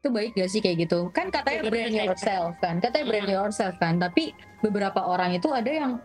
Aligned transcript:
itu 0.00 0.08
baik 0.08 0.32
gak 0.32 0.48
sih 0.48 0.64
kayak 0.64 0.88
gitu? 0.88 1.12
Kan 1.12 1.28
katanya 1.28 1.68
brand 1.68 1.92
yourself 1.92 2.56
kan 2.56 2.80
katanya 2.80 3.04
brand 3.04 3.28
yourself 3.28 3.74
kan 3.76 4.00
tapi 4.00 4.32
beberapa 4.64 4.96
orang 5.04 5.36
itu 5.36 5.52
ada 5.52 5.68
yang 5.68 6.00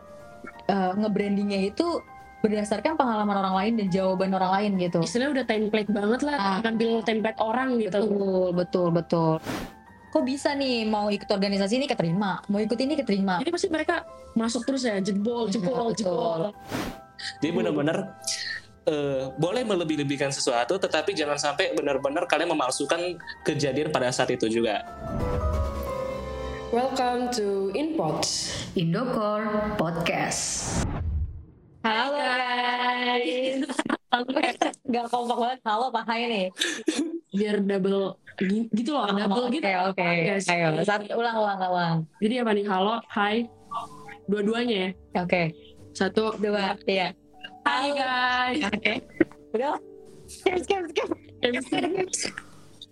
uh, 0.67 0.91
ngebrandingnya 0.99 1.71
itu 1.71 2.03
berdasarkan 2.43 2.99
pengalaman 2.99 3.39
orang 3.39 3.55
lain 3.55 3.73
dan 3.79 3.87
jawaban 3.87 4.35
orang 4.35 4.51
lain 4.51 4.71
gitu. 4.83 4.99
Istilahnya 4.99 5.31
udah 5.31 5.45
template 5.47 5.89
banget 5.89 6.21
lah 6.27 6.37
Ah. 6.37 6.59
ambil 6.67 6.99
template 7.01 7.39
orang 7.39 7.79
gitu. 7.79 7.99
Betul 8.03 8.47
betul 8.51 8.87
betul. 8.91 9.33
Kok 10.11 10.23
bisa 10.27 10.51
nih 10.51 10.83
mau 10.83 11.07
ikut 11.07 11.31
organisasi 11.31 11.79
ini 11.79 11.87
keterima 11.87 12.43
mau 12.51 12.59
ikut 12.59 12.75
ini 12.75 12.99
keterima? 12.99 13.39
Jadi 13.39 13.51
pasti 13.55 13.71
mereka 13.71 14.03
masuk 14.35 14.67
terus 14.67 14.83
ya 14.83 14.99
jebol 14.99 15.47
jebol 15.47 15.95
jebol. 15.97 16.51
Jadi 17.39 17.47
benar-benar 17.49 18.19
eh, 18.85 19.33
boleh 19.35 19.65
melebih-lebihkan 19.65 20.29
sesuatu, 20.29 20.77
tetapi 20.77 21.11
jangan 21.11 21.37
sampai 21.37 21.73
benar-benar 21.73 22.25
kalian 22.25 22.53
memalsukan 22.53 23.17
kejadian 23.41 23.89
pada 23.89 24.09
saat 24.09 24.29
itu 24.31 24.45
juga. 24.47 24.85
welcome 26.69 27.31
to 27.31 27.71
Inpods 27.71 28.51
Indokor 28.75 29.47
Podcast. 29.79 30.75
Halo 31.81 32.17
guys. 32.17 33.63
nggak 34.83 35.05
kompak 35.07 35.37
banget. 35.37 35.59
Halo 35.63 35.85
pak 35.87 36.03
Hai 36.03 36.21
nih. 36.27 36.47
Biar 37.31 37.57
double 37.61 38.19
gi- 38.37 38.67
gitu 38.73 38.91
loh 38.91 39.07
double 39.07 39.47
oke 39.47 39.55
gitu 39.55 39.69
oke 39.87 40.03
Yes. 40.03 40.49
ayo 40.49 40.75
satu. 40.83 41.15
Ulang 41.15 41.35
ulang 41.37 41.59
ulang. 41.63 41.95
Jadi 42.19 42.35
apa 42.43 42.51
nih? 42.51 42.65
Halo 42.67 42.99
hai. 43.07 43.47
Dua-duanya 44.27 44.75
ya? 44.75 44.89
Oke. 45.23 45.53
Satu 45.95 46.35
dua. 46.35 46.75
iya 46.83 47.15
hai 47.65 47.87
guys. 47.91 48.61
Oke 48.71 48.93
udah. 49.51 49.75
Skip 50.25 50.57
skip 50.63 50.83
skip. 50.93 51.09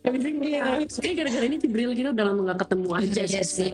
Ini 0.04 1.14
gara-gara 1.16 1.46
ini 1.48 1.58
Jibril 1.64 1.96
kita 1.96 2.12
udah 2.12 2.26
lama 2.28 2.52
gak 2.52 2.68
ketemu 2.68 2.90
aja 2.92 3.24
Iya 3.24 3.44
sih. 3.48 3.72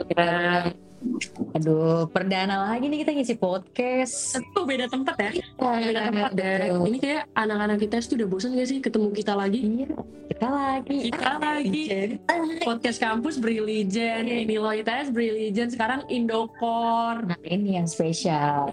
Aduh, 1.58 2.06
perdana 2.11 2.69
lagi 2.69 2.86
nih 2.86 3.02
kita 3.02 3.17
ngisi 3.17 3.36
podcast. 3.39 4.38
Tuh 4.53 4.64
beda 4.67 4.86
tempat 4.86 5.17
ya? 5.17 5.31
Beda 5.58 6.11
tempat 6.11 6.31
ya? 6.38 6.69
Betul. 6.69 6.86
Ini 6.86 6.97
kayak 7.02 7.23
anak-anak 7.34 7.78
kita 7.81 7.95
tuh 8.06 8.16
udah 8.22 8.28
bosan 8.30 8.53
gak 8.53 8.69
sih 8.69 8.78
ketemu 8.78 9.08
kita 9.09 9.34
lagi? 9.34 9.59
Iya, 9.63 9.89
kita 10.30 10.47
lagi. 10.53 10.97
Kita 11.09 11.31
lagi. 11.41 11.84
Podcast 12.61 13.00
kampus 13.02 13.41
Brilligen 13.41 14.30
Ini 14.30 14.56
loh 14.61 14.69
ITS 14.75 15.09
Brilligen 15.09 15.73
Sekarang 15.73 16.06
Indokor. 16.13 17.25
Nah, 17.25 17.39
ini 17.41 17.81
yang 17.81 17.89
spesial. 17.89 18.69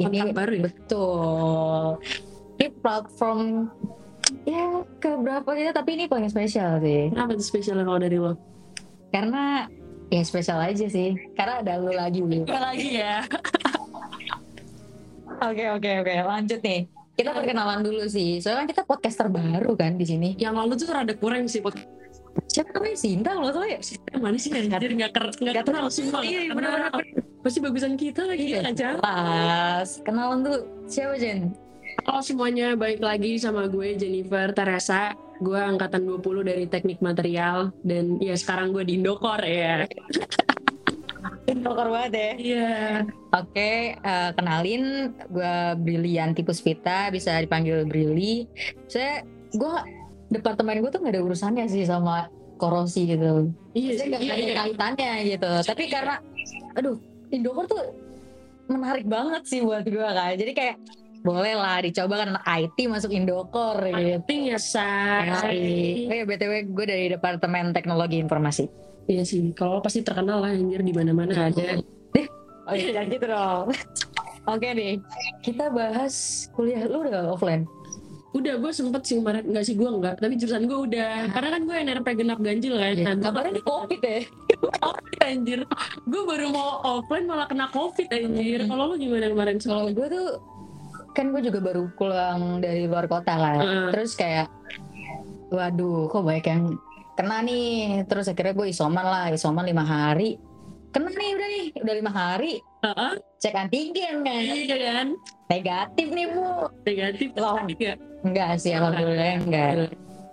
Ini 0.00 0.32
baru 0.32 0.52
ya 0.56 0.62
betul. 0.70 2.00
Ini 2.60 2.68
platform 2.80 3.68
ya 4.48 4.86
ke 5.02 5.10
berapa 5.20 5.50
kita 5.52 5.70
tapi 5.76 5.98
ini 5.98 6.04
paling 6.08 6.28
spesial 6.30 6.80
sih. 6.80 7.12
Kenapa 7.12 7.36
tuh 7.36 7.46
spesialnya 7.46 7.84
kalau 7.84 8.00
dari 8.00 8.18
lo? 8.18 8.32
Karena 9.12 9.68
ya 10.08 10.22
spesial 10.24 10.60
aja 10.60 10.86
sih. 10.88 11.16
Karena 11.36 11.60
ada 11.60 11.76
lu 11.80 11.92
lagi. 11.92 12.20
Kita 12.24 12.60
lagi 12.60 12.88
ya 12.96 13.24
Oke 15.42 15.64
oke 15.74 15.90
oke, 16.06 16.14
lanjut 16.22 16.60
nih. 16.62 16.86
Kita 17.18 17.34
perkenalan 17.34 17.82
dulu 17.82 18.06
sih. 18.06 18.38
Soalnya 18.38 18.62
kan 18.62 18.68
kita 18.70 18.82
podcaster 18.86 19.26
baru 19.26 19.74
kan 19.74 19.98
di 19.98 20.06
sini. 20.06 20.38
Yang 20.38 20.54
lalu 20.54 20.72
tuh 20.78 20.86
rada 20.94 21.14
kurang 21.18 21.50
sih 21.50 21.58
podcast 21.58 22.01
Siapa 22.52 22.68
namanya 22.76 22.98
Sinta 23.00 23.30
loh 23.36 23.48
soalnya? 23.52 23.80
Mana 24.20 24.36
sih 24.36 24.52
anjir 24.52 24.92
gak, 24.92 25.12
ker 25.16 25.24
gak 25.32 25.40
Nggak 25.40 25.64
kenal 25.68 25.86
semua 25.88 26.20
Iya, 26.20 26.52
bener-bener. 26.52 26.92
Pasti 27.40 27.58
bagusan 27.64 27.94
kita 27.96 28.28
lagi 28.28 28.44
Iya, 28.52 28.60
aja 28.68 28.88
Pas. 29.00 29.88
Kenalan 30.04 30.44
dulu. 30.44 30.60
Siapa 30.84 31.16
Jen? 31.16 31.52
Halo 32.02 32.20
semuanya, 32.24 32.74
balik 32.74 33.04
lagi 33.04 33.36
sama 33.36 33.68
gue 33.68 33.94
Jennifer 33.96 34.50
Teresa. 34.56 35.12
Gue 35.42 35.58
angkatan 35.58 36.08
20 36.08 36.48
dari 36.48 36.64
teknik 36.66 37.02
material 37.04 37.74
dan 37.84 38.16
ya 38.18 38.32
sekarang 38.34 38.72
gue 38.72 38.84
di 38.84 38.96
Indokor 39.00 39.40
ya. 39.44 39.84
Dokter 41.52 41.86
banget 41.92 42.12
ya. 42.12 42.30
Iya. 42.36 42.74
Oke, 43.32 43.96
eh, 43.96 44.30
kenalin 44.34 45.14
gue 45.30 45.54
Brilianti 45.78 46.42
Puspita, 46.42 47.12
bisa 47.12 47.38
dipanggil 47.38 47.84
Brili. 47.86 48.48
Saya, 48.88 49.22
gue 49.52 49.76
departemen 50.32 50.80
gue 50.80 50.90
tuh 50.90 51.00
gak 51.04 51.12
ada 51.12 51.22
urusannya 51.22 51.68
sih 51.68 51.84
sama 51.84 52.32
korosi 52.56 53.04
gitu. 53.04 53.52
Iya 53.76 53.90
Saya 53.94 54.00
sih. 54.00 54.08
gak 54.10 54.20
Iya, 54.22 54.32
ada 54.32 54.42
iya. 54.42 54.54
kaitannya 54.64 55.12
gitu. 55.28 55.50
Tapi 55.68 55.84
karena, 55.92 56.16
aduh, 56.74 56.96
Indokor 57.32 57.64
tuh 57.68 57.80
menarik 58.72 59.04
banget 59.04 59.42
sih 59.44 59.60
buat 59.60 59.84
gue 59.84 60.00
kan. 60.00 60.32
Jadi 60.34 60.52
kayak 60.56 60.76
boleh 61.22 61.54
lah 61.54 61.78
dicoba 61.84 62.14
kan 62.18 62.28
anak 62.34 62.44
IT 62.48 62.78
masuk 62.90 63.12
Indokor 63.14 63.78
gitu. 63.78 64.18
Penting 64.26 64.40
ya, 64.50 64.58
say. 64.58 66.08
Oh 66.10 66.14
ya 66.16 66.24
BTW 66.26 66.52
gue 66.72 66.86
dari 66.88 67.06
Departemen 67.12 67.70
Teknologi 67.76 68.18
Informasi. 68.18 68.66
Iya 69.10 69.26
sih, 69.26 69.50
kalau 69.54 69.82
pasti 69.82 70.02
terkenal 70.06 70.38
lah 70.42 70.54
anjir 70.54 70.78
di 70.78 70.94
mana-mana 70.94 71.50
ada. 71.50 71.82
Oh 72.62 72.74
iya 72.78 73.02
gitu 73.10 73.26
dong. 73.26 73.74
Oke 74.46 74.70
nih, 74.74 75.02
kita 75.42 75.70
bahas 75.74 76.46
kuliah 76.54 76.86
lu 76.86 77.02
udah 77.06 77.34
offline. 77.34 77.66
Udah, 78.32 78.56
gue 78.56 78.72
sempet 78.72 79.04
sih 79.04 79.20
kemarin, 79.20 79.44
enggak 79.44 79.64
sih 79.68 79.76
gue 79.76 79.84
enggak, 79.84 80.16
tapi 80.16 80.40
jurusan 80.40 80.64
gue 80.64 80.78
udah. 80.88 81.28
Karena 81.36 81.48
kan 81.52 81.62
gue 81.68 81.76
NRP 81.84 82.06
genap 82.16 82.40
ganjil 82.40 82.74
kan. 82.80 82.94
Nah, 82.96 83.14
Kabarnya 83.20 83.52
di 83.60 83.64
covid 83.64 84.00
ya. 84.00 84.20
Covid 84.80 85.20
anjir. 85.28 85.60
Gue 86.08 86.22
baru 86.24 86.48
mau 86.48 86.80
offline 86.80 87.28
malah 87.28 87.44
kena 87.44 87.68
Covid 87.68 88.08
anjir. 88.08 88.64
Kalau 88.64 88.88
lu 88.88 88.96
gimana 88.96 89.28
kemarin 89.28 89.56
Kalau 89.60 89.84
gue 89.92 90.06
tuh 90.08 90.28
kan 91.12 91.28
gue 91.28 91.40
juga 91.44 91.60
baru 91.60 91.92
pulang 91.92 92.64
dari 92.64 92.88
luar 92.88 93.04
kota 93.04 93.36
kan. 93.36 93.60
Heeh. 93.60 93.88
Terus 93.92 94.16
kayak, 94.16 94.48
waduh, 95.52 96.08
kok 96.08 96.24
banyak 96.24 96.46
yang 96.48 96.64
kena 97.12 97.44
nih. 97.44 98.08
Terus 98.08 98.32
akhirnya 98.32 98.56
gue 98.56 98.66
isoman 98.72 99.04
lah, 99.04 99.28
isoman 99.28 99.68
lima 99.68 99.84
hari. 99.84 100.40
Kena 100.92 101.08
nih 101.08 101.30
udah 101.32 101.48
nih, 101.48 101.66
udah 101.80 101.94
lima 101.96 102.12
hari. 102.12 102.60
Heeh. 102.84 103.12
Cek 103.40 103.54
antigen 103.56 104.20
kan, 104.22 104.42
Iya 104.44 104.76
kan? 104.76 105.08
negatif 105.48 106.06
nih 106.12 106.26
bu. 106.28 106.68
Negatif 106.84 107.28
Loh. 107.36 107.56
Enggak 108.22 108.50
sih, 108.60 108.72
alhamdulillah 108.76 109.40
enggak. 109.40 109.72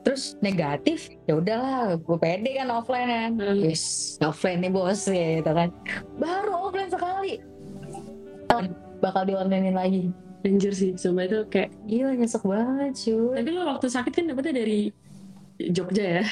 Terus 0.04 0.36
negatif, 0.40 1.12
ya 1.28 1.40
udahlah, 1.40 1.96
gue 2.00 2.18
pede 2.20 2.56
kan 2.56 2.68
offline 2.72 3.08
kan. 3.08 3.32
Hmm. 3.40 3.60
Yes, 3.64 4.16
offline 4.20 4.64
nih 4.64 4.72
bos 4.72 5.08
ya 5.08 5.44
gitu 5.44 5.52
kan. 5.52 5.70
Baru 6.20 6.72
offline 6.72 6.92
sekali. 6.92 7.34
Bakal 9.00 9.22
di 9.28 9.34
online 9.36 9.72
lagi. 9.72 10.04
Anjir 10.44 10.72
sih, 10.72 10.96
sumpah 10.96 11.28
itu 11.28 11.40
kayak 11.52 11.72
Gila 11.84 12.16
nyesek 12.16 12.44
banget 12.48 12.96
cuy. 12.96 13.44
Tapi 13.44 13.50
lo 13.52 13.62
waktu 13.76 13.88
sakit 13.92 14.12
kan 14.12 14.24
dapetnya 14.32 14.54
dari 14.64 14.80
Jogja 15.72 16.24
ya? 16.24 16.26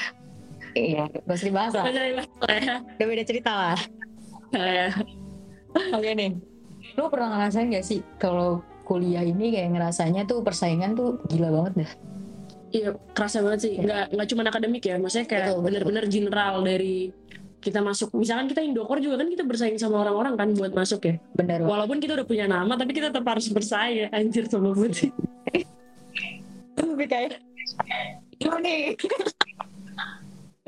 Iya, 0.72 1.02
gak 1.12 1.36
usah 1.36 1.48
dibahas 1.48 1.72
lah. 1.76 1.84
Ya? 1.92 2.80
Udah 2.80 3.06
beda 3.08 3.24
cerita 3.28 3.52
lah. 3.52 3.78
Eh, 4.54 4.90
Oke 5.92 6.10
nih. 6.16 6.32
Lu 6.96 7.12
pernah 7.12 7.28
ngerasain 7.36 7.68
gak 7.68 7.86
sih 7.86 8.00
kalau 8.16 8.64
kuliah 8.88 9.20
ini 9.20 9.52
kayak 9.52 9.76
ngerasanya 9.76 10.24
tuh 10.24 10.40
persaingan 10.40 10.96
tuh 10.96 11.20
gila 11.28 11.52
banget 11.52 11.84
dah. 11.84 11.92
Iya, 12.68 12.88
kerasa 13.16 13.44
banget 13.44 13.60
sih. 13.68 13.74
Nggak, 13.80 14.12
nggak 14.12 14.28
cuma 14.28 14.42
akademik 14.44 14.84
ya, 14.84 14.96
maksudnya 15.00 15.26
kayak 15.28 15.56
bener-bener 15.60 16.04
general 16.08 16.60
dari 16.60 17.12
kita 17.64 17.80
masuk. 17.80 18.12
Misalkan 18.12 18.48
kita 18.48 18.60
Indokor 18.60 19.00
juga 19.00 19.20
kan 19.20 19.28
kita 19.28 19.44
bersaing 19.44 19.80
sama 19.80 20.04
orang-orang 20.04 20.36
kan 20.36 20.48
buat 20.52 20.72
masuk 20.76 21.00
ya. 21.04 21.14
Bener 21.32 21.64
banget. 21.64 21.72
Walaupun 21.72 21.96
kita 22.00 22.12
udah 22.20 22.26
punya 22.28 22.46
nama, 22.48 22.76
tapi 22.76 22.92
kita 22.92 23.08
tetap 23.08 23.24
harus 23.24 23.48
bersaing. 23.48 24.12
Anjir 24.12 24.44
sama 24.52 24.72
putih. 24.76 25.12
Tapi 26.76 27.04
kayak 27.08 27.40
gimana 28.36 28.60
nih? 28.64 28.96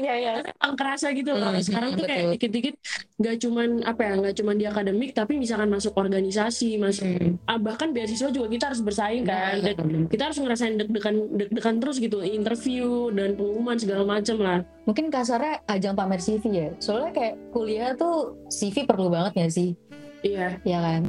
Iya, 0.01 0.15
iya. 0.17 0.33
Emang 0.57 0.77
kerasa 0.81 1.13
gitu 1.13 1.37
loh. 1.37 1.53
Hmm, 1.53 1.61
Sekarang 1.61 1.93
tuh 1.93 2.09
kayak 2.09 2.41
dikit-dikit 2.41 2.75
nggak 3.21 3.37
cuman 3.45 3.69
apa 3.85 4.01
ya, 4.01 4.13
nggak 4.17 4.35
cuman 4.41 4.55
di 4.57 4.65
akademik, 4.65 5.11
tapi 5.13 5.37
misalkan 5.37 5.69
masuk 5.69 5.93
organisasi, 5.93 6.81
masuk 6.81 7.05
Hmm. 7.05 7.37
ah, 7.45 7.61
bahkan 7.61 7.93
beasiswa 7.93 8.33
juga 8.33 8.49
kita 8.49 8.73
harus 8.73 8.81
bersaing 8.81 9.29
kan. 9.29 9.61
Dan 9.61 10.09
kita 10.09 10.33
harus 10.33 10.39
ngerasain 10.41 10.81
deg-degan 10.81 11.17
deg-degan 11.37 11.77
terus 11.85 12.01
gitu 12.01 12.25
interview 12.25 13.13
dan 13.13 13.37
pengumuman 13.37 13.77
segala 13.77 14.09
macam 14.09 14.37
lah 14.41 14.59
Mungkin 14.89 15.13
kasarnya 15.13 15.61
ajang 15.69 15.95
pamer 15.95 16.19
CV 16.19 16.43
ya. 16.49 16.69
Soalnya 16.81 17.13
kayak 17.13 17.35
kuliah 17.53 17.93
tuh 17.93 18.41
CV 18.49 18.89
perlu 18.89 19.13
banget 19.13 19.33
ya 19.37 19.49
sih. 19.53 19.71
iya 20.21 20.57
ya 20.65 20.79
kan 20.81 21.03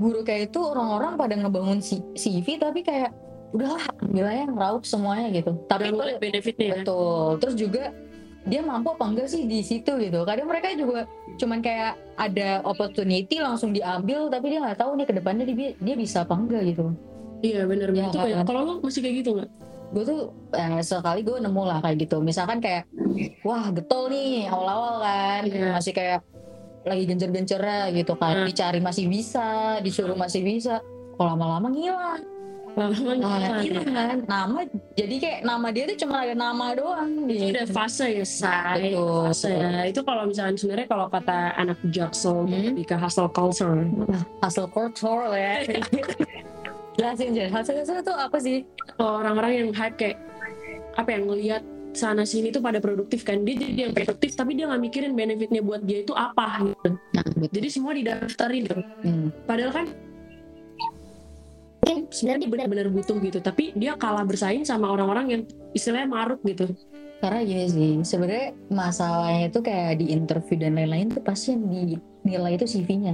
guru 0.00 0.20
kayak 0.20 0.52
itu 0.52 0.60
orang-orang 0.60 1.16
pada 1.16 1.34
ngebangun 1.36 1.80
CV 2.16 2.46
tapi 2.56 2.80
kayak 2.80 3.12
udahlah 3.50 3.82
ambil 4.06 4.24
aja 4.30 4.44
ngeraup 4.46 4.82
semuanya 4.86 5.28
gitu. 5.34 5.52
Tapi 5.66 5.90
itu 5.90 5.98
benefitnya 6.22 6.66
ya? 6.66 6.74
betul. 6.82 7.26
Terus 7.42 7.54
juga 7.58 7.84
dia 8.48 8.60
mampu 8.64 8.88
apa 8.96 9.04
enggak 9.04 9.28
sih 9.28 9.44
di 9.44 9.60
situ 9.60 9.90
gitu. 10.00 10.24
Kadang 10.24 10.48
mereka 10.48 10.72
juga 10.72 11.04
cuman 11.36 11.58
kayak 11.60 11.92
ada 12.16 12.64
opportunity 12.64 13.36
langsung 13.42 13.74
diambil 13.74 14.32
tapi 14.32 14.54
dia 14.54 14.60
nggak 14.64 14.78
tahu 14.80 14.96
nih 14.96 15.06
ke 15.08 15.14
depannya 15.18 15.44
dia 15.44 15.70
dia 15.76 15.94
bisa 15.98 16.22
apa 16.24 16.34
enggak 16.38 16.62
gitu. 16.72 16.94
Iya 17.40 17.64
benar 17.64 17.88
itu 17.92 18.16
kan? 18.16 18.24
kayak 18.28 18.44
kalau 18.44 18.60
lo 18.64 18.72
masih 18.84 19.00
kayak 19.02 19.16
gitu 19.24 19.30
nggak? 19.36 19.50
Gue 19.90 20.04
tuh 20.06 20.20
eh, 20.54 20.82
sekali 20.86 21.20
gue 21.26 21.36
nemu 21.42 21.62
lah 21.66 21.78
kayak 21.82 21.96
gitu. 22.06 22.16
Misalkan 22.22 22.62
kayak 22.62 22.86
wah 23.42 23.68
getol 23.74 24.06
nih 24.08 24.46
awal-awal 24.46 25.02
kan. 25.02 25.42
Iya. 25.50 25.74
masih 25.74 25.92
kayak 25.92 26.20
lagi 26.80 27.04
gencer-gencernya 27.04 27.92
gitu 27.92 28.14
kan. 28.14 28.40
Hmm. 28.40 28.46
dicari 28.46 28.78
masih 28.80 29.10
bisa 29.10 29.80
disuruh 29.82 30.14
masih 30.16 30.40
bisa. 30.46 30.78
Kok 31.18 31.26
lama-lama 31.26 31.68
ngilang 31.68 32.39
Nah, 32.70 32.88
iya 33.60 33.82
kan 33.82 34.18
nama 34.24 34.60
jadi 34.94 35.14
kayak 35.18 35.40
nama 35.42 35.66
dia 35.68 35.84
tuh 35.86 35.98
cuma 36.00 36.22
ada 36.22 36.32
nama 36.32 36.72
doang 36.72 37.26
Itu 37.26 37.34
gitu. 37.34 37.52
udah 37.52 37.66
fase 37.68 38.06
ya, 38.14 38.24
say. 38.24 38.94
Betul. 38.94 39.20
Fase 39.26 39.50
ya. 39.50 39.70
Itu 39.84 40.00
kalau 40.00 40.22
misalnya 40.24 40.54
sebenarnya 40.54 40.88
kalau 40.88 41.06
kata 41.06 41.38
anak 41.54 41.78
jaksel 41.86 42.36
Hmm. 42.40 42.72
lebih 42.72 42.86
ke 42.86 42.96
hustle 42.96 43.28
culture. 43.28 43.74
hasil 44.38 44.64
kotor 44.68 45.34
ya 45.34 45.66
jelasin 46.96 47.32
aja 47.32 47.44
hasil 47.50 47.74
hasil 47.80 47.96
itu 48.00 48.12
apa 48.12 48.38
sih 48.38 48.58
Kalau 48.94 49.18
orang-orang 49.18 49.52
yang 49.56 49.68
hype 49.72 49.96
kayak 49.96 50.16
apa 50.94 51.08
yang 51.10 51.24
ngelihat 51.26 51.62
sana 51.90 52.22
sini 52.22 52.48
tuh 52.48 52.60
pada 52.60 52.78
produktif 52.78 53.24
kan 53.24 53.42
dia 53.42 53.56
jadi 53.56 53.88
yang 53.88 53.92
produktif 53.92 54.30
tapi 54.32 54.54
dia 54.54 54.68
nggak 54.68 54.78
mikirin 54.80 55.12
benefitnya 55.12 55.58
buat 55.58 55.82
dia 55.82 56.00
itu 56.00 56.12
apa 56.12 56.62
gitu. 56.62 56.88
nah 57.10 57.24
betul 57.26 57.50
Jadi 57.50 57.68
semua 57.68 57.92
didaftarin. 57.92 58.64
Hmm. 59.02 59.28
Padahal 59.42 59.72
kan 59.74 59.86
mungkin 61.80 62.06
sebenarnya 62.12 62.40
dia 62.44 62.50
benar-benar 62.52 62.86
butuh 62.92 63.16
gitu 63.18 63.38
tapi 63.40 63.72
dia 63.72 63.96
kalah 63.96 64.22
bersaing 64.22 64.62
sama 64.62 64.92
orang-orang 64.92 65.26
yang 65.28 65.42
istilahnya 65.72 66.06
maruk 66.06 66.40
gitu. 66.44 66.68
karena 67.20 67.40
gini 67.44 67.64
sih 67.68 67.92
sebenarnya 68.00 68.52
masalahnya 68.68 69.48
itu 69.48 69.60
kayak 69.60 70.00
di 70.00 70.06
interview 70.12 70.56
dan 70.56 70.76
lain-lain 70.76 71.08
tuh 71.08 71.20
pasti 71.20 71.52
yang 71.52 71.64
dinilai 72.24 72.56
itu 72.56 72.66
CV-nya 72.68 73.12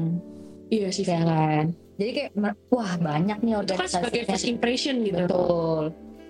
Iya 0.66 0.88
sih. 0.90 1.06
ya 1.06 1.22
kan 1.22 1.74
jadi 1.96 2.10
kayak 2.12 2.30
wah 2.68 2.92
banyak 2.98 3.38
nih 3.40 3.52
Itu 3.62 3.74
kan 3.74 3.88
sebagai 3.88 4.22
first 4.26 4.46
impression 4.46 5.02
gitu. 5.02 5.26
betul 5.26 5.82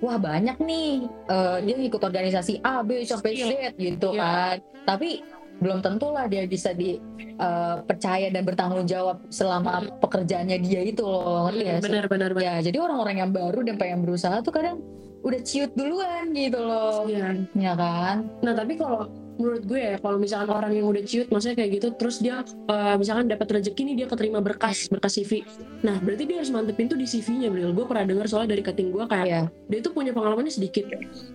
wah 0.05 0.19
banyak 0.21 0.57
nih 0.61 1.09
eh, 1.09 1.57
dia 1.65 1.77
ikut 1.81 2.01
organisasi 2.01 2.61
A 2.61 2.85
B 2.85 3.01
sampai 3.05 3.33
Z 3.33 3.77
gitu 3.77 4.13
Iya. 4.13 4.21
kan 4.21 4.57
tapi 4.85 5.25
belum 5.57 5.81
tentu 5.81 6.13
lah 6.13 6.29
dia 6.29 6.45
bisa 6.45 6.77
dipercaya 6.77 8.29
dan 8.29 8.43
bertanggung 8.45 8.85
jawab 8.85 9.21
selama 9.33 9.85
pekerjaannya 10.05 10.59
dia 10.61 10.81
itu 10.85 11.03
loh 11.05 11.49
ngerti 11.49 11.65
sih? 11.65 11.85
Benar-benar 11.89 12.31
benar. 12.37 12.45
ya 12.45 12.55
jadi 12.73 12.77
orang-orang 12.81 13.17
yang 13.25 13.31
baru 13.33 13.61
dan 13.65 13.77
pengen 13.81 14.05
berusaha 14.05 14.41
tuh 14.45 14.53
kadang 14.53 14.81
udah 15.25 15.41
ciut 15.43 15.73
duluan 15.75 16.31
gitu 16.37 16.61
loh 16.61 17.03
Iya. 17.09 17.35
ya 17.57 17.73
kan 17.75 18.31
Nah 18.47 18.53
tapi 18.55 18.79
kalau 18.79 19.11
menurut 19.37 19.63
gue 19.69 19.77
ya 19.77 19.95
kalau 20.01 20.17
misalkan 20.17 20.49
orang 20.49 20.73
yang 20.73 20.89
udah 20.89 21.05
ciut 21.05 21.29
maksudnya 21.29 21.61
kayak 21.61 21.71
gitu 21.77 21.89
terus 22.01 22.25
dia 22.25 22.41
eh, 22.47 22.95
misalkan 22.97 23.29
dapat 23.29 23.61
rezeki 23.61 23.83
nih 23.93 23.95
dia 24.01 24.07
keterima 24.09 24.41
berkas 24.41 24.89
berkas 24.89 25.21
CV 25.21 25.45
nah 25.85 26.01
berarti 26.01 26.25
dia 26.25 26.41
harus 26.41 26.49
mantepin 26.49 26.89
tuh 26.89 26.97
di 26.97 27.05
CV-nya 27.05 27.53
Bril 27.53 27.77
gue 27.77 27.85
pernah 27.85 28.09
dengar 28.09 28.27
soalnya 28.33 28.57
dari 28.57 28.63
cutting 28.65 28.89
gue 28.97 29.05
kayak 29.05 29.27
ya 29.29 29.43
dia 29.69 29.81
tuh 29.85 29.93
punya 29.93 30.17
pengalamannya 30.17 30.49
sedikit 30.49 30.89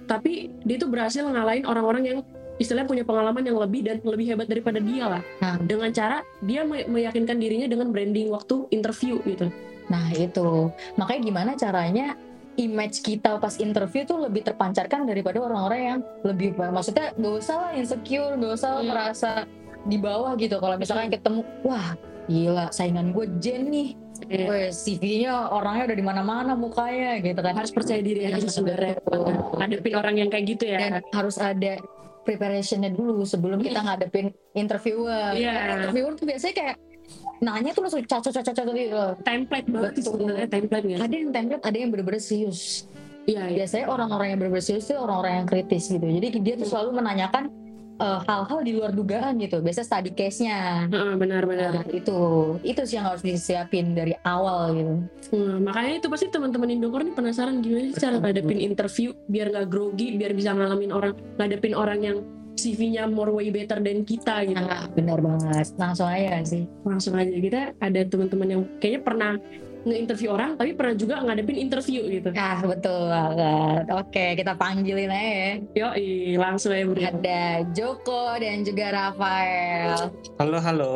tapi 0.09 0.49
dia 0.65 0.81
tuh 0.81 0.89
berhasil 0.89 1.21
ngalahin 1.21 1.61
orang-orang 1.69 2.03
yang 2.09 2.19
istilahnya 2.61 2.85
punya 2.85 3.03
pengalaman 3.03 3.41
yang 3.41 3.57
lebih 3.57 3.81
dan 3.81 3.97
lebih 4.05 4.29
hebat 4.29 4.45
daripada 4.45 4.77
dia 4.77 5.09
lah. 5.09 5.21
Nah 5.41 5.57
dengan 5.57 5.89
cara 5.89 6.21
dia 6.45 6.61
me- 6.61 6.85
meyakinkan 6.85 7.41
dirinya 7.41 7.65
dengan 7.65 7.89
branding 7.89 8.29
waktu 8.29 8.69
interview 8.69 9.17
gitu. 9.25 9.49
Nah 9.89 10.13
itu. 10.13 10.69
Makanya 10.95 11.21
gimana 11.25 11.51
caranya 11.57 12.13
image 12.55 13.01
kita 13.01 13.41
pas 13.41 13.57
interview 13.57 14.05
tuh 14.05 14.21
lebih 14.21 14.45
terpancarkan 14.45 15.09
daripada 15.09 15.41
orang-orang 15.41 15.81
yang 15.81 15.99
lebih 16.21 16.53
maksudnya 16.53 17.09
gak 17.15 17.33
usah 17.41 17.55
lah 17.57 17.71
insecure, 17.73 18.37
gak 18.37 18.53
usah 18.53 18.71
Hmm. 18.77 18.87
merasa 18.87 19.29
di 19.81 19.97
bawah 19.97 20.37
gitu. 20.37 20.61
Kalau 20.61 20.77
misalkan 20.77 21.09
ketemu, 21.09 21.41
wah 21.65 21.97
gila 22.29 22.69
saingan 22.69 23.11
gue 23.11 23.25
Jen 23.41 23.73
nih, 23.73 23.89
Weh, 24.29 24.69
CV-nya 24.69 25.49
orangnya 25.49 25.89
udah 25.89 25.97
di 25.97 26.05
mana-mana 26.05 26.53
mukanya 26.53 27.17
gitu 27.17 27.41
kan. 27.41 27.57
harus 27.57 27.73
percaya 27.73 28.05
diri 28.05 28.29
aja 28.29 28.45
sebenarnya. 28.45 29.01
Betul. 29.01 29.33
ngadepin 29.57 29.93
orang 29.97 30.15
yang 30.21 30.29
kayak 30.29 30.45
gitu 30.45 30.63
ya. 30.69 30.77
Dan 30.77 31.01
harus 31.09 31.41
ada 31.41 31.81
preparationnya 32.21 32.93
dulu 32.93 33.25
sebelum 33.25 33.59
kita 33.59 33.81
ngadepin 33.81 34.29
interviewer. 34.53 35.33
Iya. 35.33 35.81
Interviewer 35.81 36.13
tuh 36.15 36.25
biasanya 36.29 36.55
kayak 36.55 36.75
nanya 37.41 37.73
tuh 37.73 37.81
langsung 37.83 38.05
cocok-cocok 38.05 38.65
gitu 38.71 38.93
loh. 38.95 39.11
template 39.25 39.67
banget 39.67 39.91
Betul. 39.99 40.05
sebenarnya 40.15 40.47
template 40.47 40.85
ya 40.87 40.97
Ada 41.01 41.15
yang 41.17 41.29
template, 41.33 41.63
ada 41.65 41.77
yang 41.77 41.89
bener-bener 41.91 42.21
serius. 42.23 42.85
iya 43.27 43.49
iya 43.51 43.65
biasanya 43.65 43.85
orang-orang 43.91 44.27
yang 44.33 44.39
berbeda 44.39 44.63
serius 44.63 44.85
itu 44.89 44.97
orang-orang 44.97 45.33
yang 45.43 45.47
kritis 45.49 45.83
gitu 45.91 46.01
jadi 46.05 46.27
dia 46.41 46.55
tuh 46.57 46.67
selalu 46.69 46.89
menanyakan 47.01 47.43
eh, 48.01 48.19
hal-hal 48.25 48.59
di 48.65 48.71
luar 48.73 48.91
dugaan 48.91 49.37
gitu. 49.37 49.61
Biasa 49.61 49.85
study 49.85 50.11
case-nya. 50.17 50.89
Heeh, 50.89 51.13
benar-benar 51.15 51.71
Nah, 51.71 51.85
itu. 51.87 52.19
Itu 52.65 52.81
sih 52.83 52.97
yang 52.97 53.07
harus 53.07 53.21
disiapin 53.21 53.93
dari 53.93 54.17
awal 54.25 54.73
gitu. 54.73 54.93
Hmm, 55.31 55.63
makanya 55.63 56.01
itu 56.01 56.07
pasti 56.09 56.27
teman-teman 56.33 56.73
Indokor 56.73 57.05
nih 57.05 57.15
penasaran 57.15 57.63
gimana 57.63 57.93
sih 57.93 58.01
cara 58.01 58.17
ngadepin 58.19 58.59
interview 58.59 59.13
biar 59.29 59.53
nggak 59.53 59.67
grogi, 59.71 60.17
biar 60.17 60.35
bisa 60.35 60.51
ngalamin 60.51 60.91
orang 60.91 61.13
ngadepin 61.39 61.73
orang 61.77 61.99
yang 62.03 62.17
CV-nya 62.59 63.07
more 63.07 63.31
way 63.31 63.47
better 63.49 63.79
than 63.79 64.03
kita 64.03 64.43
gitu. 64.45 64.59
nah 64.59 64.85
benar 64.91 65.23
banget. 65.23 65.71
Langsung 65.79 66.05
aja 66.11 66.43
sih? 66.43 66.67
Langsung 66.83 67.15
aja. 67.15 67.31
Kita 67.31 67.61
ada 67.79 68.01
teman-teman 68.05 68.47
yang 68.47 68.61
kayaknya 68.77 69.01
pernah 69.01 69.31
nge-interview 69.81 70.29
orang 70.29 70.53
tapi 70.55 70.77
pernah 70.77 70.93
juga 70.93 71.25
ngadepin 71.25 71.57
interview 71.57 72.05
gitu. 72.05 72.29
ah 72.37 72.61
betul 72.61 73.09
banget 73.09 73.83
oke 73.89 74.25
kita 74.37 74.53
panggilin 74.53 75.09
aja 75.09 75.31
ya 75.33 75.51
Yo, 75.73 75.87
langsung 76.37 76.69
aja 76.71 76.85
bro. 76.85 77.01
ada 77.01 77.41
Joko 77.73 78.37
dan 78.37 78.61
juga 78.61 78.85
Rafael 78.93 80.13
Halo, 80.37 80.57
halo. 80.61 80.93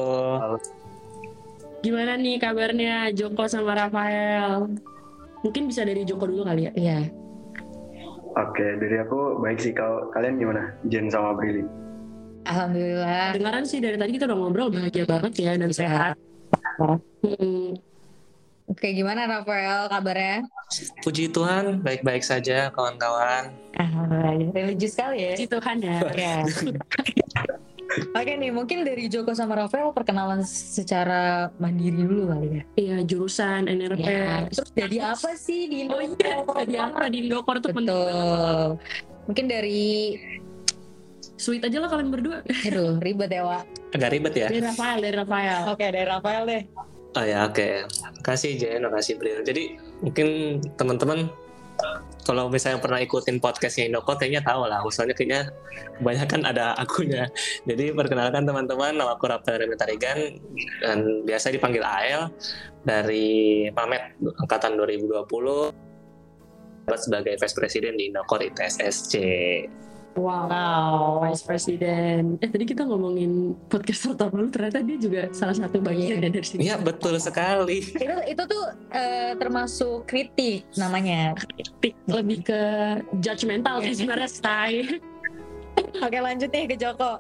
Gimana 1.82 2.18
nih 2.18 2.42
kabarnya 2.42 3.14
Joko 3.14 3.46
sama 3.46 3.78
Rafael? 3.78 4.74
Mungkin 5.42 5.70
bisa 5.70 5.86
dari 5.86 6.02
Joko 6.02 6.26
dulu 6.26 6.42
kali 6.42 6.66
ya. 6.66 6.72
iya 6.74 7.00
Oke, 8.36 8.66
dari 8.76 9.00
aku 9.00 9.40
baik 9.40 9.64
sih. 9.64 9.72
Kalau 9.72 10.12
kalian 10.12 10.36
gimana? 10.36 10.76
Jen 10.92 11.08
sama 11.08 11.32
Brili. 11.32 11.64
alhamdulillah 12.44 13.32
Dengaran 13.32 13.64
sih 13.64 13.80
dari 13.80 13.96
tadi 13.96 14.12
kita 14.12 14.28
udah 14.28 14.38
ngobrol 14.38 14.68
bahagia 14.70 15.08
banget 15.08 15.34
ya 15.40 15.52
dan 15.56 15.72
sehat. 15.72 16.14
Hmm, 16.78 17.80
oke 18.66 18.88
gimana 18.92 19.30
Rafael 19.30 19.88
kabarnya 19.88 20.46
Puji 21.06 21.30
Tuhan, 21.30 21.86
baik-baik 21.86 22.26
saja 22.26 22.74
kawan-kawan. 22.74 23.54
ah 23.78 23.90
religius 24.52 24.98
sekali 24.98 25.22
ya 25.22 25.34
puji 25.38 25.48
Tuhan 25.48 25.78
ya. 25.84 25.98
Ya. 26.18 26.38
Oke 28.12 28.36
nih, 28.36 28.52
mungkin 28.52 28.84
dari 28.84 29.08
Joko 29.08 29.32
sama 29.32 29.56
Rafael 29.56 29.88
perkenalan 29.96 30.44
secara 30.44 31.48
mandiri 31.64 32.04
dulu 32.04 32.28
kali 32.28 32.48
ya. 32.60 32.64
Iya 32.76 32.98
jurusan 33.08 33.72
NRP. 33.72 34.04
Ya, 34.04 34.50
terus 34.52 34.70
jadi 34.76 35.16
apa 35.16 35.32
sih 35.40 35.72
di 35.72 35.88
Oh 35.88 36.02
iya, 36.04 36.44
tadi 36.44 36.76
apa 36.76 37.08
di 37.08 37.30
Indokor 37.30 37.64
tuh 37.64 37.72
penting. 37.72 37.96
Betul. 37.96 38.68
Mungkin 39.32 39.46
dari, 39.48 40.18
Sweet 41.36 41.68
aja 41.68 41.78
lah 41.84 41.90
kalian 41.92 42.10
berdua. 42.12 42.44
aduh 42.44 43.00
ribet 43.00 43.32
ya 43.32 43.44
Wak. 43.48 43.64
Agak 43.96 44.10
ribet 44.12 44.34
ya? 44.34 44.48
Dari 44.52 44.64
Rafael, 44.64 44.98
dari 45.00 45.16
Rafael. 45.16 45.62
Oke, 45.72 45.86
dari 45.88 46.08
Rafael 46.08 46.44
deh. 46.48 46.64
Oh 47.16 47.24
ya, 47.24 47.48
oke. 47.48 47.88
Kasih 48.20 48.60
Jen, 48.60 48.84
kasih 48.92 49.16
Bril. 49.16 49.40
Jadi 49.48 49.80
mungkin 50.04 50.60
teman-teman 50.76 51.32
kalau 52.26 52.50
misalnya 52.50 52.82
pernah 52.82 52.98
ikutin 53.00 53.38
podcastnya 53.38 53.88
Indokot 53.88 54.18
kayaknya 54.18 54.42
tahu 54.44 54.66
lah. 54.68 54.82
Soalnya 54.90 55.16
kayaknya 55.16 55.48
kebanyakan 56.02 56.42
ada 56.44 56.76
akunya. 56.76 57.30
Jadi 57.64 57.94
perkenalkan 57.94 58.44
teman-teman, 58.44 58.98
nama 58.98 59.16
aku 59.16 59.30
Rafael 59.30 59.64
Remy 59.64 59.78
Tarigan 59.78 60.42
dan 60.82 61.24
biasa 61.24 61.54
dipanggil 61.54 61.86
AL 61.86 62.34
dari 62.84 63.70
Pamet 63.72 64.20
angkatan 64.42 64.76
2020 64.76 65.86
Dapat 66.86 67.02
sebagai 67.02 67.34
Vice 67.42 67.56
President 67.58 67.98
di 67.98 68.14
Indokor 68.14 68.46
ITSSC. 68.46 69.14
Wow, 70.16 71.20
Vice 71.28 71.44
President. 71.44 72.40
Eh 72.40 72.48
tadi 72.48 72.64
kita 72.64 72.88
ngomongin 72.88 73.52
podcaster 73.68 74.16
terbaru, 74.16 74.48
ternyata 74.48 74.80
dia 74.80 74.96
juga 74.96 75.22
salah 75.36 75.52
satu 75.52 75.84
bagian 75.84 76.24
dari 76.24 76.40
sini. 76.40 76.72
Iya 76.72 76.80
betul 76.80 77.20
sekali. 77.20 77.84
Itu 77.84 78.16
itu 78.24 78.44
tuh 78.48 78.66
eh, 78.96 79.36
termasuk 79.36 80.08
kritik 80.08 80.64
namanya. 80.80 81.36
Kritik 81.36 82.00
lebih 82.08 82.48
ke 82.48 82.62
judgmental 83.20 83.84
sih 83.84 84.00
sebenarnya 84.00 84.30
stay. 84.32 84.88
Oke, 86.06 86.18
lanjut 86.24 86.48
nih 86.48 86.72
ke 86.72 86.76
Joko. 86.80 87.20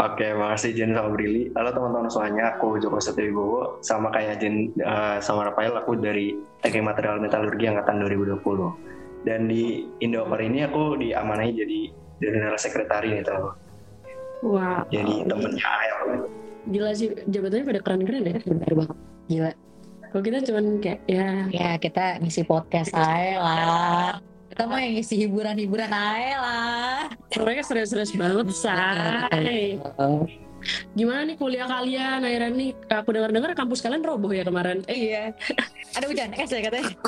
Oke, 0.00 0.32
makasih 0.34 0.74
Jen 0.74 0.96
sama 0.96 1.14
Brili. 1.14 1.54
Halo 1.54 1.70
teman-teman 1.70 2.10
semuanya, 2.10 2.56
aku 2.56 2.82
Joko 2.82 2.98
Satyowibowo. 2.98 3.78
Sama 3.84 4.10
kayak 4.10 4.42
Jen 4.42 4.74
eh, 4.74 5.18
sama 5.22 5.46
Rafael, 5.46 5.76
aku 5.78 5.94
dari 5.94 6.34
Teknik 6.66 6.82
Material 6.82 7.22
Metalurgi 7.22 7.70
Angkatan 7.70 8.02
2020. 8.02 8.90
Dan 9.20 9.46
di 9.46 9.84
Indokor 9.98 10.38
ini 10.38 10.64
aku 10.64 10.96
diamanai 10.96 11.50
jadi 11.50 11.90
General 12.18 12.56
Sekretari 12.56 13.12
nih 13.12 13.22
teman 13.22 13.52
Wah, 14.40 14.80
Jadi 14.88 15.24
temennya 15.24 15.60
AL. 15.60 15.96
gila 16.66 16.90
sih 16.92 17.08
jabatannya 17.26 17.66
pada 17.66 17.80
keren-keren 17.80 18.22
ya. 18.22 18.36
Benar 18.40 18.72
banget. 18.74 18.96
Gila. 19.28 19.50
Kalau 20.10 20.22
kita 20.22 20.36
cuman 20.42 20.64
kayak 20.80 20.98
ya 21.04 21.26
Ya, 21.48 21.68
kita 21.76 22.18
ngisi 22.18 22.42
podcast 22.42 22.90
aja 22.92 23.36
lah. 23.36 24.08
Kita 24.48 24.64
mau 24.64 24.76
yang 24.76 24.96
ngisi 24.96 25.14
hiburan-hiburan 25.20 25.88
aja 25.88 26.36
lah. 26.36 27.00
mereka 27.36 27.60
serius-serius 27.62 28.12
banget 28.12 28.48
say. 28.50 29.76
Gimana 30.92 31.24
nih 31.24 31.36
kuliah 31.36 31.64
kalian 31.64 32.20
akhirnya 32.20 32.48
nih 32.50 32.68
aku 32.90 33.08
dengar-dengar 33.10 33.52
kampus 33.52 33.80
kalian 33.80 34.00
roboh 34.00 34.28
ya 34.28 34.42
kemarin. 34.42 34.80
Eh, 34.84 35.08
Iya. 35.08 35.22
Ada 35.96 36.04
hujan 36.04 36.32
es 36.32 36.48
ya 36.48 36.60
katanya. 36.60 36.92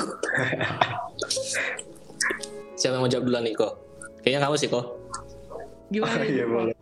Siapa 2.73 2.97
yang 2.97 3.03
mau 3.05 3.11
jawab 3.11 3.25
duluan 3.25 3.43
nih 3.43 3.53
kok? 3.53 3.73
Kayaknya 4.21 4.39
kamu 4.41 4.55
sih 4.57 4.69
kok. 4.69 4.85
gimana? 5.89 6.15
Oh, 6.15 6.25
iya 6.25 6.45
boleh. 6.47 6.75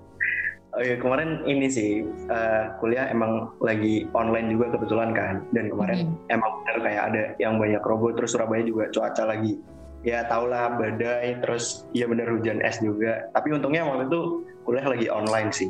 Oh 0.71 0.79
iya 0.79 0.95
kemarin 0.95 1.43
ini 1.43 1.67
sih 1.67 1.99
uh, 2.31 2.71
kuliah 2.79 3.11
emang 3.11 3.51
lagi 3.59 4.07
online 4.15 4.47
juga 4.49 4.71
kebetulan 4.71 5.11
kan 5.11 5.43
dan 5.51 5.67
kemarin 5.67 6.07
Hmm. 6.07 6.15
emang 6.31 6.51
bener 6.63 6.77
kayak 6.79 7.03
ada 7.11 7.23
yang 7.37 7.59
banyak 7.59 7.83
robo 7.83 8.15
terus 8.15 8.31
Surabaya 8.31 8.63
juga 8.63 8.87
cuaca 8.87 9.27
lagi 9.27 9.59
ya 10.01 10.23
tau 10.25 10.47
lah 10.47 10.71
badai 10.71 11.43
terus 11.43 11.83
iya 11.91 12.07
bener 12.07 12.31
hujan 12.31 12.63
es 12.63 12.79
juga 12.79 13.27
tapi 13.35 13.51
untungnya 13.51 13.83
waktu 13.83 14.07
itu 14.07 14.21
kuliah 14.63 14.87
lagi 14.87 15.11
online 15.11 15.51
sih 15.51 15.67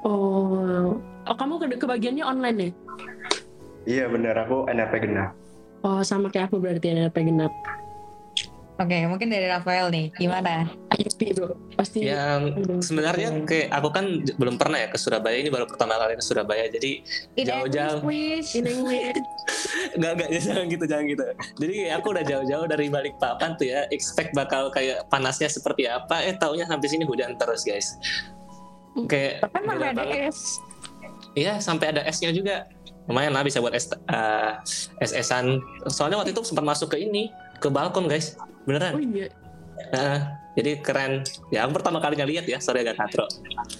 Oh, 0.00 0.96
oh 0.96 1.36
kamu 1.36 1.60
ke 1.60 1.76
kebagiannya 1.76 2.24
online 2.24 2.56
ya? 2.56 2.70
iya 3.84 4.04
bener 4.08 4.32
aku 4.34 4.64
NRP 4.64 4.96
genap 5.04 5.36
Oh 5.84 6.00
sama 6.00 6.32
kayak 6.32 6.48
aku 6.48 6.56
berarti 6.56 6.88
NRP 6.90 7.20
genap. 7.22 7.52
Oke, 8.76 9.08
mungkin 9.08 9.32
dari 9.32 9.48
Rafael 9.48 9.88
nih, 9.88 10.12
gimana? 10.12 10.68
ISP 10.92 11.32
bro, 11.32 11.56
pasti. 11.76 12.04
Yang 12.04 12.60
Aduh. 12.60 12.80
sebenarnya 12.84 13.28
kayak 13.44 13.72
aku 13.72 13.88
kan 13.88 14.04
belum 14.36 14.60
pernah 14.60 14.76
ya 14.76 14.88
ke 14.88 15.00
Surabaya 15.00 15.32
ini 15.32 15.48
baru 15.48 15.64
pertama 15.64 15.96
kali 15.96 16.12
ke 16.12 16.24
Surabaya 16.24 16.68
jadi 16.68 17.00
In 17.34 17.44
Jauh-jauh. 17.44 18.04
English, 18.04 18.04
please. 18.04 18.50
In 18.54 18.64
English. 18.68 19.16
nggak 19.96 20.12
nggak 20.12 20.28
jangan 20.36 20.64
gitu 20.66 20.84
jangan 20.84 21.04
gitu 21.06 21.24
jadi 21.56 21.74
aku 21.96 22.06
udah 22.12 22.24
jauh-jauh 22.26 22.66
dari 22.66 22.86
balik 22.88 23.16
papan 23.16 23.56
tuh 23.56 23.64
ya 23.64 23.88
expect 23.88 24.32
bakal 24.32 24.68
kayak 24.68 25.08
panasnya 25.08 25.48
seperti 25.48 25.86
apa 25.86 26.20
eh 26.20 26.34
taunya 26.34 26.66
sampai 26.66 26.84
sini 26.84 27.04
hujan 27.04 27.32
terus 27.36 27.64
guys 27.64 27.96
kayak 29.06 29.40
Kan 29.46 29.62
gila 29.62 29.72
mana 29.72 29.86
ada 29.94 30.04
es. 30.04 30.60
iya 31.32 31.56
sampai 31.58 31.92
ada 31.92 32.04
esnya 32.04 32.28
juga 32.28 32.68
lumayan 33.06 33.32
lah 33.32 33.40
bisa 33.40 33.56
buat 33.56 33.72
es 33.72 33.88
eh, 33.88 34.52
es-esan 35.00 35.60
soalnya 35.86 36.18
waktu 36.18 36.32
itu 36.32 36.42
sempat 36.42 36.64
masuk 36.66 36.92
ke 36.92 36.98
ini 36.98 37.30
ke 37.56 37.68
balkon 37.68 38.04
guys 38.04 38.36
Oh 38.66 38.74
beneran 38.74 38.92
iya. 39.14 39.28
Heeh. 39.94 40.18
jadi 40.56 40.70
keren 40.82 41.22
ya 41.54 41.68
aku 41.68 41.78
pertama 41.78 42.02
kalinya 42.02 42.26
lihat 42.26 42.48
ya 42.50 42.58
sorry 42.58 42.82
agak 42.82 42.98
katro 42.98 43.28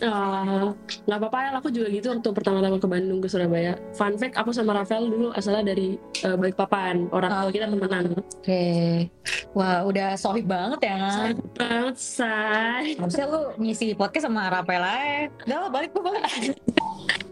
Ah, 0.04 0.76
nggak 1.08 1.18
apa-apa 1.24 1.38
ya, 1.40 1.50
aku 1.56 1.72
juga 1.72 1.88
gitu 1.88 2.12
waktu 2.12 2.28
pertama-tama 2.36 2.76
ke 2.76 2.84
Bandung 2.84 3.24
ke 3.24 3.32
Surabaya. 3.32 3.80
Fun 3.96 4.12
fact, 4.20 4.36
aku 4.36 4.52
sama 4.52 4.76
Rafael 4.76 5.08
dulu 5.08 5.32
asalnya 5.32 5.72
dari 5.72 5.96
eh, 5.96 6.36
Balikpapan. 6.36 7.08
Orang 7.16 7.32
tua 7.32 7.48
kita 7.48 7.64
temenan. 7.72 8.12
Oke. 8.12 9.08
Wah, 9.56 9.88
udah 9.88 10.12
sohib 10.20 10.44
banget 10.44 10.84
ya. 10.84 11.00
Sayang 11.08 11.40
banget, 11.56 11.96
say. 11.96 12.92
Harusnya 13.00 13.24
lu 13.24 13.40
ngisi 13.56 13.96
podcast 13.96 14.28
sama 14.28 14.52
Rafael 14.52 14.84
aja. 14.84 15.32
Udah 15.48 15.58
lah, 15.64 15.70
balik 15.72 15.96
balik. 15.96 16.52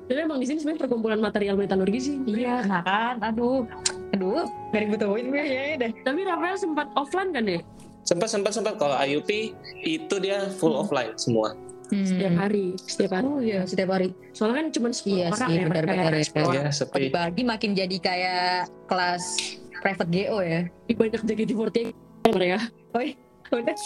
Tapi 0.08 0.20
emang 0.20 0.40
di 0.40 0.46
sini 0.48 0.64
sebenarnya 0.64 0.80
perkumpulan 0.88 1.20
material 1.20 1.60
metalurgi 1.60 2.00
sih. 2.00 2.16
Iya, 2.24 2.64
nah 2.64 2.80
kan, 2.80 3.20
aduh. 3.20 3.68
Aduh, 4.34 4.50
gak 4.74 4.80
dibutuhin 4.82 5.30
gue 5.30 5.44
ya 5.46 5.62
deh. 5.78 5.92
Tapi 6.02 6.20
Rafael 6.26 6.58
sempat 6.58 6.90
offline 6.98 7.30
kan 7.30 7.46
ya? 7.46 7.62
sempat 8.04 8.28
sempat 8.28 8.52
sempat 8.52 8.76
kalau 8.76 8.92
IUP 9.00 9.56
itu 9.80 10.14
dia 10.20 10.44
full 10.60 10.76
offline 10.76 11.16
semua 11.16 11.56
Setiap 11.88 12.34
hari, 12.36 12.74
setiap 12.80 13.12
hari. 13.16 13.24
Oh 13.28 13.38
iya, 13.38 13.60
setiap 13.68 13.94
hari. 13.94 14.08
Soalnya 14.34 14.56
kan 14.60 14.66
cuma 14.72 14.88
10 14.90 15.04
Iya 15.04 15.26
orang 15.30 15.48
sih, 15.48 15.54
ya, 15.54 15.64
benar-benar 15.68 16.04
kayak 16.04 16.10
ya. 16.10 16.20
ekspor. 16.26 16.52
ya 16.56 16.64
sepi 16.72 16.92
Pagi-pagi 16.96 17.42
makin 17.44 17.70
jadi 17.76 17.96
kayak 18.00 18.56
kelas 18.88 19.24
private 19.78 20.10
GO 20.10 20.38
ya. 20.42 20.60
Banyak 20.90 21.22
JKT48 21.22 21.78
mereka. 22.34 22.58
Udah. 23.52 23.76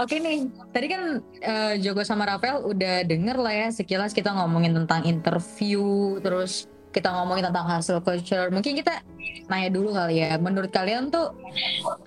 Oke 0.00 0.16
nih, 0.24 0.48
tadi 0.72 0.86
kan 0.88 1.02
eh, 1.44 1.74
Joko 1.84 2.00
sama 2.00 2.24
Rafael 2.24 2.64
udah 2.64 3.04
denger 3.04 3.36
lah 3.36 3.52
ya 3.52 3.68
sekilas 3.68 4.16
kita 4.16 4.32
ngomongin 4.32 4.72
tentang 4.72 5.04
interview, 5.04 6.16
terus 6.24 6.64
kita 6.92 7.08
ngomongin 7.08 7.48
tentang 7.48 7.64
hustle 7.64 8.04
culture. 8.04 8.52
Mungkin 8.52 8.78
kita 8.78 9.00
nanya 9.48 9.72
dulu 9.72 9.96
kali 9.96 10.20
ya, 10.20 10.36
menurut 10.36 10.70
kalian 10.70 11.08
tuh 11.08 11.32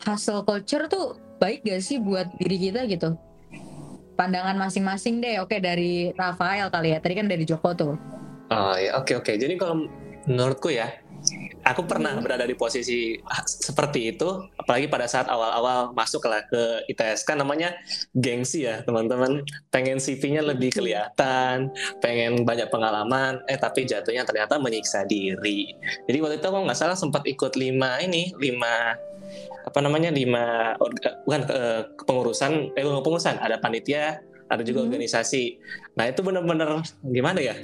hustle 0.05 0.45
culture 0.45 0.85
tuh 0.85 1.17
baik 1.41 1.65
gak 1.65 1.81
sih 1.83 1.97
buat 1.99 2.29
diri 2.39 2.69
kita 2.71 2.87
gitu? 2.87 3.17
Pandangan 4.15 4.55
masing-masing 4.55 5.19
deh, 5.19 5.43
oke 5.43 5.59
dari 5.59 6.15
Rafael 6.15 6.71
kali 6.71 6.95
ya, 6.95 7.03
tadi 7.03 7.13
kan 7.19 7.27
dari 7.27 7.43
Joko 7.43 7.75
tuh. 7.75 7.93
Oh 8.53 8.75
ya 8.79 8.95
oke 8.95 9.19
oke. 9.19 9.35
Jadi 9.35 9.59
kalau 9.59 9.89
menurutku 10.29 10.71
ya, 10.71 10.87
aku 11.65 11.81
pernah 11.89 12.13
Hmm. 12.13 12.21
berada 12.21 12.45
di 12.45 12.53
posisi 12.53 13.17
ah, 13.25 13.41
seperti 13.43 14.13
itu, 14.13 14.29
apalagi 14.55 14.85
pada 14.85 15.09
saat 15.09 15.25
awal-awal 15.25 15.91
masuk 15.97 16.21
lah 16.29 16.45
ke 16.45 16.85
ITS 16.93 17.25
kan 17.25 17.41
namanya 17.41 17.73
gengsi 18.13 18.69
ya 18.69 18.85
teman-teman. 18.85 19.41
Pengen 19.73 19.97
CV-nya 19.97 20.45
lebih 20.45 20.69
Hmm. 20.71 20.77
kelihatan, 20.79 21.55
pengen 21.99 22.45
banyak 22.45 22.69
pengalaman, 22.69 23.41
eh 23.49 23.57
tapi 23.57 23.89
jatuhnya 23.89 24.21
ternyata 24.23 24.61
menyiksa 24.61 25.09
diri. 25.09 25.73
Jadi 26.05 26.17
waktu 26.21 26.37
itu 26.37 26.45
aku 26.45 26.69
nggak 26.69 26.77
salah 26.77 26.95
sempat 26.95 27.25
ikut 27.25 27.57
lima 27.57 27.97
ini, 28.05 28.29
lima 28.37 28.93
apa 29.65 29.81
namanya 29.81 30.13
lima 30.13 30.77
bukan 31.25 31.41
eh, 31.49 31.81
kepengurusan, 31.97 32.77
eh 32.77 32.81
bukan 32.85 33.01
kepengurusan, 33.01 33.35
ada 33.41 33.57
panitia, 33.57 34.21
ada 34.45 34.61
juga 34.61 34.79
Hmm. 34.79 34.87
organisasi. 34.87 35.57
Nah 35.93 36.05
itu 36.05 36.21
bener-bener 36.21 36.69
gimana 37.03 37.39
ya? 37.39 37.55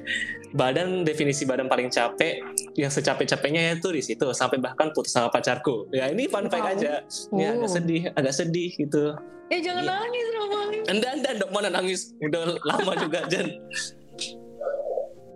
badan 0.52 1.08
definisi 1.08 1.48
badan 1.48 1.66
paling 1.66 1.88
capek 1.88 2.44
yang 2.76 2.92
secapek-capeknya 2.92 3.72
itu 3.74 3.88
di 3.88 4.04
situ 4.04 4.28
sampai 4.32 4.60
bahkan 4.60 4.92
putus 4.92 5.16
sama 5.16 5.32
pacarku 5.32 5.88
ya 5.90 6.12
ini 6.12 6.28
fun 6.28 6.52
fact 6.52 6.60
Wow. 6.62 6.74
aja 6.76 6.92
ya 7.32 7.48
agak 7.56 7.64
Oh. 7.64 7.72
sedih 7.72 8.02
agak 8.12 8.34
sedih 8.36 8.68
gitu 8.70 9.16
Eh 9.48 9.60
jangan 9.60 9.80
Iya. 9.82 9.96
nangis 9.98 10.26
Rafael. 10.30 10.70
anda 10.90 11.08
anda 11.10 11.30
dok 11.40 11.50
mana 11.52 11.70
nangis 11.70 12.12
udah 12.20 12.60
lama 12.62 12.92
juga 12.98 13.24
Jan 13.28 13.48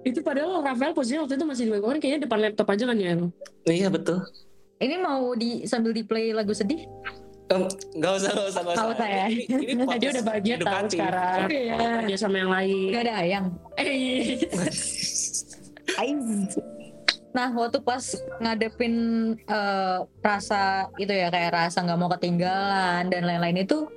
Itu 0.03 0.19
padahal 0.19 0.59
Rafael 0.61 0.91
posisinya 0.91 1.23
waktu 1.23 1.33
itu 1.33 1.45
masih 1.45 1.63
di 1.63 1.71
Bangkok 1.71 1.97
kayaknya 1.97 2.19
depan 2.27 2.39
laptop 2.41 2.67
aja 2.69 2.83
kan 2.85 2.97
ya. 2.97 3.11
iya 3.65 3.87
betul 3.87 4.19
Ini 4.75 4.99
mau 4.99 5.31
di 5.31 5.63
sambil 5.63 5.95
di 5.95 6.03
play 6.03 6.29
lagu 6.29 6.51
sedih? 6.51 6.83
Nggak 7.45 8.13
usah 8.17 8.29
nggak 8.33 8.47
usah 8.49 8.61
nggak 8.65 8.75
Tahu 8.75 8.89
usah 8.89 8.97
saya. 9.05 9.25
ini, 9.29 9.43
ini 9.45 9.83
Dia 10.01 10.09
udah 10.17 10.23
bahagia 10.25 10.55
tahu 10.57 10.85
sekarang. 10.89 11.39
Oke 11.45 11.59
ya. 11.69 11.77
Dia 12.03 12.17
sama 12.17 12.35
yang 12.41 12.51
lain. 12.51 12.89
Gak 12.89 13.03
ada 13.05 13.13
ayang. 13.21 13.45
Eh. 15.95 16.43
Nah, 17.31 17.51
waktu 17.51 17.79
pas 17.79 18.03
ngadepin 18.39 18.93
eh, 19.37 19.97
rasa 20.19 20.91
itu 20.95 21.11
ya 21.11 21.27
kayak 21.27 21.51
rasa 21.51 21.83
nggak 21.83 21.99
mau 21.99 22.11
ketinggalan 22.11 23.07
dan 23.07 23.21
lain-lain 23.23 23.63
itu, 23.63 23.87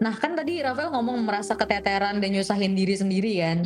nah 0.00 0.12
kan 0.12 0.32
tadi 0.32 0.60
Rafael 0.60 0.92
ngomong 0.92 1.24
merasa 1.24 1.56
keteteran 1.56 2.20
dan 2.20 2.28
nyusahin 2.28 2.72
diri 2.72 2.92
sendiri 2.92 3.32
kan. 3.40 3.58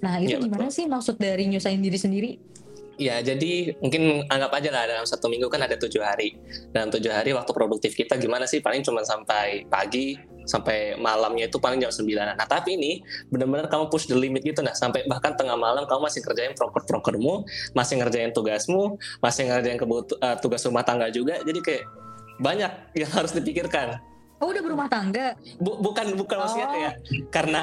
Nah 0.00 0.18
itu 0.18 0.34
Iya, 0.34 0.46
gimana 0.46 0.66
sih 0.70 0.86
maksud 0.86 1.18
dari 1.18 1.46
nyusahin 1.46 1.78
diri 1.78 1.98
sendiri? 1.98 2.30
Ya, 3.00 3.16
jadi 3.24 3.80
mungkin 3.80 4.28
anggap 4.28 4.60
aja 4.60 4.68
lah 4.68 4.84
dalam 4.84 5.08
satu 5.08 5.32
minggu 5.32 5.48
kan 5.48 5.64
ada 5.64 5.72
tujuh 5.80 6.04
hari. 6.04 6.36
Dalam 6.68 6.92
tujuh 6.92 7.08
hari 7.08 7.32
waktu 7.32 7.48
produktif 7.48 7.96
kita 7.96 8.20
gimana 8.20 8.44
sih? 8.44 8.60
Paling 8.60 8.84
cuma 8.84 9.00
sampai 9.08 9.64
pagi, 9.72 10.20
sampai 10.44 11.00
malamnya 11.00 11.48
itu 11.48 11.56
paling 11.56 11.80
jam 11.80 11.88
9. 11.88 12.36
Nah, 12.36 12.44
tapi 12.44 12.76
ini 12.76 13.00
benar-benar 13.32 13.72
kamu 13.72 13.88
push 13.88 14.04
the 14.04 14.12
limit 14.12 14.44
gitu. 14.44 14.60
Nah, 14.60 14.76
sampai 14.76 15.08
bahkan 15.08 15.32
tengah 15.32 15.56
malam 15.56 15.88
kamu 15.88 16.12
masih 16.12 16.20
kerjain 16.20 16.52
proker-prokermu, 16.52 17.48
masih 17.72 18.04
ngerjain 18.04 18.36
tugasmu, 18.36 19.00
masih 19.24 19.48
ngerjain 19.48 19.80
kebutu- 19.80 20.20
eh, 20.20 20.36
tugas 20.36 20.60
rumah 20.68 20.84
tangga 20.84 21.08
juga. 21.08 21.40
Jadi 21.40 21.56
kayak 21.64 21.84
banyak 22.36 22.72
yang 23.00 23.10
harus 23.16 23.32
dipikirkan. 23.32 23.96
Oh 24.40 24.48
udah 24.48 24.62
berumah 24.62 24.88
tangga? 24.88 25.36
Bu- 25.56 25.76
bukan 25.78 26.16
bukan 26.16 26.36
maksudnya 26.38 26.66
Oh. 26.66 26.76
ya 26.78 26.90
karena 27.28 27.60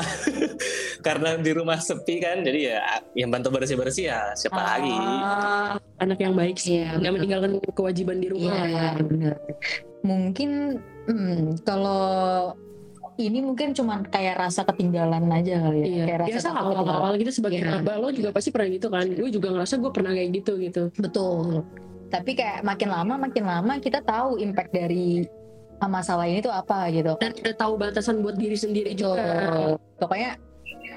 karena 1.07 1.29
di 1.35 1.51
rumah 1.51 1.77
sepi 1.77 2.17
kan 2.17 2.41
jadi 2.41 2.59
ya 2.69 2.81
yang 3.15 3.29
bantu 3.29 3.49
bersih 3.49 3.73
bersih 3.73 4.05
ya 4.07 4.21
siapa 4.33 4.57
lagi 4.57 4.93
Ah, 4.93 5.73
anak 5.97 6.19
yang 6.19 6.33
baik 6.33 6.55
sih. 6.55 6.77
Iya, 6.79 6.97
Nggak 6.97 7.13
meninggalkan 7.13 7.51
kewajiban 7.71 8.17
di 8.17 8.29
rumah. 8.29 8.53
Iya 8.61 8.85
benar. 8.95 9.35
Mungkin 10.01 10.49
hmm, 11.05 11.63
kalau 11.63 12.53
ini 13.17 13.41
mungkin 13.41 13.73
cuman 13.73 14.05
kayak 14.05 14.37
rasa 14.37 14.61
ketinggalan 14.63 15.25
aja 15.27 15.57
kali 15.59 15.81
ya. 15.81 15.85
Iya, 15.87 16.03
Kayak 16.05 16.19
rasa 16.21 16.29
biasa 16.29 16.49
awal-awal 16.53 17.13
kita 17.17 17.31
sebagai 17.33 17.59
Iya. 17.59 17.81
abah 17.81 17.95
lo 17.97 18.13
juga 18.13 18.29
pasti 18.29 18.53
pernah 18.53 18.69
gitu 18.69 18.87
kan. 18.87 19.05
Gue 19.09 19.29
juga 19.33 19.49
ngerasa 19.49 19.73
gue 19.75 19.89
pernah 19.89 20.13
kayak 20.13 20.29
gitu 20.35 20.51
gitu. 20.61 20.81
Betul. 20.93 21.65
Tapi 22.07 22.31
kayak 22.33 22.61
makin 22.61 22.87
lama 22.87 23.13
makin 23.19 23.43
lama 23.43 23.73
kita 23.77 23.99
tahu 23.99 24.37
impact 24.37 24.69
dari 24.71 25.25
masalah 25.85 26.25
ini 26.25 26.41
tuh 26.41 26.49
apa 26.49 26.89
gitu. 26.89 27.13
Dan 27.21 27.37
udah 27.37 27.53
tahu 27.53 27.73
batasan 27.77 28.25
buat 28.25 28.33
diri 28.33 28.57
sendiri 28.57 28.97
juga. 28.97 29.21
Betul. 29.21 29.71
Pokoknya 30.01 30.31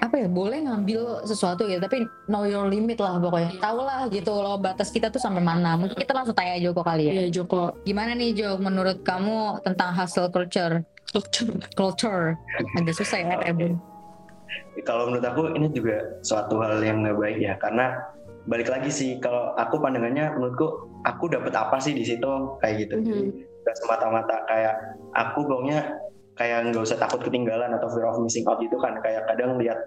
apa 0.01 0.17
ya 0.17 0.33
boleh 0.33 0.65
ngambil 0.65 1.29
sesuatu 1.29 1.69
gitu 1.69 1.77
tapi 1.77 2.09
know 2.25 2.49
your 2.49 2.65
limit 2.65 2.97
lah 2.97 3.21
pokoknya. 3.21 3.53
Tahu 3.61 3.79
lah 3.85 4.09
gitu 4.09 4.33
loh 4.33 4.57
batas 4.57 4.89
kita 4.89 5.13
tuh 5.13 5.21
sampai 5.21 5.45
mana. 5.45 5.77
Mungkin 5.77 6.01
kita 6.01 6.17
langsung 6.17 6.33
tanya 6.33 6.57
Joko 6.57 6.81
kali 6.81 7.13
ya. 7.13 7.13
Iya 7.21 7.27
Joko. 7.29 7.77
gimana 7.85 8.17
nih 8.17 8.33
Jo 8.33 8.57
menurut 8.57 9.05
kamu 9.05 9.61
tentang 9.61 9.93
hustle 9.93 10.33
culture? 10.33 10.81
Culture. 11.77 12.39
Agak 12.79 12.95
susah 12.97 13.19
ya 13.21 13.37
Rebun 13.45 13.91
kalau 14.83 15.11
menurut 15.11 15.27
aku 15.27 15.43
ini 15.57 15.69
juga 15.73 16.01
suatu 16.25 16.61
hal 16.63 16.81
yang 16.81 17.05
nggak 17.05 17.17
baik 17.19 17.39
ya. 17.41 17.55
Karena 17.61 17.99
balik 18.49 18.69
lagi 18.73 18.91
sih 18.91 19.21
kalau 19.21 19.53
aku 19.57 19.79
pandangannya 19.79 20.33
menurutku 20.37 20.89
aku 21.05 21.29
dapat 21.29 21.53
apa 21.55 21.77
sih 21.83 21.93
di 21.93 22.05
situ? 22.05 22.31
Kayak 22.63 22.75
gitu. 22.87 22.95
Jadi, 23.05 23.11
Mhm. 23.11 23.50
Nggak 23.65 23.77
semata-mata. 23.77 24.37
Kayak 24.49 24.75
aku 25.17 25.45
pokoknya 25.45 25.97
kayak 26.37 26.73
nggak 26.73 26.83
usah 26.85 26.99
takut 26.99 27.21
ketinggalan 27.21 27.77
atau 27.77 27.89
fear 27.93 28.09
of 28.09 28.21
missing 28.21 28.47
out 28.49 28.61
itu 28.61 28.77
kan. 28.81 28.99
Kayak 29.05 29.29
kadang 29.29 29.61
lihat 29.61 29.79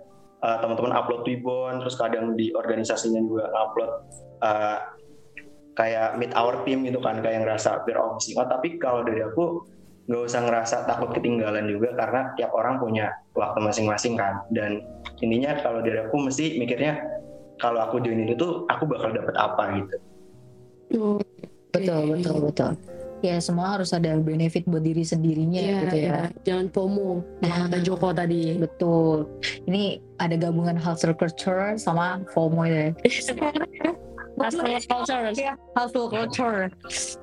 uh, 0.45 0.57
teman-teman 0.61 0.93
upload 0.93 1.25
Twibbon 1.25 1.81
terus 1.81 1.95
kadang 1.97 2.37
di 2.37 2.53
organisasinya 2.53 3.21
juga 3.21 3.45
upload 3.53 3.91
uh, 4.45 4.77
kayak 5.73 6.21
meet 6.21 6.33
our 6.37 6.61
team 6.65 6.85
gitu 6.85 7.01
kan. 7.01 7.19
Kayak 7.21 7.47
ngerasa 7.47 7.83
fear 7.85 7.97
of 7.99 8.17
missing 8.19 8.37
out. 8.37 8.49
Tapi 8.49 8.77
kalau 8.77 9.01
dari 9.01 9.21
aku 9.25 9.65
nggak 10.03 10.23
usah 10.27 10.41
ngerasa 10.43 10.75
takut 10.83 11.15
ketinggalan 11.15 11.63
juga 11.63 11.95
karena 11.95 12.35
tiap 12.35 12.51
orang 12.51 12.75
punya 12.77 13.09
waktu 13.33 13.59
masing-masing 13.63 14.19
kan. 14.19 14.43
Dan 14.51 14.83
intinya 15.23 15.57
kalau 15.63 15.79
dari 15.79 16.03
aku 16.03 16.19
mesti 16.19 16.59
mikirnya 16.59 16.99
kalau 17.61 17.79
aku 17.79 18.03
join 18.03 18.27
itu 18.27 18.67
aku 18.67 18.83
bakal 18.83 19.15
dapat 19.15 19.35
apa 19.39 19.63
gitu. 19.79 19.97
Oh, 20.93 21.17
Betul, 21.73 22.01
betul, 22.05 22.37
betul. 22.37 22.71
Ya 23.23 23.39
semua 23.39 23.79
harus 23.79 23.95
ada 23.95 24.19
benefit 24.19 24.67
buat 24.67 24.83
diri 24.83 25.07
sendirinya 25.07 25.63
Iya, 25.63 25.79
gitu 25.87 25.95
ya. 25.95 26.03
iya. 26.03 26.19
Jangan 26.43 26.67
FOMO. 26.75 27.23
Nah. 27.39 27.71
Kata 27.71 27.79
Joko 27.79 28.11
tadi. 28.11 28.59
Betul. 28.59 29.31
Ini 29.63 30.03
ada 30.19 30.35
gabungan 30.35 30.75
hustle 30.75 31.15
culture 31.15 31.79
sama 31.79 32.19
FOMO 32.35 32.67
ya. 32.67 32.91
Hustle 34.35 34.75
culture. 34.83 35.31
Iya, 35.33 35.53
hustle 35.77 36.09
culture. 36.11 36.67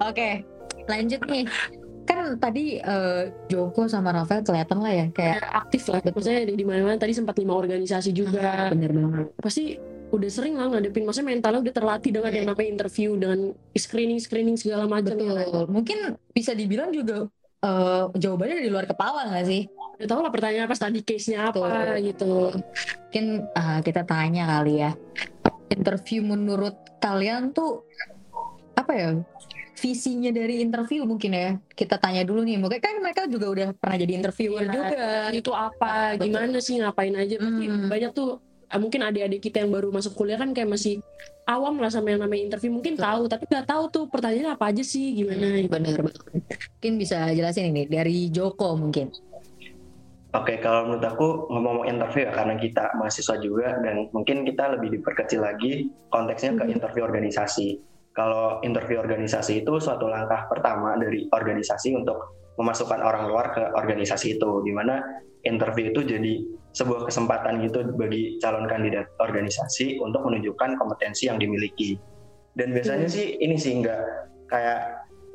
Oke, 0.01 0.41
lanjut 0.89 1.21
nih. 1.29 1.45
Kan 2.09 2.41
tadi 2.41 2.81
eh, 2.81 3.23
Joko 3.47 3.87
sama 3.87 4.11
Rafael 4.11 4.43
kelihatan 4.43 4.81
lah 4.83 4.91
ya 4.91 5.07
kayak 5.13 5.37
Kayak 5.45 5.53
aktif 5.53 5.83
lah. 5.87 6.01
Maksudnya 6.01 6.43
di, 6.49 6.53
di 6.59 6.65
mana-mana 6.65 6.97
tadi 6.97 7.13
sempat 7.13 7.37
lima 7.39 7.55
organisasi 7.55 8.11
juga. 8.11 8.73
bener 8.73 8.91
banget. 8.91 9.27
Pasti 9.37 9.77
udah 10.11 10.31
sering 10.31 10.55
lah 10.55 10.67
ngadepin. 10.69 11.07
Maksudnya 11.07 11.29
mentalnya 11.31 11.61
udah 11.63 11.75
terlatih 11.75 12.11
dengan 12.11 12.33
yang 12.35 12.47
namanya 12.51 12.69
interview 12.69 13.15
dengan 13.15 13.41
screening-screening 13.73 14.59
segala 14.59 14.85
macam. 14.85 15.15
ya. 15.15 15.47
Betul. 15.47 15.65
Mungkin 15.71 15.99
bisa 16.31 16.53
dibilang 16.53 16.91
juga 16.91 17.31
eh, 17.61 18.05
jawabannya 18.13 18.61
di 18.61 18.71
luar 18.71 18.87
kepala 18.87 19.31
nggak 19.31 19.47
sih? 19.47 19.63
Udah 20.01 20.07
tau 20.09 20.21
lah 20.25 20.33
pertanyaan 20.33 20.65
apa 20.65 20.75
tadi 20.75 21.01
case-nya 21.01 21.53
apa 21.53 21.61
Betul. 21.61 21.97
gitu. 22.05 22.33
Mungkin 23.07 23.25
eh, 23.49 23.79
kita 23.81 24.03
tanya 24.03 24.45
kali 24.59 24.75
ya. 24.83 24.91
Interview 25.71 26.21
menurut 26.21 26.75
kalian 26.99 27.55
tuh 27.55 27.87
apa 28.75 28.93
ya? 28.93 29.11
Visinya 29.81 30.29
dari 30.29 30.61
interview 30.61 31.09
mungkin 31.09 31.33
ya. 31.33 31.57
Kita 31.73 31.97
tanya 31.97 32.21
dulu 32.21 32.45
nih. 32.45 32.61
Mungkin 32.61 32.81
kan 32.83 33.01
mereka 33.01 33.25
juga 33.25 33.49
udah 33.49 33.69
pernah 33.73 33.97
jadi 33.97 34.13
interviewer 34.13 34.65
Iya. 34.67 34.73
juga. 34.77 35.05
Itu 35.33 35.53
apa? 35.57 36.19
Betul. 36.19 36.25
Gimana 36.29 36.59
sih? 36.61 36.75
Ngapain 36.83 37.15
aja? 37.17 37.37
Hmm. 37.41 37.89
banyak 37.89 38.13
tuh 38.13 38.43
mungkin 38.79 39.03
adik-adik 39.03 39.41
kita 39.43 39.67
yang 39.67 39.75
baru 39.75 39.91
masuk 39.91 40.15
kuliah 40.15 40.39
kan 40.39 40.55
kayak 40.55 40.71
masih 40.71 41.03
awam 41.51 41.83
lah 41.83 41.91
sama 41.91 42.15
yang 42.15 42.23
namanya 42.23 42.55
interview 42.55 42.71
mungkin 42.71 42.95
Betul. 42.95 43.07
tahu 43.09 43.23
tapi 43.27 43.45
nggak 43.51 43.67
tahu 43.67 43.83
tuh 43.91 44.05
pertanyaannya 44.07 44.53
apa 44.55 44.65
aja 44.71 44.83
sih 44.87 45.11
gimana 45.19 45.67
Bener 45.67 45.99
banget. 45.99 46.23
Mungkin 46.79 46.95
bisa 47.01 47.19
jelasin 47.35 47.75
ini 47.75 47.91
dari 47.91 48.31
Joko 48.31 48.79
mungkin. 48.79 49.11
Oke, 50.31 50.63
kalau 50.63 50.87
menurut 50.87 51.03
aku 51.03 51.51
ngomong 51.51 51.91
interview 51.91 52.23
ya 52.23 52.31
karena 52.31 52.55
kita 52.55 52.95
mahasiswa 52.95 53.35
juga 53.43 53.83
dan 53.83 54.07
mungkin 54.15 54.47
kita 54.47 54.79
lebih 54.79 54.95
diperkecil 54.95 55.43
lagi 55.43 55.91
konteksnya 56.15 56.55
ke 56.55 56.71
Mhm. 56.71 56.75
interview 56.79 57.03
organisasi. 57.03 57.83
Kalau 58.15 58.63
interview 58.63 59.03
organisasi 59.03 59.67
itu 59.67 59.83
suatu 59.83 60.07
langkah 60.07 60.47
pertama 60.47 60.95
dari 60.95 61.27
organisasi 61.35 61.99
untuk 61.99 62.39
memasukkan 62.55 63.03
orang 63.03 63.27
luar 63.27 63.51
ke 63.51 63.63
organisasi 63.75 64.39
itu, 64.39 64.51
di 64.63 64.71
mana 64.71 65.03
interview 65.45 65.91
itu 65.93 66.01
jadi 66.05 66.35
sebuah 66.71 67.11
kesempatan 67.11 67.65
gitu 67.67 67.83
bagi 67.99 68.39
calon 68.39 68.69
kandidat 68.71 69.11
organisasi 69.19 69.99
untuk 69.99 70.23
menunjukkan 70.29 70.79
kompetensi 70.79 71.27
yang 71.27 71.41
dimiliki. 71.41 71.99
Dan 72.55 72.77
biasanya 72.77 73.09
Mhm. 73.09 73.15
sih 73.15 73.27
ini 73.41 73.57
sih 73.57 73.73
nggak 73.81 74.01
kayak 74.51 74.81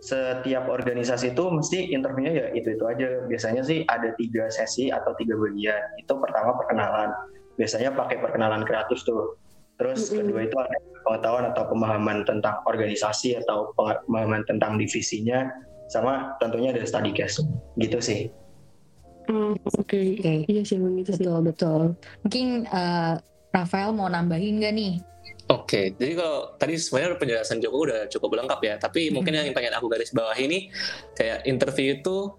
setiap 0.06 0.70
organisasi 0.70 1.34
itu 1.34 1.44
mesti 1.50 1.90
interviewnya 1.90 2.34
ya 2.36 2.48
itu 2.54 2.78
itu 2.78 2.86
aja 2.86 3.26
biasanya 3.26 3.66
sih 3.66 3.82
ada 3.90 4.14
tiga 4.14 4.46
sesi 4.54 4.94
atau 4.94 5.18
tiga 5.18 5.34
bagian 5.34 5.82
itu 5.98 6.14
pertama 6.22 6.54
perkenalan 6.54 7.10
biasanya 7.58 7.90
pakai 7.96 8.22
perkenalan 8.22 8.62
kreatif 8.68 9.02
tuh 9.02 9.40
terus 9.82 10.14
Mm-mm. 10.14 10.30
kedua 10.30 10.40
itu 10.46 10.58
ada 10.62 10.78
pengetahuan 11.02 11.46
atau 11.50 11.64
pemahaman 11.74 12.22
tentang 12.22 12.62
organisasi 12.70 13.42
atau 13.42 13.74
pemahaman 14.06 14.46
tentang 14.46 14.78
divisinya 14.78 15.50
sama 15.90 16.38
tentunya 16.38 16.70
ada 16.70 16.86
study 16.86 17.10
case 17.10 17.42
gitu 17.82 17.98
sih 17.98 18.30
Hmm, 19.26 19.54
oke 19.58 20.00
Oke. 20.22 20.34
iya 20.46 20.62
sih 20.62 20.78
emang 20.78 21.02
gitu 21.02 21.12
sih 21.18 21.26
Betul 21.26 21.40
betul. 21.42 21.82
Mungkin 22.22 22.46
eh, 22.70 23.14
Rafael 23.56 23.90
mau 23.96 24.12
nambahin 24.12 24.60
nggak 24.60 24.74
nih? 24.76 24.94
Oke, 25.46 25.94
jadi 25.94 26.18
kalau 26.18 26.58
tadi 26.58 26.74
sebenarnya 26.74 27.22
penjelasan 27.22 27.62
Joko 27.62 27.86
udah 27.86 28.10
cukup 28.10 28.34
lengkap 28.34 28.60
ya, 28.66 28.76
tapi 28.82 29.14
mungkin 29.14 29.38
yang 29.38 29.54
pengen 29.54 29.78
aku 29.78 29.86
garis 29.86 30.10
bawah 30.10 30.34
ini 30.34 30.74
kayak 31.14 31.46
interview 31.46 32.02
itu 32.02 32.34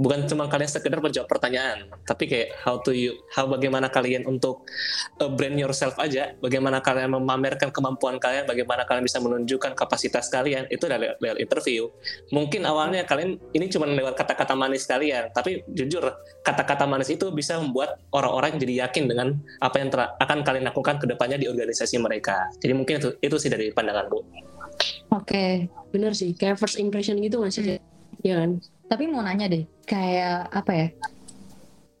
bukan 0.00 0.24
cuma 0.24 0.48
kalian 0.48 0.72
sekedar 0.72 0.96
menjawab 1.04 1.28
pertanyaan, 1.28 1.92
tapi 2.08 2.24
kayak 2.24 2.56
how 2.64 2.80
to 2.80 2.96
you, 2.96 3.20
how 3.36 3.44
bagaimana 3.44 3.92
kalian 3.92 4.24
untuk 4.24 4.64
uh, 5.20 5.28
brand 5.28 5.60
yourself 5.60 5.92
aja, 6.00 6.32
bagaimana 6.40 6.80
kalian 6.80 7.20
memamerkan 7.20 7.68
kemampuan 7.68 8.16
kalian, 8.16 8.48
bagaimana 8.48 8.88
kalian 8.88 9.04
bisa 9.04 9.20
menunjukkan 9.20 9.76
kapasitas 9.76 10.32
kalian, 10.32 10.64
itu 10.72 10.88
dari 10.88 11.12
lewat 11.20 11.36
interview. 11.36 11.92
Mungkin 12.32 12.64
awalnya 12.64 13.04
kalian 13.04 13.36
ini 13.52 13.68
cuma 13.68 13.84
lewat 13.84 14.16
kata-kata 14.16 14.56
manis 14.56 14.88
kalian, 14.88 15.28
tapi 15.36 15.60
jujur 15.68 16.08
kata-kata 16.40 16.88
manis 16.88 17.12
itu 17.12 17.28
bisa 17.28 17.60
membuat 17.60 18.00
orang-orang 18.16 18.56
jadi 18.56 18.88
yakin 18.88 19.04
dengan 19.04 19.36
apa 19.60 19.84
yang 19.84 19.92
akan 19.92 20.38
kalian 20.40 20.64
lakukan 20.64 20.96
ke 20.96 21.04
depannya 21.04 21.36
di 21.36 21.44
organisasi 21.44 22.00
mereka. 22.00 22.48
Jadi 22.56 22.72
mungkin 22.72 23.04
itu, 23.04 23.08
itu 23.20 23.36
sih 23.36 23.52
dari 23.52 23.68
pandanganku. 23.68 24.24
Oke. 25.12 25.68
bener 25.90 26.14
sih 26.14 26.38
kayak 26.38 26.54
first 26.54 26.78
impression 26.78 27.18
gitu 27.18 27.42
nggak 27.42 27.50
sih 27.50 27.82
Iya 28.22 28.46
kan 28.46 28.50
Tapi 28.90 29.06
mau 29.06 29.22
nanya 29.22 29.46
deh, 29.46 29.62
kayak 29.86 30.50
apa 30.50 30.72
ya? 30.74 30.86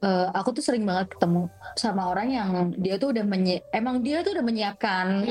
Eh, 0.00 0.26
aku 0.32 0.50
tuh 0.50 0.64
sering 0.64 0.82
banget 0.82 1.12
ketemu 1.12 1.46
sama 1.76 2.08
orang 2.08 2.28
yang 2.28 2.48
dia 2.74 2.96
tuh 2.96 3.12
udah 3.12 3.22
menyi 3.22 3.60
emang 3.70 4.00
dia 4.00 4.24
tuh 4.24 4.32
udah 4.32 4.42
menyiapkan 4.42 5.28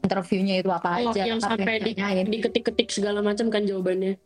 interviewnya 0.00 0.56
itu 0.56 0.72
apa 0.72 0.88
Oh, 0.98 1.12
aja, 1.12 1.22
yang 1.22 1.36
apa 1.38 1.52
sampai 1.54 1.84
di- 1.84 1.94
diketik-ketik 2.32 2.88
segala 2.88 3.20
macam 3.20 3.46
kan 3.46 3.62
jawabannya 3.62 4.16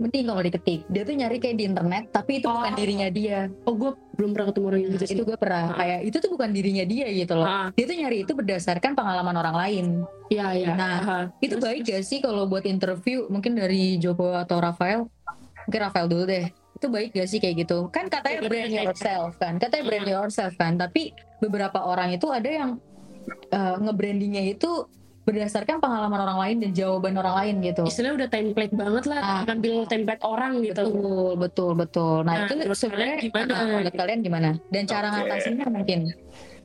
Mending 0.00 0.24
kalau 0.24 0.40
diketik, 0.40 0.88
dia 0.88 1.04
tuh 1.04 1.12
nyari 1.12 1.36
kayak 1.36 1.52
di 1.54 1.68
internet, 1.68 2.08
tapi 2.08 2.40
itu 2.40 2.48
bukan 2.48 2.72
Oh. 2.72 2.78
dirinya 2.80 3.08
dia. 3.12 3.52
oh 3.62 3.76
gue 3.76 3.92
belum 4.16 4.32
pernah 4.32 4.46
ketemu 4.48 4.66
orang 4.66 4.80
yang 4.80 4.90
gitu 4.90 5.04
Nah, 5.04 5.12
itu 5.12 5.22
gue 5.22 5.38
pernah 5.38 5.62
Ah. 5.62 5.76
kayak 5.76 5.98
itu 6.02 6.16
tuh 6.16 6.30
bukan 6.32 6.48
dirinya 6.50 6.84
dia 6.84 7.06
gitu 7.12 7.32
loh. 7.36 7.44
ah 7.44 7.66
Dia 7.70 7.84
tuh 7.84 7.96
nyari 8.00 8.16
itu 8.24 8.32
berdasarkan 8.32 8.90
pengalaman 8.96 9.36
orang 9.36 9.52
lain. 9.54 9.86
iya 10.26 10.46
iya 10.56 10.72
Nah, 10.72 10.96
Ah. 10.98 11.24
Itu 11.38 11.54
Terus- 11.54 11.62
baik 11.62 11.80
gak 11.84 12.02
sih 12.02 12.18
kalau 12.18 12.48
buat 12.48 12.64
interview 12.64 13.28
mungkin 13.28 13.52
dari 13.54 13.94
Joko 13.96 14.32
atau 14.32 14.56
Rafael? 14.58 15.04
Mungkin 15.70 15.86
Rafael 15.86 16.10
dulu 16.10 16.26
deh. 16.26 16.50
Itu 16.74 16.90
baik 16.90 17.14
gak 17.14 17.30
sih 17.30 17.38
kayak 17.38 17.62
gitu? 17.62 17.86
Kan 17.88 18.10
katanya 18.10 18.42
brand 18.42 18.74
yourself 18.74 19.38
kan, 19.38 19.54
katanya 19.54 19.84
brand 19.86 20.08
yourself 20.08 20.52
kan. 20.56 20.74
Tapi 20.74 21.14
beberapa 21.38 21.78
orang 21.78 22.10
itu 22.10 22.26
ada 22.26 22.50
yang 22.50 22.82
eh, 23.48 23.74
nge-brandingnya 23.78 24.50
itu 24.50 24.90
berdasarkan 25.22 25.78
pengalaman 25.78 26.18
orang 26.18 26.38
lain 26.40 26.56
dan 26.58 26.70
jawaban 26.74 27.14
orang 27.14 27.34
lain 27.38 27.54
gitu. 27.62 27.86
istilahnya 27.86 28.16
udah 28.16 28.28
template 28.28 28.74
banget 28.74 29.04
lah 29.06 29.20
Ah. 29.20 29.40
ngambil 29.44 29.86
template 29.86 30.22
orang 30.24 30.52
gitu 30.58 30.82
Betul, 30.82 31.30
betul, 31.38 31.70
betul. 31.76 32.16
Nah, 32.24 32.34
Nah, 32.34 32.44
itu 32.48 32.74
sebenarnya 32.74 33.16
gimana? 33.20 33.46
nah, 33.46 33.62
menurut 33.62 33.94
kalian 33.94 34.20
gimana? 34.20 34.50
Dan 34.66 34.82
cara 34.84 35.06
Oke. 35.06 35.14
ngatasinnya 35.22 35.66
mungkin. 35.70 36.00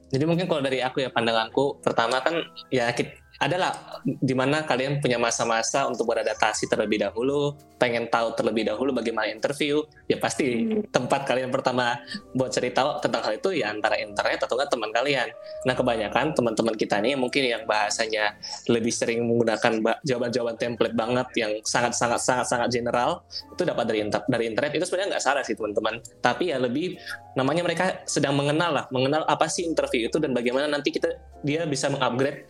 Jadi 0.08 0.24
mungkin 0.24 0.46
kalau 0.48 0.62
dari 0.63 0.80
aku 0.80 0.98
ya 0.98 1.12
pandanganku, 1.12 1.78
pertama 1.80 2.18
kan 2.20 2.41
ya 2.72 2.89
kita, 2.89 3.13
adalah 3.41 4.00
di 4.06 4.32
mana 4.32 4.63
kalian 4.63 5.04
punya 5.04 5.19
masa-masa 5.19 5.84
untuk 5.89 6.08
beradaptasi 6.08 6.71
terlebih 6.71 7.04
dahulu, 7.04 7.52
pengen 7.76 8.08
tahu 8.08 8.32
terlebih 8.39 8.63
dahulu 8.63 8.95
bagaimana 8.95 9.28
interview, 9.28 9.84
ya 10.08 10.15
pasti 10.15 10.63
Hmm. 10.65 10.88
tempat 10.88 11.28
kalian 11.28 11.52
pertama 11.52 12.00
buat 12.32 12.48
cari 12.54 12.71
tahu 12.71 13.04
tentang 13.04 13.21
hal 13.28 13.34
itu 13.36 13.60
ya 13.60 13.76
antara 13.76 14.00
internet 14.00 14.48
atau 14.48 14.56
enggak 14.56 14.71
teman 14.71 14.91
kalian. 14.95 15.28
Nah 15.67 15.74
kebanyakan 15.76 16.32
teman-teman 16.32 16.76
kita 16.80 16.95
nih 17.04 17.19
mungkin 17.19 17.43
yang 17.43 17.63
bahasanya 17.67 18.39
lebih 18.71 18.93
sering 18.95 19.28
menggunakan 19.28 19.84
ba- 19.84 20.00
jawaban-jawaban 20.08 20.56
template 20.56 20.95
banget 20.95 21.28
yang 21.36 21.52
sangat-sangat 21.65 22.21
sangat-sangat 22.24 22.69
general 22.71 23.26
itu 23.52 23.63
dapat 23.67 23.86
dari 23.89 24.00
inter- 24.06 24.28
dari 24.32 24.45
internet 24.48 24.71
itu 24.80 24.86
sebenarnya 24.88 25.17
nggak 25.17 25.26
salah 25.26 25.43
sih 25.43 25.56
teman-teman. 25.60 26.00
Tapi 26.24 26.56
ya 26.56 26.58
lebih 26.62 26.95
namanya 27.36 27.67
mereka 27.67 28.00
sedang 28.08 28.39
mengenal 28.39 28.71
lah, 28.71 28.86
mengenal 28.95 29.28
apa 29.28 29.52
sih 29.52 29.67
interview 29.67 30.08
itu 30.08 30.17
dan 30.24 30.32
bagaimana 30.32 30.71
nanti 30.71 30.95
kita 30.95 31.12
dia 31.43 31.67
bisa 31.67 31.91
mengupgrade 31.91 32.48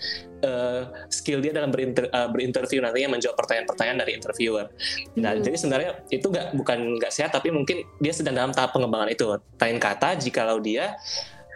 skill 1.12 1.40
dia 1.42 1.52
dalam 1.52 1.70
berinter- 1.70 2.10
eh, 2.10 2.30
berinterview 2.32 2.80
nantinya 2.82 3.18
menjawab 3.18 3.36
pertanyaan-pertanyaan 3.40 4.00
dari 4.02 4.12
interviewer. 4.16 4.66
Nah, 5.20 5.32
Hmm. 5.36 5.44
jadi 5.44 5.56
sebenarnya 5.58 5.92
itu 6.12 6.26
nggak 6.28 6.48
bukan 6.58 6.80
nggak 7.02 7.12
sehat, 7.12 7.32
tapi 7.34 7.52
mungkin 7.52 7.84
dia 8.00 8.14
sedang 8.14 8.36
dalam 8.36 8.52
tahap 8.52 8.76
pengembangan 8.76 9.10
itu. 9.12 9.26
Lain 9.36 9.78
kata, 9.78 10.18
jikalau 10.20 10.58
dia 10.60 10.96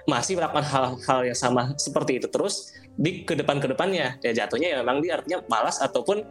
masih 0.10 0.42
melakukan 0.42 0.66
hal-hal 0.66 1.20
yang 1.22 1.38
sama 1.38 1.78
seperti 1.78 2.18
itu 2.18 2.26
terus 2.34 2.74
di 2.98 3.24
ke 3.24 3.38
depan 3.38 3.62
ke 3.62 3.70
depannya 3.70 4.18
ya 4.26 4.44
jatuhnya 4.44 4.74
ya 4.74 4.78
memang 4.82 5.06
dia 5.06 5.22
artinya 5.22 5.46
malas 5.46 5.78
ataupun 5.78 6.26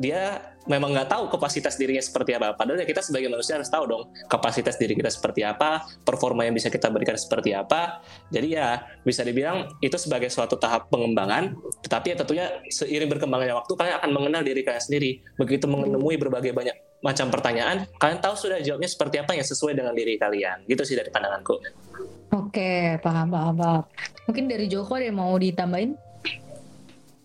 dia 0.00 0.40
memang 0.68 0.94
nggak 0.94 1.08
tahu 1.08 1.32
kapasitas 1.32 1.74
dirinya 1.80 2.04
seperti 2.04 2.36
apa. 2.36 2.54
Padahal 2.54 2.84
ya 2.84 2.86
kita 2.86 3.00
sebagai 3.00 3.32
manusia 3.32 3.56
harus 3.56 3.72
tahu 3.72 3.84
dong 3.88 4.02
kapasitas 4.28 4.76
diri 4.76 4.94
kita 4.94 5.08
seperti 5.08 5.42
apa 5.42 5.88
performa 6.04 6.44
yang 6.44 6.54
bisa 6.54 6.68
kita 6.68 6.92
berikan 6.92 7.16
seperti 7.16 7.56
apa. 7.56 8.04
Jadi 8.28 8.54
ya 8.54 8.84
bisa 9.02 9.24
dibilang 9.24 9.72
itu 9.80 9.96
sebagai 9.96 10.28
suatu 10.28 10.60
tahap 10.60 10.92
pengembangan 10.92 11.56
tetapi 11.82 12.14
ya 12.14 12.16
tentunya 12.20 12.46
seiring 12.68 13.10
berkembangnya 13.10 13.58
waktu 13.58 13.72
kalian 13.74 13.96
akan 13.98 14.10
mengenal 14.12 14.42
diri 14.44 14.60
kalian 14.62 14.84
sendiri. 14.84 15.10
Begitu 15.40 15.64
menemui 15.66 16.20
berbagai 16.20 16.52
banyak 16.52 16.76
macam 16.98 17.30
pertanyaan 17.30 17.86
kalian 18.02 18.18
tahu 18.18 18.34
sudah 18.34 18.58
jawabnya 18.58 18.90
seperti 18.90 19.22
apa 19.22 19.32
yang 19.34 19.46
sesuai 19.46 19.72
dengan 19.74 19.96
diri 19.96 20.20
kalian. 20.20 20.68
Gitu 20.68 20.82
sih 20.84 20.94
dari 20.94 21.08
pandanganku. 21.08 21.56
Oke, 22.28 23.00
paham, 23.00 23.32
paham, 23.32 23.54
paham. 23.56 23.82
Mungkin 24.28 24.52
dari 24.52 24.68
Joko 24.68 25.00
ada 25.00 25.08
yang 25.08 25.16
mau 25.16 25.32
ditambahin? 25.40 25.96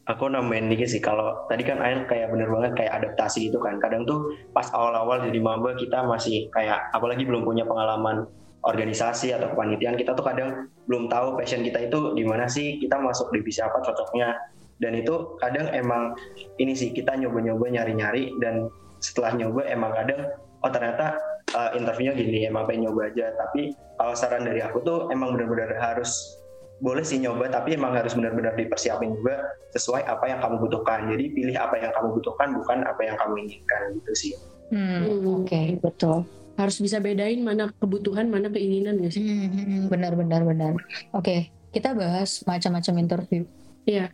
Aku 0.03 0.27
nambahin 0.27 0.67
dikit 0.67 0.91
sih 0.91 0.99
kalau 0.99 1.47
tadi 1.47 1.63
kan 1.63 1.79
Ain 1.79 2.03
kayak 2.03 2.31
bener 2.31 2.51
banget 2.51 2.75
kayak 2.75 3.03
adaptasi 3.03 3.47
itu 3.51 3.57
kan. 3.59 3.79
Kadang 3.79 4.03
tuh 4.03 4.35
pas 4.51 4.67
awal-awal 4.75 5.23
jadi 5.23 5.39
maba 5.39 5.75
kita 5.79 6.03
masih 6.03 6.51
kayak 6.51 6.91
apalagi 6.91 7.23
belum 7.23 7.47
punya 7.47 7.63
pengalaman 7.63 8.27
organisasi 8.63 9.35
atau 9.35 9.51
kepanitiaan 9.51 9.99
kita 9.99 10.15
tuh 10.15 10.23
kadang 10.23 10.71
belum 10.87 11.11
tahu 11.11 11.35
passion 11.35 11.63
kita 11.67 11.91
itu 11.91 12.15
di 12.15 12.23
mana 12.23 12.47
sih 12.47 12.79
kita 12.79 12.99
masuk 12.99 13.31
divisi 13.31 13.63
apa 13.63 13.79
cocoknya. 13.79 14.35
Dan 14.81 14.99
itu 14.99 15.39
kadang 15.39 15.71
emang 15.71 16.17
ini 16.59 16.75
sih 16.75 16.91
kita 16.91 17.15
nyoba-nyoba 17.15 17.71
nyari-nyari 17.71 18.35
dan 18.43 18.67
setelah 18.99 19.31
nyoba 19.35 19.63
emang 19.71 19.91
kadang 19.95 20.21
oh 20.63 20.71
ternyata 20.71 21.15
uh, 21.55 21.71
interviewnya 21.75 22.15
gini 22.15 22.43
emang 22.47 22.67
pengen 22.67 22.91
nyoba 22.91 23.07
aja. 23.07 23.31
Tapi 23.39 23.71
kalau 23.95 24.13
saran 24.19 24.43
dari 24.43 24.59
aku 24.59 24.83
tuh 24.83 25.07
emang 25.15 25.35
benar-benar 25.37 25.79
harus 25.79 26.42
boleh 26.83 26.99
sih 27.01 27.15
nyoba 27.17 27.47
tapi 27.47 27.73
emang 27.73 27.95
harus 27.95 28.11
benar-benar 28.11 28.53
dipersiapin 28.53 29.15
juga 29.15 29.39
sesuai 29.71 30.03
apa 30.03 30.27
yang 30.27 30.37
kamu 30.37 30.55
butuhkan 30.59 31.07
jadi 31.07 31.25
pilih 31.31 31.55
apa 31.55 31.79
yang 31.79 31.91
kamu 31.91 32.19
butuhkan 32.19 32.47
bukan 32.53 32.77
apa 32.83 33.01
yang 33.01 33.15
kamu 33.15 33.33
inginkan 33.41 33.81
gitu 33.97 34.13
sih 34.13 34.33
Hmm, 34.67 35.05
Hmm. 35.05 35.45
Oke, 35.45 35.77
betul. 35.77 36.25
harus 36.53 36.77
bisa 36.77 36.97
bedain 36.97 37.39
mana 37.39 37.69
kebutuhan 37.77 38.25
mana 38.25 38.49
keinginan 38.49 38.97
gak 38.99 39.13
sih 39.13 39.21
Hmm, 39.21 39.49
hmm, 39.49 39.81
benar 39.87 40.13
benar 40.13 40.41
benar. 40.41 40.73
Oke, 41.11 41.47
kita 41.69 41.93
bahas 41.93 42.41
macam-macam 42.43 42.93
interview. 42.99 43.41
Iya. 43.85 44.09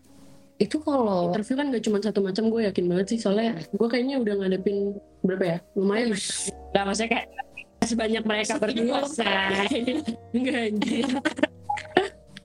Itu 0.57 0.79
kalau 0.79 1.31
interview 1.31 1.55
kan 1.55 1.71
gak 1.71 1.83
cuma 1.83 1.97
satu 1.99 2.19
macam 2.19 2.47
gue 2.47 2.67
yakin 2.67 2.85
banget 2.85 3.05
sih 3.07 3.19
soalnya 3.19 3.55
gue 3.65 3.87
kayaknya 3.87 4.19
udah 4.19 4.33
ngadepin 4.35 4.77
berapa 5.19 5.43
ya 5.47 5.57
lumayan 5.73 6.11
lah 6.75 6.83
maksudnya 6.83 7.09
kayak 7.11 7.27
sebanyak 7.83 8.23
mereka 8.23 8.53
berdua 8.55 8.99
say 9.07 10.03
enggak 10.35 10.57
anjir 10.75 11.07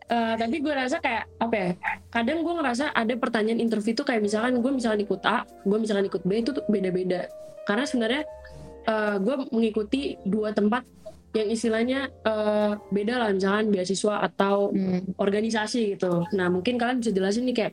Eh, 0.05 0.35
tapi 0.37 0.61
gue 0.61 0.69
rasa 0.69 1.01
kayak 1.01 1.25
apa 1.41 1.57
ya 1.57 1.71
kadang 2.13 2.45
gue 2.45 2.55
ngerasa 2.61 2.93
ada 2.93 3.15
pertanyaan 3.17 3.57
interview 3.57 3.97
tuh 3.97 4.05
kayak 4.05 4.21
misalkan 4.21 4.61
gue 4.61 4.69
misalkan 4.69 5.01
ikut 5.01 5.25
A 5.25 5.49
gue 5.65 5.79
misalkan 5.81 6.05
ikut 6.13 6.29
B 6.29 6.45
itu 6.45 6.53
tuh 6.53 6.61
beda-beda 6.69 7.25
karena 7.65 7.89
sebenarnya 7.89 8.23
eh, 8.85 9.17
gue 9.17 9.35
mengikuti 9.49 10.21
dua 10.29 10.53
tempat 10.53 10.85
yang 11.33 11.49
istilahnya 11.49 12.13
eh, 12.21 12.73
beda 12.93 13.15
lah 13.17 13.33
misalkan 13.33 13.73
beasiswa 13.73 14.29
atau 14.29 14.77
hmm, 14.77 15.17
organisasi 15.17 15.97
gitu. 15.97 16.29
Nah 16.37 16.53
mungkin 16.53 16.77
kalian 16.77 17.01
bisa 17.01 17.09
jelasin 17.09 17.49
nih 17.49 17.57
kayak 17.65 17.73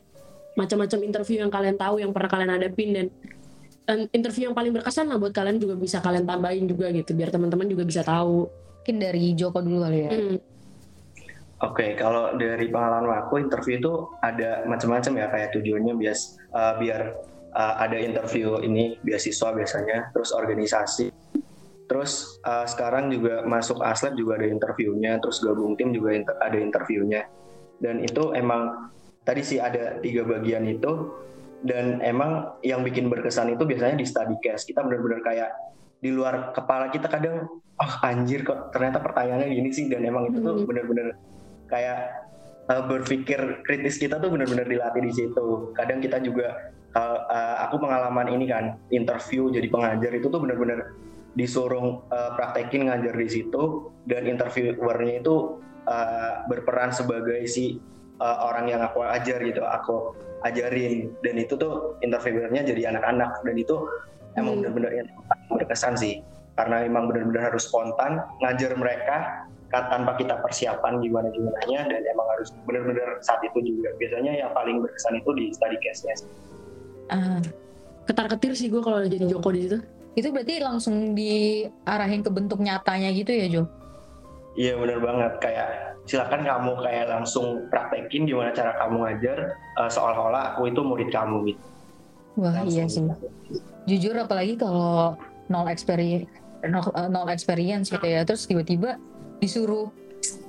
macam-macam 0.56 0.98
interview 1.04 1.36
yang 1.44 1.52
kalian 1.52 1.76
tahu, 1.76 2.00
yang 2.00 2.16
pernah 2.16 2.32
kalian 2.32 2.50
hadapin 2.56 2.88
dan, 2.96 3.06
dan 3.84 3.98
interview 4.08 4.48
yang 4.48 4.56
paling 4.56 4.72
berkesan 4.72 5.04
lah 5.12 5.20
buat 5.20 5.36
kalian 5.36 5.60
juga 5.60 5.76
bisa 5.76 6.00
kalian 6.00 6.24
tambahin 6.24 6.64
juga 6.64 6.88
gitu, 6.96 7.12
biar 7.12 7.28
teman-teman 7.28 7.68
juga 7.68 7.84
bisa 7.84 8.00
tahu. 8.00 8.48
mungkin 8.82 8.98
dari 8.98 9.30
Joko 9.38 9.62
dulu 9.62 9.78
kali 9.86 9.98
ya. 10.02 10.10
Hmm, 10.10 10.36
Oke, 11.62 11.94
kalau 11.94 12.34
dari 12.34 12.66
pengalaman 12.74 13.22
aku 13.22 13.38
interview 13.38 13.78
itu 13.78 13.92
ada 14.18 14.66
macam-macam 14.66 15.12
ya 15.14 15.26
kayak 15.30 15.48
tujuannya 15.54 15.94
bias 15.94 16.34
uh, 16.50 16.74
biar 16.74 17.14
uh, 17.54 17.74
ada 17.78 18.02
interview 18.02 18.58
ini 18.66 18.98
beasiswa 18.98 19.54
biasanya, 19.54 20.10
terus 20.10 20.34
organisasi, 20.34 21.06
terus 21.86 22.42
uh, 22.42 22.66
sekarang 22.66 23.14
juga 23.14 23.46
masuk 23.46 23.78
aslep 23.78 24.18
juga 24.18 24.42
ada 24.42 24.50
interviewnya, 24.50 25.22
terus 25.22 25.38
gabung 25.38 25.78
tim 25.78 25.94
juga 25.94 26.18
inter- 26.18 26.40
ada 26.42 26.58
interviewnya, 26.58 27.30
dan 27.78 28.02
itu 28.02 28.34
emang 28.34 28.90
tadi 29.22 29.46
sih 29.46 29.62
ada 29.62 30.02
tiga 30.02 30.26
bagian 30.26 30.66
itu, 30.66 31.14
dan 31.62 32.02
emang 32.02 32.58
yang 32.66 32.82
bikin 32.82 33.06
berkesan 33.06 33.54
itu 33.54 33.62
biasanya 33.62 34.02
di 34.02 34.06
study 34.10 34.34
case. 34.42 34.66
Kita 34.66 34.82
benar-benar 34.82 35.22
kayak 35.22 35.50
di 36.02 36.10
luar 36.10 36.50
kepala 36.50 36.90
kita 36.90 37.06
kadang 37.06 37.46
oh 37.78 37.92
anjir 38.02 38.42
kok 38.42 38.74
ternyata 38.74 38.98
pertanyaannya 38.98 39.46
gini 39.46 39.70
sih 39.70 39.86
dan 39.86 40.02
emang 40.02 40.26
itu 40.26 40.42
tuh 40.42 40.58
Hmm. 40.58 40.66
benar-benar 40.66 41.14
kayak 41.72 42.28
uh, 42.68 42.84
berpikir 42.84 43.64
kritis 43.64 43.96
kita 43.96 44.20
tuh 44.20 44.28
benar-benar 44.28 44.68
dilatih 44.68 45.02
di 45.02 45.12
situ. 45.16 45.72
Kadang 45.72 46.04
kita 46.04 46.20
juga 46.20 46.70
uh, 46.92 47.18
uh, 47.24 47.56
aku 47.64 47.80
pengalaman 47.80 48.28
ini 48.28 48.44
kan 48.52 48.76
interview 48.92 49.48
jadi 49.48 49.72
pengajar 49.72 50.12
itu 50.12 50.28
tuh 50.28 50.40
benar-benar 50.44 50.92
disuruh 51.32 52.04
uh, 52.12 52.36
praktekin 52.36 52.92
ngajar 52.92 53.16
di 53.16 53.28
situ 53.32 53.88
dan 54.04 54.28
interviewernya 54.28 55.24
itu 55.24 55.64
uh, 55.88 56.44
berperan 56.44 56.92
sebagai 56.92 57.48
si 57.48 57.80
uh, 58.20 58.52
orang 58.52 58.68
yang 58.68 58.84
aku 58.84 59.00
ajar 59.00 59.40
gitu, 59.40 59.64
aku 59.64 60.12
ajarin 60.44 61.08
dan 61.24 61.34
itu 61.40 61.56
tuh 61.56 61.96
interviewernya 62.04 62.68
jadi 62.68 62.92
anak-anak 62.92 63.40
dan 63.48 63.56
itu 63.56 63.88
emang 64.36 64.60
Hmm. 64.60 64.68
benar-benar 64.68 64.92
yang 64.92 65.08
berkesan 65.48 65.94
sih 65.96 66.20
karena 66.52 66.84
emang 66.84 67.08
benar-benar 67.08 67.52
harus 67.52 67.64
spontan 67.64 68.20
ngajar 68.44 68.76
mereka 68.76 69.48
kan 69.72 69.88
tanpa 69.88 70.12
kita 70.20 70.36
persiapan 70.44 71.00
gimana 71.00 71.32
gimananya 71.32 71.88
dan 71.88 72.00
emang 72.04 72.28
harus 72.36 72.52
benar-benar 72.68 73.16
saat 73.24 73.40
itu 73.40 73.58
juga 73.64 73.88
biasanya 73.96 74.32
yang 74.36 74.50
paling 74.52 74.84
berkesan 74.84 75.16
itu 75.16 75.30
di 75.32 75.44
study 75.56 75.78
case-nya 75.80 76.14
sih. 76.20 76.28
Ah, 77.08 77.40
ketar-ketir 78.04 78.52
sih 78.52 78.68
gue 78.68 78.84
kalau 78.84 79.00
jadi 79.02 79.24
Joko 79.26 79.48
di 79.50 79.64
situ. 79.66 79.78
itu 80.12 80.28
berarti 80.28 80.60
langsung 80.60 81.16
diarahin 81.16 82.20
ke 82.20 82.28
bentuk 82.28 82.60
nyatanya 82.60 83.08
gitu 83.16 83.32
ya 83.32 83.46
Jo? 83.48 83.62
Iya 84.52 84.76
benar 84.76 85.00
banget 85.00 85.32
kayak 85.40 85.68
silakan 86.04 86.44
kamu 86.44 86.72
kayak 86.84 87.06
langsung 87.08 87.64
praktekin 87.72 88.28
gimana 88.28 88.52
cara 88.52 88.76
kamu 88.76 89.08
ngajar 89.08 89.56
eh, 89.56 89.88
seolah-olah 89.88 90.52
aku 90.52 90.68
itu 90.68 90.84
murid 90.84 91.08
kamu 91.08 91.56
gitu. 91.56 91.62
Wah 92.36 92.52
Langsung. 92.60 92.76
iya 92.76 92.84
sih. 92.92 93.00
Jujur 93.88 94.12
apalagi 94.20 94.60
kalau 94.60 95.16
nol 95.48 95.64
experience 95.72 96.28
nol, 96.60 96.84
eh, 96.92 97.08
nol 97.08 97.28
experience 97.32 97.88
gitu 97.88 98.04
ya, 98.04 98.20
terus 98.28 98.44
tiba-tiba 98.44 99.00
disuruh 99.42 99.90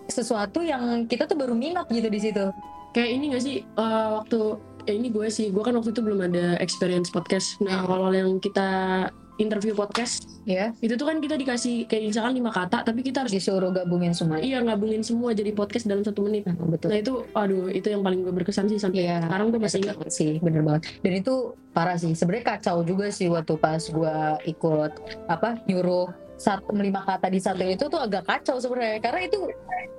sesuatu 0.05 0.61
yang 0.61 1.09
kita 1.09 1.25
tuh 1.25 1.33
baru 1.33 1.57
minat 1.57 1.89
gitu 1.89 2.05
di 2.07 2.19
situ. 2.21 2.45
Kayak 2.93 3.09
ini 3.09 3.25
gak 3.33 3.43
sih 3.43 3.55
eh, 3.65 4.07
waktu 4.13 4.39
eh, 4.85 4.93
ini 4.93 5.09
gue 5.09 5.27
sih, 5.33 5.49
gue 5.49 5.63
kan 5.65 5.73
waktu 5.73 5.89
itu 5.89 6.01
belum 6.05 6.29
ada 6.29 6.61
experience 6.61 7.09
podcast. 7.09 7.57
Nah 7.65 7.81
kalau 7.83 8.13
yang 8.13 8.37
kita 8.37 9.09
interview 9.41 9.73
podcast 9.73 10.29
Ya, 10.43 10.75
itu 10.83 10.99
tuh 10.99 11.07
kan 11.07 11.23
kita 11.23 11.39
dikasih 11.39 11.87
kayak 11.87 12.11
misalkan 12.11 12.35
lima 12.35 12.51
kata, 12.51 12.83
tapi 12.83 12.99
kita 12.99 13.23
harus 13.23 13.31
disuruh 13.31 13.71
gabungin 13.71 14.11
semua. 14.11 14.43
iya 14.43 14.59
gabungin 14.59 14.99
semua 14.99 15.31
jadi 15.31 15.55
podcast 15.55 15.87
dalam 15.87 16.03
satu 16.03 16.19
menit. 16.27 16.43
Nah, 16.43 16.59
betul. 16.67 16.91
Nah 16.91 16.99
itu, 16.99 17.13
aduh 17.31 17.71
itu 17.71 17.87
yang 17.87 18.03
paling 18.03 18.27
gue 18.27 18.33
berkesan 18.43 18.67
sih 18.67 18.75
sampai 18.75 19.07
Iya. 19.07 19.23
sekarang 19.23 19.55
gue 19.55 19.59
masih 19.63 19.79
ingat. 19.87 19.95
sih 20.11 20.43
bener 20.43 20.61
banget 20.67 20.83
dan 20.99 21.13
itu 21.15 21.55
parah 21.71 21.95
sih 21.95 22.11
sebenarnya 22.11 22.59
kacau 22.59 22.83
juga 22.83 23.07
sih 23.07 23.31
waktu 23.31 23.55
pas 23.55 23.81
gua 23.87 24.35
ikut 24.43 24.91
apa 25.31 25.63
nyuruh 25.63 26.11
satu 26.37 26.73
lima 26.75 27.01
kata 27.05 27.29
di 27.29 27.39
satu 27.39 27.63
itu 27.63 27.85
tuh 27.87 28.01
agak 28.01 28.23
kacau 28.25 28.57
sebenarnya. 28.59 28.99
Karena 28.99 29.21
itu 29.27 29.39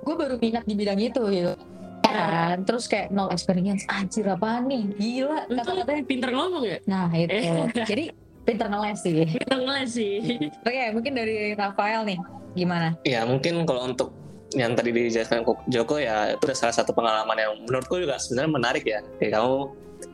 gue 0.05 0.15
baru 0.15 0.35
minat 0.37 0.63
di 0.67 0.75
bidang 0.77 0.99
itu 0.99 1.21
gitu. 1.31 1.53
Kan? 2.05 2.63
Terus 2.63 2.85
kayak 2.87 3.11
nol 3.11 3.31
experience. 3.33 3.83
Anjir 3.91 4.29
apa 4.29 4.63
nih? 4.63 4.83
Gila. 4.95 5.39
Kata-katanya 5.51 6.03
pinter 6.07 6.29
ngomong 6.31 6.63
ya? 6.63 6.77
nah 6.87 7.09
itu. 7.11 7.33
Jadi 7.73 8.05
pinter 8.45 8.67
ngeles 8.69 8.99
sih. 9.01 9.25
Pinter 9.41 9.59
ngeles 9.59 9.89
sih. 9.91 10.15
oke 10.63 10.83
mungkin 10.95 11.13
dari 11.17 11.35
Rafael 11.57 12.05
nih 12.07 12.19
gimana? 12.55 12.95
Ya 13.03 13.25
mungkin 13.27 13.65
kalau 13.67 13.89
untuk 13.91 14.13
yang 14.55 14.71
tadi 14.77 14.95
dijelaskan 14.95 15.43
Ko- 15.43 15.59
Joko 15.67 15.99
ya 15.99 16.31
itu 16.31 16.39
adalah 16.47 16.55
salah 16.55 16.75
satu 16.77 16.95
pengalaman 16.95 17.35
yang 17.35 17.51
menurutku 17.67 17.99
juga 17.99 18.15
sebenarnya 18.15 18.51
menarik 18.53 18.83
ya. 18.87 19.03
Kayak 19.19 19.41
kamu 19.41 19.55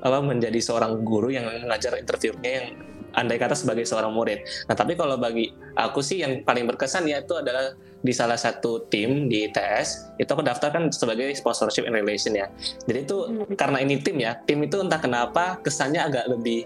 apa 0.01 0.17
menjadi 0.23 0.59
seorang 0.61 1.03
guru 1.05 1.29
yang 1.29 1.45
mengajar 1.45 1.99
interviewnya 1.99 2.49
yang 2.63 2.67
andai 3.15 3.37
kata 3.39 3.55
sebagai 3.57 3.83
seorang 3.83 4.11
murid. 4.11 4.43
Nah 4.67 4.75
tapi 4.75 4.95
kalau 4.95 5.15
bagi 5.19 5.51
aku 5.75 5.99
sih 5.99 6.23
yang 6.23 6.43
paling 6.43 6.67
berkesan 6.67 7.07
ya 7.07 7.23
itu 7.23 7.37
adalah 7.37 7.75
di 8.01 8.09
salah 8.09 8.37
satu 8.37 8.89
tim 8.89 9.29
di 9.29 9.45
ITS 9.45 10.17
itu 10.17 10.29
aku 10.33 10.41
daftar 10.41 10.73
kan 10.73 10.89
sebagai 10.89 11.29
sponsorship 11.37 11.85
and 11.85 11.93
relation 11.93 12.33
ya. 12.33 12.49
Jadi 12.89 12.99
itu 13.05 13.17
Hmm. 13.21 13.53
karena 13.53 13.77
ini 13.85 14.01
tim 14.01 14.17
ya, 14.17 14.41
tim 14.43 14.57
itu 14.65 14.81
entah 14.81 14.97
kenapa 14.97 15.61
kesannya 15.61 16.01
agak 16.01 16.25
lebih 16.25 16.65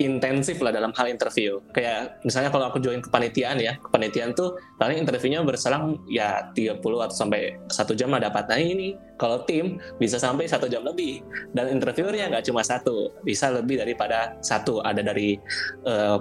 intensif 0.00 0.56
lah 0.64 0.72
dalam 0.72 0.96
hal 0.96 1.12
interview. 1.12 1.60
Kayak 1.76 2.24
misalnya 2.24 2.48
kalau 2.48 2.72
aku 2.72 2.80
join 2.80 3.04
kepanitiaan 3.04 3.60
ya, 3.60 3.76
kepanitiaan 3.76 4.32
tuh 4.32 4.56
paling 4.80 4.96
interviewnya 4.96 5.44
berselang 5.44 6.00
ya 6.08 6.48
30 6.56 6.80
atau 6.80 7.12
sampai 7.12 7.60
satu 7.68 7.92
jam 7.92 8.08
lah 8.08 8.24
dapat. 8.24 8.48
Nah 8.48 8.56
ini 8.56 8.96
kalau 9.20 9.44
tim 9.44 9.76
bisa 10.00 10.16
sampai 10.16 10.48
satu 10.48 10.72
jam 10.72 10.80
lebih 10.80 11.20
dan 11.52 11.68
interviewernya 11.68 12.32
nggak 12.32 12.48
cuma 12.48 12.64
satu, 12.64 13.12
bisa 13.20 13.52
lebih 13.52 13.84
daripada 13.84 14.40
satu. 14.40 14.80
Ada 14.80 15.04
dari 15.04 15.36
eh, 15.84 16.18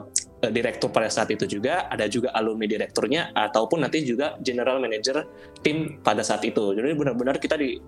direktur 0.52 0.92
pada 0.92 1.08
saat 1.08 1.32
itu 1.32 1.48
juga, 1.48 1.88
ada 1.88 2.08
juga 2.12 2.36
alumni 2.36 2.68
direkturnya 2.68 3.32
ataupun 3.32 3.88
nanti 3.88 4.04
juga 4.04 4.36
general 4.44 4.84
manager 4.84 5.24
tim 5.63 6.04
pada 6.04 6.20
saat 6.20 6.44
itu. 6.44 6.76
Jadi 6.76 6.96
benar-benar 7.00 7.39
kita 7.39 7.56
di 7.56 7.80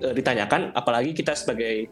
eh, 0.00 0.14
ditanyakan 0.14 0.72
apalagi 0.72 1.12
kita 1.12 1.36
sebagai 1.36 1.90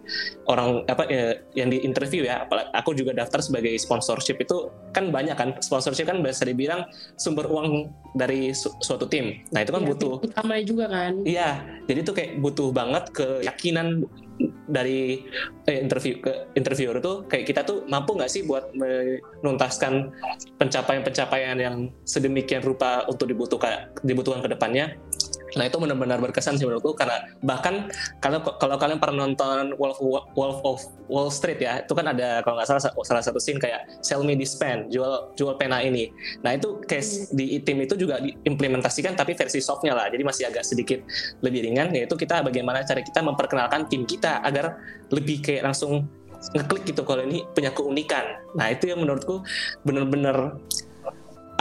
orang 0.49 0.87
apa 0.87 1.05
eh, 1.11 1.45
yang 1.53 1.69
di 1.69 1.83
interview 1.83 2.25
ya 2.25 2.47
apalagi 2.47 2.69
aku 2.73 2.91
juga 2.95 3.13
daftar 3.13 3.43
sebagai 3.43 3.77
sponsorship 3.77 4.41
itu 4.41 4.71
kan 4.91 5.13
banyak 5.13 5.37
kan 5.37 5.57
sponsorship 5.61 6.09
kan 6.09 6.23
bisa 6.23 6.47
dibilang 6.47 6.87
sumber 7.17 7.45
uang 7.47 7.91
dari 8.17 8.57
su- 8.57 8.73
suatu 8.81 9.05
tim 9.05 9.45
nah 9.51 9.61
itu 9.61 9.71
kan 9.71 9.83
Iya, 9.83 9.89
butuh 9.93 10.13
Utama 10.23 10.55
juga 10.63 10.85
kan. 10.89 11.13
iya 11.25 11.65
jadi 11.87 12.01
tuh 12.03 12.15
kayak 12.17 12.33
butuh 12.39 12.69
banget 12.71 13.05
keyakinan 13.13 14.07
dari 14.67 15.21
eh, 15.69 15.79
interview 15.85 16.17
ke 16.19 16.49
interviewer 16.57 16.97
itu 16.97 17.29
kayak 17.29 17.45
kita 17.45 17.61
tuh 17.61 17.85
mampu 17.85 18.17
nggak 18.17 18.31
sih 18.31 18.41
buat 18.45 18.73
menuntaskan 18.73 20.09
pencapaian-pencapaian 20.57 21.57
yang 21.61 21.77
sedemikian 22.05 22.65
rupa 22.65 23.05
untuk 23.05 23.29
dibutuhkan 23.29 23.93
dibutuhkan 24.01 24.41
ke 24.41 24.49
depannya 24.49 24.97
Nah 25.57 25.65
itu 25.67 25.77
benar-benar 25.81 26.19
berkesan 26.23 26.59
sih 26.59 26.67
menurutku 26.67 26.95
karena 26.95 27.27
bahkan 27.43 27.91
kalau 28.23 28.43
kalau 28.59 28.77
kalian 28.79 28.99
pernah 29.03 29.27
nonton 29.27 29.75
Wolf 29.81 29.99
Wolf 30.35 30.59
of 30.63 30.79
Wall 31.11 31.31
Street 31.33 31.59
ya 31.59 31.83
itu 31.83 31.93
kan 31.97 32.11
ada 32.11 32.45
kalau 32.47 32.61
nggak 32.61 32.69
salah 32.69 32.83
salah 33.03 33.25
satu 33.25 33.43
scene 33.43 33.59
kayak 33.59 33.87
sell 34.05 34.23
me 34.23 34.39
this 34.39 34.55
pen 34.55 34.87
jual 34.93 35.33
jual 35.35 35.55
pena 35.59 35.83
ini. 35.83 36.11
Nah 36.47 36.55
itu 36.55 36.83
case 36.87 37.33
di 37.35 37.59
tim 37.63 37.83
itu 37.83 37.99
juga 37.99 38.23
diimplementasikan 38.23 39.19
tapi 39.19 39.35
versi 39.35 39.59
softnya 39.59 39.97
lah 39.97 40.07
jadi 40.13 40.23
masih 40.23 40.45
agak 40.51 40.63
sedikit 40.63 41.03
lebih 41.43 41.67
ringan 41.67 41.91
yaitu 41.95 42.15
kita 42.15 42.43
bagaimana 42.45 42.87
cara 42.87 43.03
kita 43.03 43.21
memperkenalkan 43.25 43.87
tim 43.91 44.07
kita 44.07 44.43
agar 44.45 44.79
lebih 45.11 45.43
kayak 45.43 45.67
langsung 45.67 46.07
ngeklik 46.57 46.89
gitu 46.89 47.05
kalau 47.05 47.23
ini 47.25 47.45
punya 47.53 47.71
keunikan. 47.71 48.25
Nah 48.57 48.73
itu 48.73 48.89
yang 48.89 49.05
menurutku 49.05 49.45
benar-benar 49.85 50.57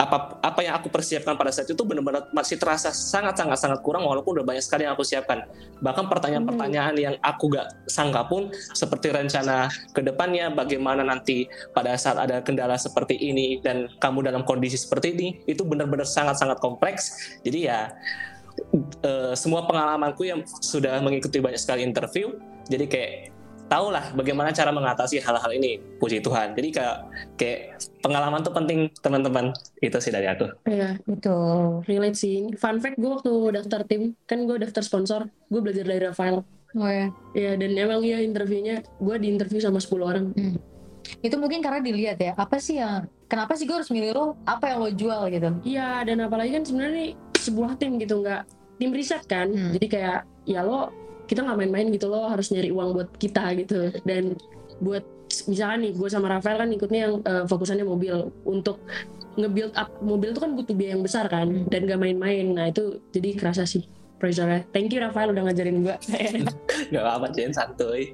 apa 0.00 0.40
apa 0.40 0.60
yang 0.64 0.80
aku 0.80 0.88
persiapkan 0.88 1.36
pada 1.36 1.52
saat 1.52 1.68
itu 1.68 1.84
benar-benar 1.84 2.32
masih 2.32 2.56
terasa 2.56 2.88
sangat 2.88 3.36
sangat 3.36 3.60
sangat 3.60 3.84
kurang 3.84 4.08
walaupun 4.08 4.40
udah 4.40 4.46
banyak 4.48 4.64
sekali 4.64 4.88
yang 4.88 4.96
aku 4.96 5.04
siapkan. 5.04 5.44
Bahkan 5.84 6.08
pertanyaan-pertanyaan 6.08 6.94
yang 6.96 7.14
aku 7.20 7.52
gak 7.52 7.68
sangka 7.84 8.24
pun 8.24 8.48
seperti 8.72 9.12
rencana 9.12 9.68
ke 9.92 10.00
depannya 10.00 10.48
bagaimana 10.48 11.04
nanti 11.04 11.44
pada 11.76 11.92
saat 12.00 12.16
ada 12.16 12.40
kendala 12.40 12.80
seperti 12.80 13.20
ini 13.20 13.60
dan 13.60 13.92
kamu 14.00 14.24
dalam 14.24 14.42
kondisi 14.48 14.80
seperti 14.80 15.12
ini 15.12 15.28
itu 15.44 15.60
benar-benar 15.68 16.08
sangat-sangat 16.08 16.56
kompleks. 16.64 17.36
Jadi 17.44 17.68
ya 17.68 17.92
uh, 19.04 19.36
semua 19.36 19.68
pengalamanku 19.68 20.24
yang 20.24 20.40
sudah 20.64 20.96
mengikuti 21.04 21.44
banyak 21.44 21.60
sekali 21.60 21.84
interview 21.84 22.32
jadi 22.70 22.86
kayak 22.86 23.12
tahulah 23.70 24.10
bagaimana 24.18 24.50
cara 24.50 24.74
mengatasi 24.74 25.22
hal-hal 25.22 25.50
ini. 25.54 25.78
Puji 26.02 26.18
Tuhan. 26.18 26.58
Jadi 26.58 26.68
kayak 26.74 26.96
kayak 27.38 27.78
pengalaman 28.02 28.42
tuh 28.42 28.50
penting 28.50 28.90
teman-teman. 28.98 29.54
Itu 29.78 30.02
sih 30.02 30.10
dari 30.10 30.26
aku. 30.26 30.50
Iya 30.66 30.98
betul. 31.06 31.86
Relate 31.86 32.18
sih. 32.18 32.50
Fun 32.58 32.82
fact 32.82 32.98
gue 32.98 33.06
waktu 33.06 33.30
daftar 33.54 33.86
tim 33.86 34.18
kan 34.26 34.42
gue 34.42 34.58
daftar 34.58 34.82
sponsor 34.82 35.30
gue 35.46 35.60
belajar 35.62 35.86
dari 35.86 36.02
Rafael. 36.02 36.42
Oh 36.74 36.90
ya 36.90 37.14
Iya 37.34 37.54
dan 37.54 37.70
emang 37.78 38.02
ya 38.02 38.18
interviewnya 38.18 38.82
gue 38.98 39.16
di 39.22 39.26
interview 39.30 39.62
sama 39.62 39.78
10 39.78 40.02
orang. 40.02 40.26
Hmm. 40.34 40.58
itu 41.24 41.34
mungkin 41.40 41.58
karena 41.58 41.82
dilihat 41.82 42.22
ya 42.22 42.38
apa 42.38 42.60
sih 42.62 42.78
yang 42.78 43.08
kenapa 43.26 43.58
sih 43.58 43.66
gue 43.66 43.74
harus 43.74 43.90
milih 43.90 44.14
lo? 44.14 44.26
Apa 44.46 44.70
yang 44.70 44.78
lo 44.84 44.90
jual 44.94 45.26
gitu? 45.32 45.50
Iya 45.66 46.06
dan 46.06 46.22
apalagi 46.22 46.54
kan 46.54 46.62
sebenarnya 46.62 47.18
sebuah 47.34 47.80
tim 47.80 47.98
gitu 47.98 48.22
nggak 48.22 48.46
tim 48.78 48.90
riset 48.94 49.24
kan. 49.26 49.50
Hmm. 49.50 49.72
jadi 49.74 49.86
kayak 49.90 50.18
ya 50.46 50.60
lo 50.62 50.92
kita 51.30 51.46
nggak 51.46 51.58
main-main 51.62 51.86
gitu 51.94 52.10
loh 52.10 52.26
harus 52.26 52.50
nyari 52.50 52.74
uang 52.74 52.90
buat 52.98 53.08
kita 53.14 53.54
gitu. 53.62 53.94
Dan 54.02 54.34
buat 54.82 55.06
misalnya 55.46 55.86
nih 55.86 55.92
gue 55.94 56.08
sama 56.10 56.26
Rafael 56.26 56.58
kan 56.58 56.68
ikutnya 56.74 57.00
yang 57.06 57.14
uh, 57.22 57.46
fokusannya 57.46 57.86
mobil. 57.86 58.34
Untuk 58.42 58.82
nge-build 59.38 59.78
up 59.78 59.94
mobil 60.02 60.34
itu 60.34 60.40
kan 60.42 60.58
butuh 60.58 60.74
biaya 60.74 60.98
yang 60.98 61.06
besar 61.06 61.30
kan 61.30 61.46
hmm. 61.46 61.70
dan 61.70 61.86
gak 61.86 62.02
main-main. 62.02 62.50
Nah 62.50 62.74
itu 62.74 62.98
jadi 63.14 63.38
kerasa 63.38 63.62
sih 63.62 63.86
pressure 64.20 64.68
thank 64.70 64.92
you 64.92 65.00
Rafael 65.00 65.32
udah 65.32 65.48
ngajarin 65.48 65.80
gue 65.80 65.96
gak 66.92 67.02
apa-apa 67.02 67.32
Jen 67.32 67.56
santuy. 67.56 68.12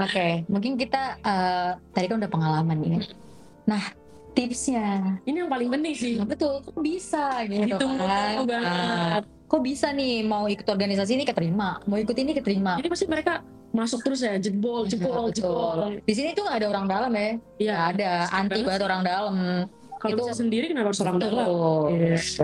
Oke 0.00 0.16
okay, 0.16 0.32
mungkin 0.48 0.80
kita 0.80 1.20
uh, 1.20 1.76
tadi 1.92 2.08
kan 2.08 2.16
udah 2.24 2.30
pengalaman 2.32 2.80
ini 2.80 2.98
nah 3.68 3.92
tipsnya. 4.32 5.20
Ini 5.28 5.44
yang 5.44 5.50
paling 5.52 5.68
penting 5.68 5.94
sih. 5.94 6.14
Betul 6.22 6.64
kok 6.64 6.80
bisa 6.80 7.44
gitu 7.44 7.76
itu 7.76 7.86
kan. 8.00 8.48
banget 8.48 9.24
kok 9.50 9.66
bisa 9.66 9.90
nih 9.90 10.22
mau 10.22 10.46
ikut 10.46 10.62
organisasi 10.62 11.18
ini 11.18 11.26
keterima, 11.26 11.82
mau 11.90 11.98
ikut 11.98 12.14
ini 12.14 12.38
keterima. 12.38 12.78
Jadi 12.78 12.86
pasti 12.86 13.06
mereka 13.10 13.42
masuk 13.74 14.06
terus 14.06 14.22
ya 14.22 14.38
jebol 14.38 14.86
jebol 14.86 15.34
jebol. 15.34 15.98
Di 16.06 16.14
sini 16.14 16.38
tuh 16.38 16.46
gak 16.46 16.62
ada 16.62 16.70
orang 16.70 16.86
dalam 16.86 17.10
ya. 17.18 17.30
Iya. 17.58 17.76
ada 17.90 18.10
anti 18.30 18.62
banget 18.62 18.82
orang 18.86 19.02
dalam. 19.02 19.34
Kalau 19.98 20.14
itu 20.14 20.22
bisa 20.22 20.38
sendiri 20.38 20.70
kenapa 20.70 20.94
harus 20.94 21.02
orang 21.02 21.18
dalam? 21.18 21.46
Yes. 21.98 22.38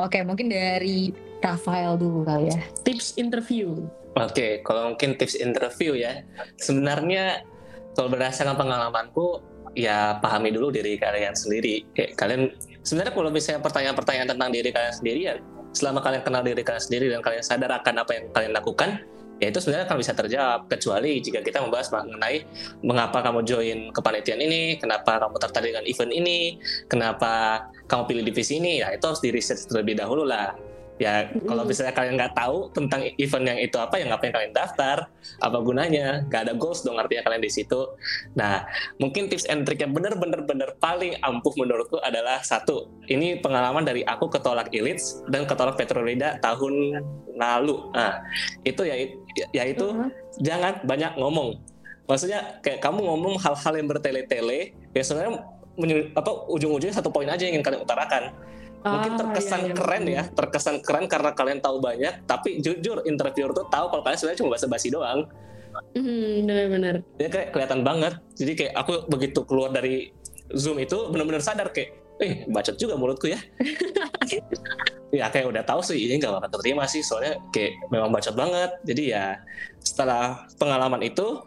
Oke, 0.00 0.24
mungkin 0.24 0.48
dari 0.48 1.12
Rafael 1.44 2.00
dulu 2.00 2.24
kali 2.24 2.48
ya. 2.48 2.58
Tips 2.88 3.20
interview. 3.20 3.84
Oke, 4.16 4.64
kalau 4.64 4.96
mungkin 4.96 5.20
tips 5.20 5.36
interview 5.36 5.92
ya. 5.92 6.24
Sebenarnya 6.56 7.44
kalau 7.92 8.08
berdasarkan 8.08 8.56
pengalamanku 8.56 9.44
ya 9.76 10.18
pahami 10.24 10.50
dulu 10.56 10.72
diri 10.72 10.96
kalian 10.96 11.36
sendiri. 11.36 11.84
Kayak 11.92 12.16
kalian 12.16 12.42
sebenarnya 12.80 13.12
kalau 13.12 13.28
misalnya 13.28 13.60
pertanyaan-pertanyaan 13.60 14.28
tentang 14.34 14.50
diri 14.50 14.68
kalian 14.72 14.94
sendiri 14.96 15.20
ya 15.30 15.36
selama 15.70 16.02
kalian 16.02 16.22
kenal 16.26 16.42
diri 16.42 16.62
kalian 16.62 16.82
sendiri 16.82 17.06
dan 17.10 17.20
kalian 17.22 17.44
sadar 17.44 17.70
akan 17.82 17.94
apa 18.02 18.10
yang 18.16 18.24
kalian 18.34 18.52
lakukan 18.54 19.02
ya 19.40 19.48
itu 19.48 19.58
sebenarnya 19.58 19.88
akan 19.88 19.98
bisa 19.98 20.12
terjawab. 20.12 20.60
Kecuali 20.68 21.18
jika 21.24 21.40
kita 21.40 21.64
membahas 21.64 21.88
mengenai 21.90 22.44
mengapa 22.84 23.24
kamu 23.24 23.40
join 23.48 23.78
kepanitiaan 23.90 24.40
ini, 24.44 24.76
kenapa 24.76 25.16
kamu 25.16 25.36
tertarik 25.40 25.72
dengan 25.72 25.84
event 25.88 26.12
ini, 26.12 26.60
kenapa 26.86 27.64
kamu 27.88 28.02
pilih 28.06 28.24
divisi 28.28 28.60
ini, 28.60 28.84
ya 28.84 28.92
itu 28.92 29.04
harus 29.08 29.24
di 29.24 29.32
riset 29.32 29.56
terlebih 29.64 29.96
dahulu 29.96 30.28
lah 30.28 30.52
ya 31.00 31.32
kalau 31.48 31.64
misalnya 31.64 31.96
kalian 31.96 32.14
nggak 32.20 32.36
tahu 32.36 32.68
tentang 32.76 33.08
event 33.16 33.44
yang 33.48 33.58
itu 33.58 33.80
apa 33.80 33.96
ya 33.96 34.04
ngapain 34.12 34.36
kalian 34.36 34.52
daftar? 34.52 35.08
Apa 35.40 35.58
gunanya? 35.64 36.28
Nggak 36.28 36.40
ada 36.44 36.52
goals 36.52 36.84
dong 36.84 37.00
artinya 37.00 37.24
kalian 37.24 37.40
di 37.40 37.48
situ. 37.48 37.96
Nah 38.36 38.68
mungkin 39.00 39.32
tips 39.32 39.48
and 39.48 39.64
trick 39.64 39.80
yang 39.80 39.96
bener-bener 39.96 40.44
bener 40.44 40.76
paling 40.76 41.16
ampuh 41.24 41.56
menurutku 41.56 41.96
adalah 42.04 42.44
satu 42.44 42.92
ini 43.08 43.40
pengalaman 43.40 43.82
dari 43.82 44.04
aku 44.04 44.28
ketolak 44.28 44.68
Ilits 44.76 45.24
dan 45.32 45.48
ketolak 45.48 45.80
Petrolida 45.80 46.36
tahun 46.44 47.00
lalu. 47.32 47.80
Nah 47.96 48.20
itu 48.68 48.84
ya 48.84 48.94
yaitu 49.56 49.88
uh 49.88 50.04
-huh. 50.04 50.08
jangan 50.44 50.84
banyak 50.84 51.16
ngomong. 51.16 51.56
Maksudnya 52.04 52.60
kayak 52.60 52.84
kamu 52.84 53.08
ngomong 53.08 53.40
hal-hal 53.40 53.72
yang 53.72 53.88
bertele-tele 53.88 54.76
ya 54.92 55.00
sebenarnya 55.00 55.40
apa 56.12 56.30
ujung-ujungnya 56.50 56.92
satu 56.92 57.08
poin 57.08 57.30
aja 57.30 57.48
yang 57.48 57.56
ingin 57.56 57.64
kalian 57.64 57.82
utarakan 57.86 58.34
mungkin 58.80 59.12
ah, 59.12 59.18
terkesan 59.20 59.60
iya, 59.60 59.66
iya, 59.68 59.74
keren 59.76 60.04
ya 60.08 60.22
terkesan 60.32 60.76
keren 60.80 61.04
karena 61.04 61.30
kalian 61.36 61.60
tahu 61.60 61.76
banyak. 61.78 62.24
Tapi 62.24 62.64
jujur 62.64 63.04
interviewer 63.04 63.52
tuh 63.52 63.68
tahu 63.68 63.86
kalau 63.92 64.02
kalian 64.02 64.18
sebenarnya 64.18 64.40
cuma 64.40 64.50
basa-basi 64.56 64.88
doang. 64.88 65.28
Hmm, 65.94 66.48
benar-benar 66.48 66.94
ya 67.20 67.28
kayak 67.28 67.48
kelihatan 67.52 67.80
banget. 67.84 68.12
Jadi 68.34 68.52
kayak 68.56 68.72
aku 68.74 68.92
begitu 69.06 69.40
keluar 69.44 69.70
dari 69.70 70.10
zoom 70.50 70.82
itu 70.82 71.12
benar-benar 71.12 71.44
sadar 71.44 71.70
kayak 71.70 71.99
eh 72.20 72.44
bacot 72.46 72.76
juga 72.76 72.94
mulutku 72.94 73.28
ya. 73.32 73.40
Ya 75.10 75.26
kayak 75.26 75.50
udah 75.50 75.66
tahu 75.66 75.82
sih 75.82 76.06
ini 76.06 76.22
nggak 76.22 76.38
bakal 76.38 76.62
terima 76.62 76.86
sih 76.86 77.02
soalnya 77.02 77.42
kayak 77.50 77.82
memang 77.90 78.14
bacot 78.14 78.30
banget. 78.38 78.70
Jadi 78.86 79.10
ya 79.10 79.42
setelah 79.82 80.46
pengalaman 80.54 81.02
itu 81.02 81.42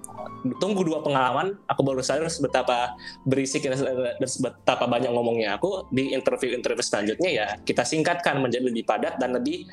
tunggu 0.59 0.83
dua 0.83 0.99
pengalaman 0.99 1.55
aku 1.71 1.79
baru 1.79 2.03
sadar 2.03 2.27
betapa 2.27 2.91
berisik 3.23 3.63
dan 3.63 3.79
betapa 4.19 4.83
banyak 4.83 5.15
ngomongnya 5.15 5.55
aku. 5.55 5.87
Di 5.95 6.11
interview-interview 6.11 6.83
selanjutnya 6.83 7.29
ya 7.31 7.47
kita 7.63 7.87
singkatkan 7.87 8.43
menjadi 8.43 8.67
lebih 8.67 8.83
padat 8.83 9.15
dan 9.15 9.31
lebih 9.31 9.63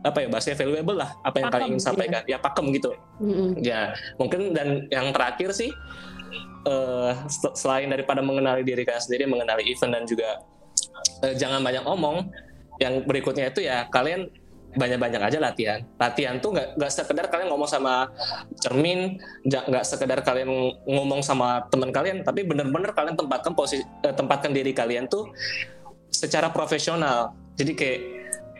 apa 0.00 0.24
ya 0.24 0.28
bahasanya 0.32 0.56
valuable 0.56 0.96
lah 0.96 1.10
apa 1.22 1.36
yang 1.38 1.46
pakem, 1.46 1.54
kalian 1.54 1.70
ingin 1.76 1.82
sampaikan. 1.84 2.22
iya. 2.26 2.34
ya 2.34 2.38
pakem 2.42 2.66
gitu. 2.74 2.90
Mm-hmm. 3.20 3.48
ya 3.60 3.80
mungkin 4.16 4.40
dan 4.56 4.68
yang 4.88 5.12
terakhir 5.14 5.54
sih 5.54 5.70
uh, 6.66 7.12
selain 7.56 7.88
daripada 7.90 8.20
mengenali 8.20 8.62
diri 8.66 8.82
kalian 8.82 9.02
sendiri 9.02 9.24
mengenali 9.28 9.68
event 9.68 9.92
dan 9.96 10.04
juga 10.08 10.28
uh, 11.24 11.34
jangan 11.36 11.60
banyak 11.60 11.84
ngomong 11.84 12.16
yang 12.80 13.04
berikutnya 13.04 13.52
itu 13.52 13.64
ya 13.64 13.86
kalian 13.92 14.32
banyak-banyak 14.70 15.18
aja 15.18 15.38
latihan. 15.42 15.80
Latihan 15.98 16.38
tuh 16.38 16.54
nggak 16.54 16.78
nggak 16.78 16.92
sekedar 16.92 17.26
kalian 17.26 17.50
ngomong 17.50 17.66
sama 17.66 18.06
cermin, 18.62 19.18
nggak 19.46 19.82
sekedar 19.82 20.22
kalian 20.22 20.50
ngomong 20.86 21.20
sama 21.26 21.66
teman 21.74 21.90
kalian, 21.90 22.22
tapi 22.22 22.46
benar-benar 22.46 22.94
kalian 22.94 23.18
tempatkan 23.18 23.52
posisi 23.58 23.82
eh, 23.82 24.14
tempatkan 24.14 24.54
diri 24.54 24.70
kalian 24.70 25.10
tuh 25.10 25.26
secara 26.10 26.54
profesional. 26.54 27.34
Jadi 27.58 27.72
kayak 27.74 28.00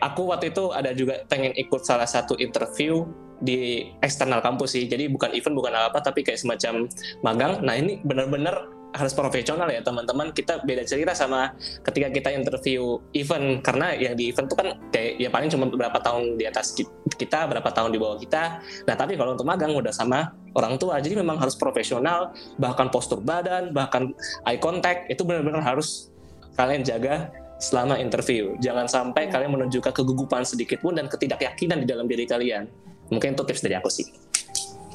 aku 0.03 0.35
waktu 0.35 0.51
itu 0.51 0.75
ada 0.75 0.91
juga 0.91 1.23
pengen 1.31 1.55
ikut 1.55 1.87
salah 1.87 2.07
satu 2.07 2.35
interview 2.35 3.07
di 3.41 3.89
eksternal 3.99 4.39
kampus 4.39 4.77
sih. 4.77 4.85
Jadi 4.85 5.09
bukan 5.09 5.33
event 5.33 5.57
bukan 5.57 5.73
apa 5.73 5.99
tapi 5.99 6.21
kayak 6.21 6.39
semacam 6.39 6.85
magang. 7.25 7.59
Nah 7.65 7.75
ini 7.75 7.99
benar-benar 8.05 8.69
harus 8.91 9.15
profesional 9.15 9.67
ya 9.71 9.81
teman-teman. 9.81 10.35
Kita 10.35 10.61
beda 10.63 10.83
cerita 10.83 11.15
sama 11.15 11.51
ketika 11.83 12.07
kita 12.11 12.29
interview 12.31 13.01
event. 13.17 13.63
Karena 13.63 13.95
yang 13.95 14.15
di 14.15 14.31
event 14.31 14.47
itu 14.47 14.55
kan 14.55 14.67
kayak 14.93 15.11
ya 15.17 15.29
paling 15.33 15.49
cuma 15.49 15.65
beberapa 15.67 15.97
tahun 15.99 16.37
di 16.37 16.45
atas 16.45 16.77
kita 17.17 17.49
berapa 17.49 17.69
tahun 17.71 17.91
di 17.95 17.99
bawah 17.99 18.21
kita. 18.21 18.61
Nah 18.87 18.95
tapi 18.95 19.17
kalau 19.17 19.35
untuk 19.35 19.47
magang 19.47 19.73
udah 19.73 19.91
sama 19.91 20.31
orang 20.53 20.75
tua. 20.77 20.99
Jadi 20.99 21.17
memang 21.17 21.39
harus 21.39 21.57
profesional 21.57 22.35
bahkan 22.59 22.91
postur 22.91 23.23
badan 23.23 23.71
bahkan 23.71 24.11
eye 24.45 24.59
contact 24.59 25.07
itu 25.09 25.23
benar-benar 25.23 25.63
harus 25.63 26.11
kalian 26.59 26.83
jaga 26.83 27.31
selama 27.61 27.95
interview. 27.95 28.57
Jangan 28.59 28.89
sampai 28.89 29.31
kalian 29.31 29.55
menunjukkan 29.55 29.93
kegugupan 29.93 30.43
sedikit 30.43 30.83
pun 30.83 30.97
dan 30.97 31.07
ketidakyakinan 31.07 31.85
di 31.85 31.87
dalam 31.87 32.09
diri 32.09 32.27
kalian 32.27 32.90
mungkin 33.11 33.35
itu 33.35 33.43
tips 33.43 33.61
dari 33.61 33.75
aku 33.75 33.91
sih 33.91 34.07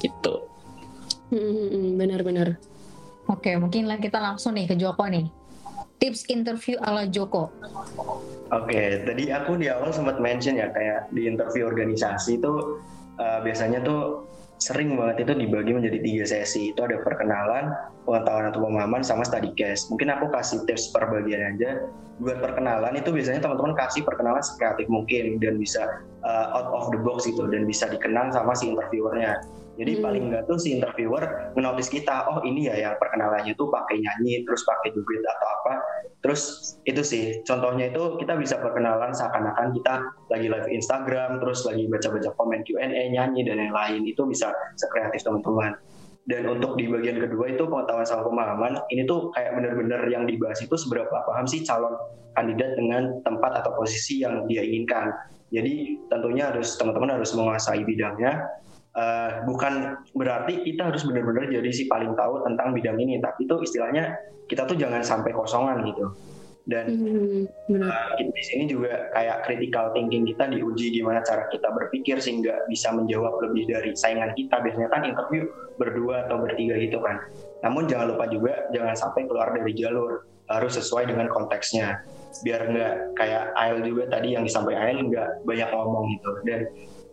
gitu 0.00 0.48
hmm, 1.30 1.38
hmm, 1.38 1.68
hmm, 1.70 1.90
benar-benar 2.00 2.48
Oke, 3.26 3.58
mungkin 3.58 3.90
kita 3.98 4.22
langsung 4.22 4.54
nih 4.54 4.70
ke 4.70 4.78
Joko 4.78 5.02
nih. 5.10 5.26
Tips 5.98 6.30
interview 6.30 6.78
ala 6.78 7.10
Joko. 7.10 7.50
Oke, 8.54 9.02
tadi 9.02 9.34
aku 9.34 9.58
di 9.58 9.66
awal 9.66 9.90
sempat 9.90 10.22
mention 10.22 10.54
ya 10.54 10.70
kayak 10.70 11.10
di 11.10 11.26
interview 11.26 11.66
organisasi 11.66 12.38
itu 12.38 12.78
uh, 13.18 13.42
biasanya 13.42 13.82
tuh 13.82 14.22
sering 14.56 14.96
banget 14.96 15.28
itu 15.28 15.32
dibagi 15.36 15.72
menjadi 15.76 15.98
tiga 16.00 16.24
sesi. 16.24 16.72
Itu 16.72 16.88
ada 16.88 17.00
perkenalan, 17.04 17.72
pengetahuan 18.08 18.46
atau 18.52 18.60
pemahaman, 18.64 19.02
sama 19.04 19.22
study 19.22 19.52
case. 19.54 19.88
Mungkin 19.92 20.08
aku 20.08 20.32
kasih 20.32 20.64
tips 20.64 20.90
per 20.92 21.08
bagian 21.08 21.56
aja. 21.56 21.88
Buat 22.16 22.40
perkenalan 22.40 22.96
itu 22.96 23.12
biasanya 23.12 23.44
teman-teman 23.44 23.76
kasih 23.76 24.00
perkenalan 24.00 24.40
sekreatif 24.40 24.88
mungkin 24.88 25.36
dan 25.36 25.60
bisa 25.60 26.00
uh, 26.24 26.46
out 26.56 26.68
of 26.72 26.84
the 26.88 27.00
box 27.04 27.28
gitu 27.28 27.44
dan 27.52 27.68
bisa 27.68 27.84
dikenal 27.92 28.32
sama 28.32 28.56
si 28.56 28.72
interviewernya. 28.72 29.44
Jadi 29.76 30.00
hmm. 30.00 30.02
paling 30.02 30.24
nggak 30.32 30.42
tuh 30.48 30.56
si 30.56 30.72
interviewer 30.72 31.52
menotis 31.52 31.92
kita, 31.92 32.24
oh 32.32 32.40
ini 32.48 32.68
ya 32.72 32.74
yang 32.80 32.94
perkenalannya 32.96 33.52
tuh 33.54 33.68
pakai 33.68 34.00
nyanyi, 34.00 34.42
terus 34.48 34.64
pakai 34.64 34.96
duit 34.96 35.20
atau 35.20 35.46
apa. 35.60 35.72
Terus 36.24 36.42
itu 36.88 37.02
sih, 37.04 37.24
contohnya 37.44 37.92
itu 37.92 38.16
kita 38.16 38.40
bisa 38.40 38.56
perkenalan 38.56 39.12
seakan-akan 39.12 39.76
kita 39.76 39.94
lagi 40.32 40.48
live 40.48 40.68
Instagram, 40.72 41.38
terus 41.44 41.62
lagi 41.68 41.84
baca-baca 41.86 42.30
komen 42.40 42.64
Q&A, 42.64 43.12
nyanyi 43.12 43.44
dan 43.44 43.60
yang 43.60 43.76
lain 43.76 44.02
itu 44.08 44.24
bisa 44.24 44.50
sekreatif 44.80 45.20
teman-teman. 45.22 45.76
Dan 46.26 46.42
untuk 46.50 46.74
di 46.74 46.90
bagian 46.90 47.22
kedua 47.22 47.54
itu 47.54 47.70
pengetahuan 47.70 48.02
sama 48.02 48.26
pemahaman, 48.26 48.82
ini 48.90 49.06
tuh 49.06 49.30
kayak 49.30 49.62
bener-bener 49.62 50.02
yang 50.10 50.26
dibahas 50.26 50.58
itu 50.58 50.74
seberapa 50.74 51.22
paham 51.22 51.46
sih 51.46 51.62
calon 51.62 51.94
kandidat 52.34 52.74
dengan 52.74 53.22
tempat 53.22 53.62
atau 53.62 53.78
posisi 53.78 54.26
yang 54.26 54.42
dia 54.50 54.66
inginkan. 54.66 55.14
Jadi 55.54 56.02
tentunya 56.10 56.50
harus 56.50 56.74
teman-teman 56.74 57.14
harus 57.14 57.30
menguasai 57.30 57.86
bidangnya, 57.86 58.42
uh, 58.96 59.44
bukan 59.44 60.00
berarti 60.16 60.64
kita 60.64 60.90
harus 60.90 61.04
benar-benar 61.04 61.52
jadi 61.52 61.70
si 61.70 61.86
paling 61.86 62.16
tahu 62.16 62.42
tentang 62.42 62.72
bidang 62.72 62.96
ini 62.96 63.20
tapi 63.20 63.44
itu 63.44 63.60
istilahnya 63.62 64.16
kita 64.48 64.64
tuh 64.64 64.78
jangan 64.78 65.04
sampai 65.04 65.30
kosongan 65.36 65.84
gitu. 65.86 66.10
Dan 66.66 66.98
hmm, 66.98 67.78
uh, 67.78 68.18
di 68.18 68.42
sini 68.42 68.66
juga 68.66 69.06
kayak 69.14 69.46
critical 69.46 69.94
thinking 69.94 70.26
kita 70.26 70.50
diuji 70.50 70.98
gimana 70.98 71.22
cara 71.22 71.46
kita 71.46 71.70
berpikir 71.70 72.18
sehingga 72.18 72.66
bisa 72.66 72.90
menjawab 72.90 73.38
lebih 73.38 73.70
dari 73.70 73.94
saingan 73.94 74.34
kita. 74.34 74.58
Biasanya 74.58 74.90
kan 74.90 75.06
interview 75.06 75.46
berdua 75.78 76.26
atau 76.26 76.42
bertiga 76.42 76.74
gitu 76.82 76.98
kan. 76.98 77.22
Namun 77.62 77.86
jangan 77.86 78.10
lupa 78.10 78.26
juga 78.26 78.66
jangan 78.74 78.98
sampai 78.98 79.30
keluar 79.30 79.54
dari 79.54 79.72
jalur. 79.78 80.26
Harus 80.46 80.78
sesuai 80.78 81.10
dengan 81.10 81.30
konteksnya. 81.30 82.02
Biar 82.42 82.66
nggak 82.66 82.94
kayak 83.14 83.54
Ail 83.54 83.86
juga 83.86 84.10
tadi 84.10 84.34
yang 84.34 84.42
disampaikan 84.42 84.90
Ail 84.90 85.06
nggak 85.06 85.46
banyak 85.46 85.68
ngomong 85.70 86.18
gitu. 86.18 86.30
Dan 86.50 86.60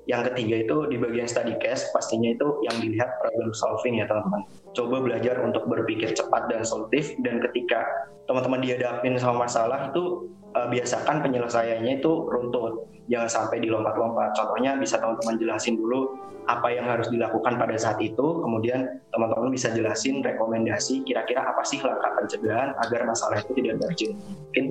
yang 0.04 0.22
ketiga 0.28 0.68
itu 0.68 0.78
di 0.92 1.00
bagian 1.00 1.28
study 1.28 1.56
case 1.64 1.88
pastinya 1.96 2.36
itu 2.36 2.60
yang 2.68 2.76
dilihat 2.84 3.24
problem 3.24 3.56
solving 3.56 4.04
ya 4.04 4.06
teman-teman. 4.08 4.44
Coba 4.76 5.00
belajar 5.00 5.40
untuk 5.40 5.64
berpikir 5.72 6.12
cepat 6.12 6.52
dan 6.52 6.68
solutif 6.68 7.16
dan 7.24 7.40
ketika 7.40 7.88
teman-teman 8.28 8.60
dihadapin 8.60 9.16
sama 9.16 9.48
masalah 9.48 9.92
itu 9.92 10.28
uh, 10.60 10.68
biasakan 10.68 11.24
penyelesaiannya 11.24 12.04
itu 12.04 12.12
runtut. 12.28 12.92
Jangan 13.08 13.30
sampai 13.32 13.64
dilompat-lompat. 13.64 14.36
Contohnya 14.36 14.80
bisa 14.80 15.00
teman-teman 15.00 15.36
jelasin 15.40 15.76
dulu 15.80 16.20
apa 16.44 16.68
yang 16.72 16.84
harus 16.88 17.08
dilakukan 17.08 17.56
pada 17.56 17.76
saat 17.80 18.00
itu, 18.04 18.44
kemudian 18.44 19.00
teman-teman 19.16 19.48
bisa 19.52 19.72
jelasin 19.72 20.20
rekomendasi 20.20 21.08
kira-kira 21.08 21.48
apa 21.48 21.64
sih 21.64 21.80
langkah 21.80 22.12
pencegahan 22.20 22.76
agar 22.84 23.08
masalah 23.08 23.40
itu 23.40 23.56
tidak 23.64 23.80
terjadi. 23.88 24.16
Mungkin 24.20 24.66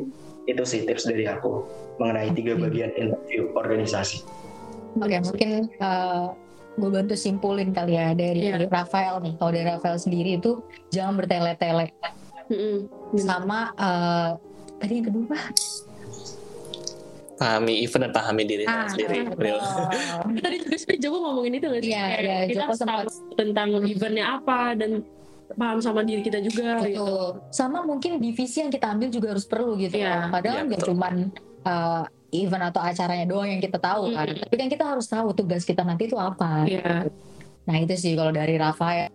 itu 0.45 0.62
sih 0.66 0.85
tips 0.85 1.09
dari 1.09 1.25
aku 1.25 1.64
mengenai 1.97 2.35
tiga 2.37 2.59
bagian 2.61 2.92
interview 2.99 3.49
organisasi. 3.57 4.41
Oke, 4.92 5.09
okay, 5.09 5.18
mungkin 5.24 5.50
uh, 5.81 5.87
eh, 5.87 6.24
gue 6.76 6.90
bantu 6.92 7.14
simpulin 7.16 7.70
kali 7.72 7.96
ya 7.96 8.12
dari 8.12 8.52
yeah. 8.52 8.68
Rafael 8.68 9.20
nih. 9.24 9.35
Kalau 9.40 9.50
dari 9.52 9.66
Rafael 9.68 9.96
sendiri 9.96 10.40
itu 10.40 10.61
jangan 10.92 11.16
bertele-tele. 11.16 11.92
Mm-hmm. 12.52 13.16
Sama 13.20 13.72
uh, 13.76 14.37
tadi 14.81 14.92
yang 15.00 15.07
kedua 15.09 15.37
pahami 17.42 17.74
event 17.83 18.02
dan 18.07 18.12
pahami 18.14 18.42
diri 18.46 18.64
ah, 18.70 18.87
sendiri. 18.87 19.26
Oh. 19.35 20.31
Tadi 20.46 20.57
juga 20.62 20.76
sih 20.78 20.94
Joko 21.02 21.16
ngomongin 21.26 21.59
itu 21.59 21.66
nggak 21.66 21.83
sih? 21.83 21.90
Iya, 21.90 22.07
iya. 22.22 22.37
Kita 22.46 22.70
Joko 22.70 22.74
sempat 22.78 23.07
tentang 23.35 23.68
eventnya 23.83 24.38
apa 24.38 24.78
dan 24.78 25.02
paham 25.59 25.83
sama 25.83 26.07
diri 26.07 26.22
kita 26.22 26.38
juga. 26.38 26.78
Betul. 26.78 26.94
Gitu. 26.94 27.11
Sama 27.50 27.83
mungkin 27.83 28.22
divisi 28.22 28.62
yang 28.62 28.70
kita 28.70 28.94
ambil 28.94 29.11
juga 29.11 29.35
harus 29.35 29.42
perlu 29.42 29.74
gitu. 29.74 29.98
Yeah. 29.98 30.31
Padahal 30.31 30.70
nggak 30.70 30.81
yeah, 30.81 30.88
cuman 30.88 31.14
uh, 31.66 32.05
event 32.33 32.64
atau 32.73 32.81
acaranya 32.81 33.29
doang 33.29 33.49
yang 33.49 33.61
kita 33.61 33.77
tahu 33.77 34.11
kan. 34.16 34.27
Mm. 34.33 34.42
Tapi 34.49 34.57
kan 34.57 34.68
kita 34.73 34.85
harus 34.88 35.07
tahu 35.07 35.37
tugas 35.37 35.62
kita 35.62 35.85
nanti 35.85 36.09
itu 36.09 36.16
apa. 36.16 36.64
Yeah. 36.64 37.12
Nah 37.68 37.77
itu 37.79 37.95
sih 37.95 38.16
kalau 38.16 38.33
dari 38.33 38.57
Rafa 38.57 38.88
ya. 38.97 39.07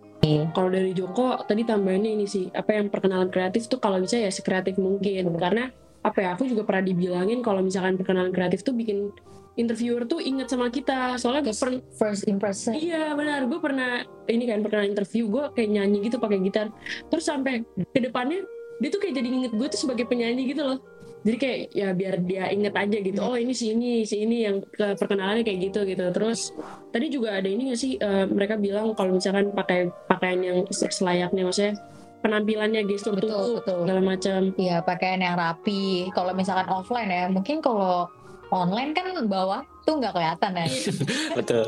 Kalau 0.54 0.68
dari 0.68 0.92
Joko 0.92 1.40
tadi 1.46 1.64
tambahannya 1.64 2.20
ini 2.20 2.26
sih 2.28 2.50
apa 2.52 2.76
yang 2.76 2.92
perkenalan 2.92 3.32
kreatif 3.32 3.66
tuh 3.66 3.80
kalau 3.80 3.98
bisa 4.02 4.18
ya 4.20 4.28
sekreatif 4.28 4.76
mungkin 4.76 5.34
karena 5.40 5.72
apa 6.04 6.18
ya 6.20 6.28
aku 6.36 6.46
juga 6.46 6.62
pernah 6.68 6.84
dibilangin 6.84 7.40
kalau 7.40 7.64
misalkan 7.64 7.96
perkenalan 7.96 8.30
kreatif 8.30 8.60
tuh 8.60 8.76
bikin 8.76 9.10
interviewer 9.58 10.06
tuh 10.06 10.22
inget 10.22 10.46
sama 10.46 10.70
kita 10.70 11.18
soalnya 11.18 11.50
gue 11.50 11.56
pernah 11.56 11.82
first 11.98 12.30
impression 12.30 12.78
iya 12.78 13.10
benar 13.18 13.50
gue 13.50 13.58
pernah 13.58 14.06
ini 14.30 14.46
kan 14.46 14.62
perkenalan 14.62 14.94
interview 14.94 15.26
gue 15.26 15.44
kayak 15.58 15.70
nyanyi 15.74 15.98
gitu 16.06 16.16
pakai 16.22 16.38
gitar 16.38 16.70
terus 17.10 17.26
sampai 17.26 17.66
ke 17.74 17.98
depannya 17.98 18.46
dia 18.78 18.88
tuh 18.94 19.02
kayak 19.02 19.18
jadi 19.18 19.28
inget 19.28 19.52
gue 19.58 19.66
tuh 19.66 19.80
sebagai 19.80 20.06
penyanyi 20.06 20.54
gitu 20.54 20.62
loh 20.62 20.78
jadi 21.26 21.36
kayak 21.36 21.60
ya 21.74 21.88
biar 21.90 22.14
dia 22.22 22.44
inget 22.54 22.74
aja 22.78 22.98
gitu 23.02 23.18
oh 23.18 23.34
ini 23.34 23.50
si 23.50 23.74
ini 23.74 24.06
si 24.06 24.22
ini 24.22 24.46
yang 24.46 24.62
ke 24.62 24.94
perkenalannya 24.94 25.42
kayak 25.42 25.70
gitu 25.70 25.82
gitu. 25.82 26.04
Terus 26.14 26.54
tadi 26.94 27.06
juga 27.10 27.42
ada 27.42 27.48
ini 27.50 27.74
gak 27.74 27.80
sih 27.80 27.98
uh, 27.98 28.24
mereka 28.30 28.54
bilang 28.54 28.94
kalau 28.94 29.18
misalkan 29.18 29.50
pakai 29.50 29.90
pakaian 30.06 30.40
yang 30.40 30.58
selayaknya 30.70 31.42
maksudnya 31.42 31.74
penampilannya 32.22 32.82
gestur 32.86 33.14
betul, 33.18 33.30
tubuh 33.30 33.54
betul. 33.62 33.78
segala 33.82 34.02
macam. 34.02 34.40
Iya 34.54 34.76
pakaian 34.86 35.20
yang 35.22 35.36
rapi. 35.36 36.10
Kalau 36.14 36.32
misalkan 36.34 36.68
offline 36.70 37.10
ya 37.10 37.24
mungkin 37.26 37.58
kalau 37.58 38.06
online 38.54 38.94
kan 38.94 39.10
bawah 39.26 39.60
tuh 39.82 39.98
nggak 39.98 40.14
kelihatan 40.14 40.52
ya. 40.56 40.66
Betul. 41.38 41.64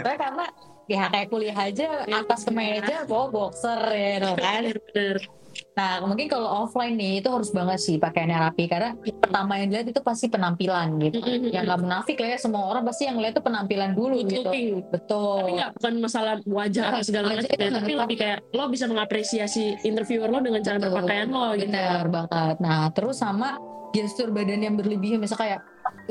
Karena 0.00 0.44
ya 0.88 1.08
kayak 1.12 1.28
kuliah 1.28 1.56
aja 1.56 2.04
atas 2.08 2.48
kemeja 2.48 3.04
bawa 3.04 3.28
boxer 3.28 3.80
ya 3.92 4.32
kan. 4.36 4.62
Bener 4.72 5.43
Nah, 5.74 6.02
mungkin 6.06 6.26
kalau 6.30 6.66
offline 6.66 6.94
nih 6.94 7.22
itu 7.22 7.28
harus 7.30 7.50
banget 7.50 7.78
sih 7.82 7.96
pakaiannya 7.98 8.38
rapi 8.50 8.64
karena 8.70 8.94
pertama 8.98 9.58
yang 9.58 9.68
dilihat 9.70 9.88
itu 9.90 10.00
pasti 10.02 10.26
penampilan 10.30 10.98
gitu. 11.02 11.18
Mm-hmm. 11.18 11.50
Yang 11.50 11.64
nggak 11.66 11.80
munafik 11.82 12.16
lah 12.22 12.28
ya 12.34 12.38
semua 12.38 12.62
orang 12.70 12.84
pasti 12.86 13.02
yang 13.06 13.18
lihat 13.18 13.34
itu 13.38 13.42
penampilan 13.42 13.90
dulu 13.94 14.16
Good 14.22 14.30
gitu. 14.30 14.48
Looking. 14.50 14.68
Betul. 14.90 15.38
Tapi 15.40 15.52
nggak 15.58 15.70
bukan 15.78 15.94
masalah 16.02 16.34
wajah 16.46 16.84
nah, 16.90 17.02
segala 17.02 17.24
macam, 17.34 17.48
ya, 17.50 17.70
tapi 17.70 17.92
lebih 17.94 18.16
kayak 18.18 18.38
lo 18.54 18.64
bisa 18.70 18.84
mengapresiasi 18.86 19.64
interviewer 19.86 20.28
lo 20.30 20.38
dengan 20.42 20.60
cara 20.62 20.78
Betul. 20.78 20.88
berpakaian 20.92 21.28
lo 21.30 21.46
gitu. 21.58 21.70
Benar 21.70 22.06
banget. 22.10 22.56
Nah, 22.62 22.82
terus 22.94 23.16
sama 23.18 23.58
gestur 23.94 24.34
badan 24.34 24.58
yang 24.58 24.74
berlebihan 24.74 25.22
misalnya 25.22 25.42
kayak 25.42 25.60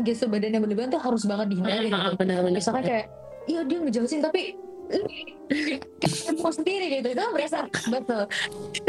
gestur 0.07 0.31
badan 0.31 0.55
yang 0.55 0.63
berlebihan 0.63 0.89
tuh 0.91 1.01
harus 1.03 1.27
banget 1.27 1.51
dihindari. 1.51 1.91
Benar, 1.91 2.15
benar, 2.15 2.39
Misalnya 2.47 2.83
kayak 2.83 3.05
iya 3.47 3.61
dia 3.67 3.77
ngejelasin 3.83 4.23
tapi 4.23 4.55
mau 6.39 6.51
sendiri 6.51 6.99
gitu 6.99 7.07
itu 7.15 7.23
berasa 7.33 7.65
betul 7.87 8.23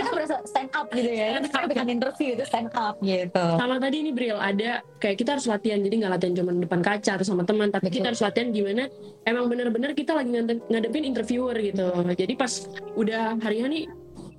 kan 0.04 0.12
berasa 0.12 0.36
stand 0.44 0.70
up 0.76 0.86
gitu 0.92 1.10
ya. 1.10 1.40
Kan 1.40 1.64
dengan 1.72 1.88
interview 1.88 2.36
itu 2.36 2.44
stand 2.44 2.70
up 2.76 3.00
gitu. 3.00 3.44
Sama 3.56 3.80
tadi 3.80 3.96
ini 4.04 4.10
Bril 4.12 4.36
ada 4.36 4.84
kayak 5.00 5.16
kita 5.18 5.40
harus 5.40 5.46
latihan. 5.48 5.80
Jadi 5.80 5.94
nggak 6.04 6.12
latihan 6.20 6.32
cuma 6.38 6.50
depan 6.52 6.80
kaca 6.84 7.10
atau 7.16 7.26
sama 7.26 7.42
teman 7.48 7.72
tapi 7.72 7.88
betul. 7.88 7.96
kita 8.00 8.06
harus 8.12 8.22
latihan 8.22 8.48
gimana 8.52 8.82
emang 9.24 9.48
bener-bener 9.48 9.90
kita 9.96 10.12
lagi 10.12 10.30
ngadepin 10.68 11.04
interviewer 11.04 11.56
gitu. 11.58 11.88
Jadi 12.12 12.32
pas 12.36 12.52
udah 12.94 13.40
hari-hari 13.40 13.88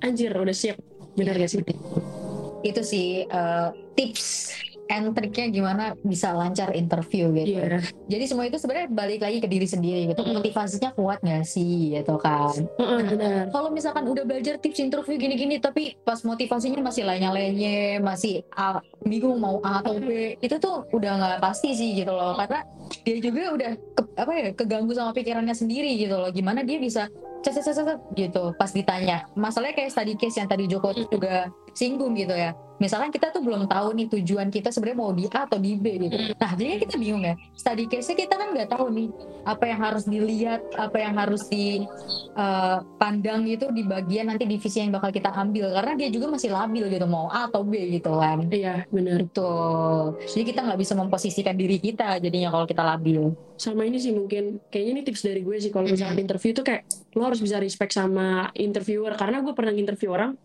anjir 0.06 0.32
udah 0.32 0.54
siap. 0.54 0.78
Benar 1.16 1.40
gak 1.40 1.52
sih? 1.52 1.64
Itu 2.66 2.82
sih 2.82 3.24
uh, 3.30 3.72
tips 3.96 4.52
and 4.90 5.14
triknya 5.18 5.46
gimana 5.50 5.84
bisa 6.06 6.34
lancar 6.34 6.74
interview 6.78 7.34
gitu. 7.34 7.58
Yeah. 7.58 7.82
Jadi 8.10 8.24
semua 8.30 8.46
itu 8.46 8.58
sebenarnya 8.62 8.90
balik 8.92 9.22
lagi 9.26 9.38
ke 9.42 9.50
diri 9.50 9.66
sendiri 9.66 10.14
gitu. 10.14 10.22
Mm. 10.22 10.42
Motivasinya 10.42 10.90
kuat 10.94 11.20
gak 11.26 11.46
sih 11.46 11.98
gitu 11.98 12.16
kan. 12.22 12.54
Mm 12.78 13.04
nah, 13.16 13.42
kalau 13.50 13.70
misalkan 13.74 14.06
udah 14.06 14.24
belajar 14.28 14.62
tips 14.62 14.82
interview 14.82 15.18
gini-gini 15.18 15.58
tapi 15.58 15.98
pas 16.06 16.22
motivasinya 16.22 16.82
masih 16.82 17.08
lainnya-lainnya, 17.08 18.02
masih 18.02 18.46
A, 18.54 18.82
bingung 19.02 19.42
mau 19.42 19.62
A 19.66 19.82
atau 19.82 19.98
B, 19.98 20.38
itu 20.42 20.56
tuh 20.62 20.86
udah 20.94 21.12
nggak 21.18 21.40
pasti 21.42 21.74
sih 21.74 21.98
gitu 21.98 22.12
loh. 22.14 22.38
Karena 22.38 22.62
dia 23.02 23.18
juga 23.18 23.42
udah 23.56 23.72
ke, 23.76 24.02
apa 24.20 24.32
ya 24.34 24.48
keganggu 24.54 24.94
sama 24.94 25.12
pikirannya 25.16 25.56
sendiri 25.56 25.98
gitu 25.98 26.16
loh. 26.18 26.30
Gimana 26.30 26.62
dia 26.62 26.78
bisa 26.78 27.10
cet, 27.42 27.58
cet, 27.58 27.74
cet, 27.74 28.00
gitu 28.14 28.54
pas 28.58 28.70
ditanya. 28.70 29.26
Masalahnya 29.34 29.76
kayak 29.78 29.92
study 29.94 30.14
case 30.18 30.38
yang 30.38 30.50
tadi 30.50 30.70
Joko 30.70 30.94
juga 30.94 31.50
singgung 31.76 32.16
gitu 32.16 32.34
ya 32.34 32.56
misalkan 32.78 33.12
kita 33.12 33.32
tuh 33.32 33.40
belum 33.40 33.68
tahu 33.72 33.96
nih 33.96 34.08
tujuan 34.20 34.52
kita 34.52 34.72
sebenarnya 34.72 35.00
mau 35.00 35.12
di 35.16 35.26
A 35.32 35.48
atau 35.48 35.60
di 35.60 35.76
B 35.80 36.08
gitu. 36.08 36.16
Hmm. 36.16 36.36
Nah, 36.36 36.52
jadi 36.56 36.80
kita 36.84 36.96
bingung 37.00 37.24
ya. 37.24 37.36
Study 37.56 37.88
case-nya 37.88 38.16
kita 38.28 38.36
kan 38.36 38.52
nggak 38.52 38.70
tahu 38.72 38.92
nih 38.92 39.10
apa 39.46 39.64
yang 39.70 39.80
harus 39.80 40.04
dilihat, 40.10 40.62
apa 40.76 40.98
yang 41.00 41.16
harus 41.16 41.48
dipandang 41.48 43.40
eh, 43.44 43.46
uh, 43.46 43.52
gitu 43.56 43.66
di 43.72 43.84
bagian 43.88 44.28
nanti 44.32 44.44
divisi 44.50 44.82
yang 44.84 44.92
bakal 44.92 45.12
kita 45.14 45.32
ambil 45.32 45.72
karena 45.72 45.94
dia 45.96 46.10
juga 46.12 46.34
masih 46.34 46.50
labil 46.52 46.86
gitu 46.92 47.06
mau 47.08 47.32
A 47.32 47.48
atau 47.48 47.64
B 47.64 47.80
gitu 47.96 48.20
kan. 48.20 48.48
Iya, 48.52 48.84
benar. 48.92 49.24
Tuh. 49.32 50.20
Jadi 50.28 50.44
kita 50.44 50.66
nggak 50.66 50.80
bisa 50.80 50.94
memposisikan 50.98 51.56
diri 51.56 51.80
kita 51.80 52.20
jadinya 52.20 52.52
kalau 52.52 52.66
kita 52.68 52.84
labil. 52.84 53.32
Sama 53.56 53.88
ini 53.88 54.04
sih 54.04 54.12
mungkin 54.12 54.60
kayaknya 54.68 54.92
ini 55.00 55.02
tips 55.08 55.24
dari 55.24 55.40
gue 55.40 55.56
sih 55.64 55.72
kalau 55.72 55.88
misalnya 55.88 56.20
interview 56.20 56.52
tuh 56.52 56.68
kayak 56.68 56.84
lo 57.16 57.24
harus 57.24 57.40
bisa 57.40 57.56
respect 57.56 57.96
sama 57.96 58.52
interviewer 58.52 59.16
karena 59.16 59.40
gue 59.40 59.56
pernah 59.56 59.72
interview 59.72 60.12
orang 60.12 60.36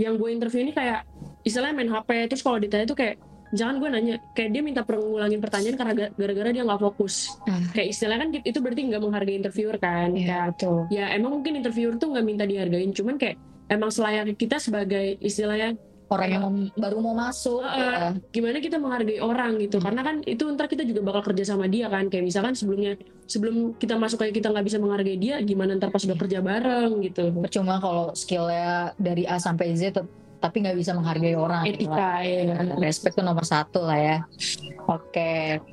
yang 0.00 0.16
gue 0.16 0.32
interview 0.32 0.64
ini 0.64 0.72
kayak 0.72 1.04
istilahnya 1.44 1.74
main 1.74 1.88
HP 1.88 2.08
terus 2.26 2.40
kalau 2.40 2.56
ditanya 2.56 2.84
tuh 2.84 2.96
kayak 2.96 3.16
misalkan 3.46 3.76
gue 3.78 3.88
nanya 3.88 4.14
kayak 4.32 4.50
dia 4.50 4.62
minta 4.62 4.82
ngulangin 4.82 5.38
pertanyaan 5.38 5.76
karena 5.76 5.92
ga- 5.94 6.12
gara-gara 6.12 6.50
dia 6.50 6.62
nggak 6.62 6.80
fokus 6.82 7.38
Ah. 7.44 7.60
kayak 7.70 7.88
istilahnya 7.88 8.20
kan 8.20 8.42
itu 8.42 8.58
berarti 8.58 8.80
nggak 8.84 8.98
menghargai 9.00 9.36
interviewer 9.36 9.76
kan 9.78 10.10
Iya, 10.10 10.26
Kayak, 10.26 10.44
betul. 10.50 10.76
ya 10.90 11.04
emang 11.12 11.30
mungkin 11.34 11.52
interviewer 11.54 11.94
tuh 11.94 12.10
nggak 12.10 12.24
minta 12.24 12.44
dihargain 12.44 12.90
cuman 12.90 13.14
kayak 13.14 13.36
emang 13.66 13.88
selayaknya 13.88 14.34
kita 14.34 14.56
sebagai 14.58 15.16
istilahnya 15.18 15.78
Orang 16.04 16.28
yang 16.28 16.42
mau- 16.44 16.68
baru 16.76 16.96
mau 17.00 17.16
masuk. 17.16 17.64
Heeh. 17.64 17.80
ya. 17.80 18.08
gimana 18.30 18.60
kita 18.60 18.76
menghargai 18.76 19.18
orang 19.18 19.56
gitu 19.58 19.76
Hmm. 19.76 19.86
karena 19.88 20.00
kan 20.02 20.16
itu 20.22 20.44
ntar 20.50 20.66
kita 20.66 20.82
juga 20.82 21.00
bakal 21.02 21.22
kerja 21.24 21.44
sama 21.46 21.64
dia 21.64 21.86
kan 21.86 22.06
kayak 22.06 22.24
misalkan 22.24 22.52
sebelumnya 22.52 22.92
sebelum 23.24 23.54
kita 23.74 23.94
masuk 23.94 24.18
kayak 24.18 24.34
kita 24.34 24.50
nggak 24.50 24.64
bisa 24.64 24.76
menghargai 24.76 25.16
dia 25.16 25.40
gimana 25.40 25.74
ntar 25.74 25.88
pas 25.88 26.02
udah 26.02 26.18
kerja 26.18 26.38
bareng 26.40 26.92
gitu 27.00 27.32
Percuma 27.40 27.78
kalau 27.78 28.12
skillnya 28.12 28.92
dari 28.96 29.24
A 29.24 29.38
sampai 29.38 29.72
Z 29.72 29.96
tapi 30.44 30.60
nggak 30.60 30.76
bisa 30.76 30.92
menghargai 30.92 31.32
orang. 31.32 31.64
gitu 31.64 31.88
etika 31.88 32.20
ya 32.20 32.76
Respect 32.76 33.16
tuh 33.16 33.24
nomor 33.24 33.48
satu 33.48 33.88
lah 33.88 33.96
ya. 33.96 34.18
Oke. 34.84 35.64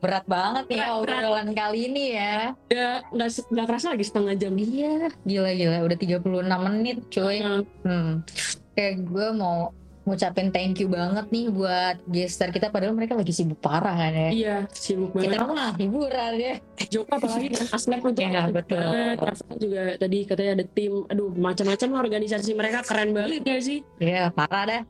Berat 0.00 0.24
banget 0.24 0.64
nih 0.72 0.78
ya 0.80 0.88
berat. 1.00 1.20
obrolan 1.20 1.48
kali 1.52 1.78
ini 1.92 2.04
ya. 2.16 2.56
udah 2.72 2.92
nggak 3.12 3.28
nggak 3.52 3.66
kerasa 3.68 3.86
lagi 3.92 4.04
setengah 4.08 4.34
jam 4.40 4.52
Iya, 4.56 5.12
gila-gila 5.24 5.78
udah 5.84 5.96
36 6.00 6.64
menit 6.64 6.98
cuy. 7.12 7.38
Hmm. 7.84 8.24
Kayak 8.72 8.94
gue 9.04 9.28
mau 9.36 9.72
ngucapin 10.04 10.48
thank 10.48 10.76
you 10.76 10.86
banget 10.86 11.26
nih 11.28 11.48
buat 11.48 11.96
gestar 12.06 12.48
kita 12.48 12.68
padahal 12.68 12.92
mereka 12.92 13.12
lagi 13.12 13.32
sibuk 13.32 13.56
parah 13.56 13.92
kan 13.94 14.12
ya. 14.12 14.28
iya 14.30 14.56
sibuk 14.68 15.10
banget 15.10 15.32
Kita 15.34 15.46
mah 15.46 15.72
hiburan 15.74 16.32
ya. 16.36 16.54
Joko 16.86 17.10
apalagi 17.10 17.48
kan 17.50 17.66
aslep 17.72 18.00
untuk 18.04 18.20
Iya, 18.20 18.42
betul. 18.48 18.84
Rafa 19.16 19.44
juga 19.56 19.82
tadi 19.96 20.18
katanya 20.22 20.52
ada 20.54 20.64
tim 20.66 20.92
aduh 21.06 21.30
macam-macam 21.30 21.88
organisasi 21.98 22.50
mereka 22.52 22.78
keren 22.82 23.10
banget 23.10 23.42
ya 23.42 23.56
sih 23.58 23.78
Iya, 23.96 24.28
parah 24.28 24.64
dah. 24.64 24.82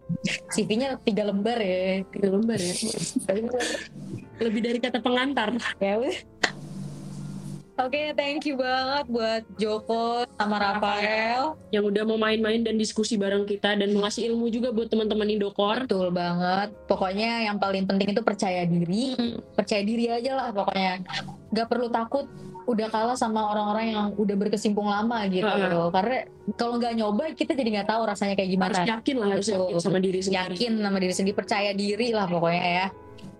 CV-nya 0.51 0.99
tiga 1.01 1.23
lembar 1.25 1.59
ya. 1.59 2.03
tiga 2.09 2.29
lembar 2.29 2.59
ya 2.59 2.75
lebih 4.45 4.61
dari 4.61 4.79
kata 4.79 4.99
pengantar 4.99 5.55
Ya 5.79 5.95
Oke, 7.75 8.15
thank 8.15 8.47
you 8.47 8.55
banget 8.55 9.11
buat 9.11 9.43
Joko 9.59 10.23
sama 10.39 10.63
Rafael. 10.63 11.59
yang 11.75 11.83
udah 11.83 12.07
mau 12.07 12.15
main-main 12.15 12.63
dan 12.63 12.79
diskusi 12.79 13.19
bareng 13.19 13.51
kita 13.51 13.75
dan 13.75 13.91
ngasih 13.91 14.31
ilmu 14.31 14.47
juga 14.47 14.71
buat 14.71 14.87
teman-teman 14.87 15.27
Indokor 15.27 15.91
Betul 15.91 16.15
banget. 16.15 16.71
Pokoknya 16.87 17.51
yang 17.51 17.59
paling 17.59 17.91
penting 17.91 18.15
itu 18.15 18.23
percaya 18.23 18.63
diri. 18.63 19.19
Percaya 19.59 19.83
diri 19.83 20.07
aja 20.07 20.39
lah 20.39 20.49
pokoknya. 20.55 21.03
Gak 21.51 21.67
perlu 21.67 21.91
takut 21.91 22.31
udah 22.65 22.89
kalah 22.89 23.19
sama 23.19 23.45
orang-orang 23.53 23.93
yang 23.93 24.07
udah 24.17 24.37
berkesimpung 24.39 24.87
lama 24.87 25.27
gitu. 25.29 25.45
Heeh. 25.45 25.91
Karena 25.91 26.19
kalau 26.55 26.79
nggak 26.81 26.95
nyoba 26.95 27.25
kita 27.35 27.53
jadi 27.53 27.83
nggak 27.83 27.89
tahu 27.91 28.03
rasanya 28.09 28.35
kayak 28.39 28.51
harus 28.55 28.79
gimana. 28.79 28.93
yakin 28.97 29.15
lah 29.19 29.29
harus 29.37 29.49
yakin 29.51 29.77
sama 29.83 29.99
diri 30.01 30.21
sendiri 30.23 30.55
Yakin 30.57 30.73
sama 30.81 30.99
diri 31.03 31.15
sendiri, 31.15 31.37
percaya 31.37 31.71
diri 31.77 32.09
lah 32.15 32.27
pokoknya 32.31 32.65
ya. 32.65 32.87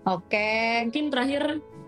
Oke, 0.05 0.85
mungkin 0.85 1.09
terakhir 1.09 1.43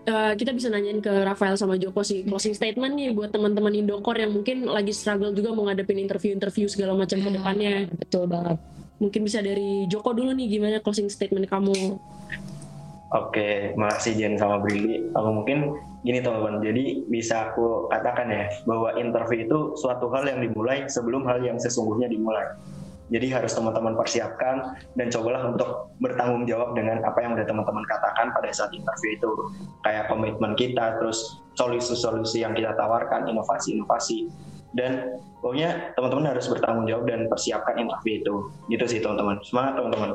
eh, 0.08 0.32
kita 0.34 0.56
bisa 0.56 0.72
nanyain 0.72 1.04
ke 1.04 1.12
Rafael 1.12 1.54
sama 1.60 1.76
Joko 1.76 2.00
sih 2.00 2.24
closing 2.24 2.56
statement 2.56 2.96
nih 2.96 3.12
buat 3.12 3.30
teman-teman 3.30 3.76
Indokor 3.76 4.16
yang 4.16 4.32
mungkin 4.32 4.64
lagi 4.64 4.96
struggle 4.96 5.36
juga 5.36 5.52
mau 5.52 5.68
ngadepin 5.68 6.00
interview-interview 6.00 6.66
segala 6.66 6.96
macam 6.96 7.20
ke 7.20 7.30
depannya 7.30 7.86
betul 7.92 8.24
banget. 8.24 8.56
mungkin 8.98 9.20
bisa 9.22 9.38
dari 9.44 9.86
Joko 9.86 10.16
dulu 10.16 10.32
nih 10.32 10.46
gimana 10.58 10.76
closing 10.80 11.12
statement 11.12 11.46
kamu 11.46 12.00
Oke, 13.08 13.72
makasih 13.72 14.20
Jen 14.20 14.36
sama 14.36 14.60
Brili. 14.60 15.00
Aku 15.16 15.32
mungkin 15.32 15.72
gini 16.04 16.20
teman-teman, 16.20 16.60
jadi 16.60 17.08
bisa 17.08 17.48
aku 17.48 17.88
katakan 17.88 18.28
ya 18.28 18.52
bahwa 18.68 19.00
interview 19.00 19.48
itu 19.48 19.58
suatu 19.80 20.12
hal 20.12 20.28
yang 20.28 20.44
dimulai 20.44 20.84
sebelum 20.92 21.24
hal 21.24 21.40
yang 21.40 21.56
sesungguhnya 21.56 22.12
dimulai. 22.12 22.44
Jadi 23.08 23.32
harus 23.32 23.52
teman-teman 23.56 23.96
persiapkan 23.96 24.76
dan 24.96 25.06
cobalah 25.08 25.48
untuk 25.48 25.96
bertanggung 26.00 26.44
jawab 26.44 26.76
dengan 26.76 27.00
apa 27.04 27.24
yang 27.24 27.32
udah 27.32 27.46
teman-teman 27.48 27.84
katakan 27.88 28.32
pada 28.36 28.50
saat 28.52 28.70
interview 28.76 29.16
itu. 29.16 29.30
Kayak 29.84 30.12
komitmen 30.12 30.52
kita, 30.54 31.00
terus 31.00 31.40
solusi-solusi 31.56 32.44
yang 32.44 32.52
kita 32.52 32.76
tawarkan, 32.76 33.24
inovasi-inovasi. 33.28 34.28
Dan 34.76 35.16
pokoknya 35.40 35.96
teman-teman 35.96 36.36
harus 36.36 36.44
bertanggung 36.52 36.84
jawab 36.84 37.08
dan 37.08 37.24
persiapkan 37.32 37.80
interview 37.80 38.20
itu. 38.20 38.34
Gitu 38.68 38.84
sih 38.84 38.98
teman-teman. 39.00 39.40
Semangat 39.40 39.80
teman-teman. 39.80 40.10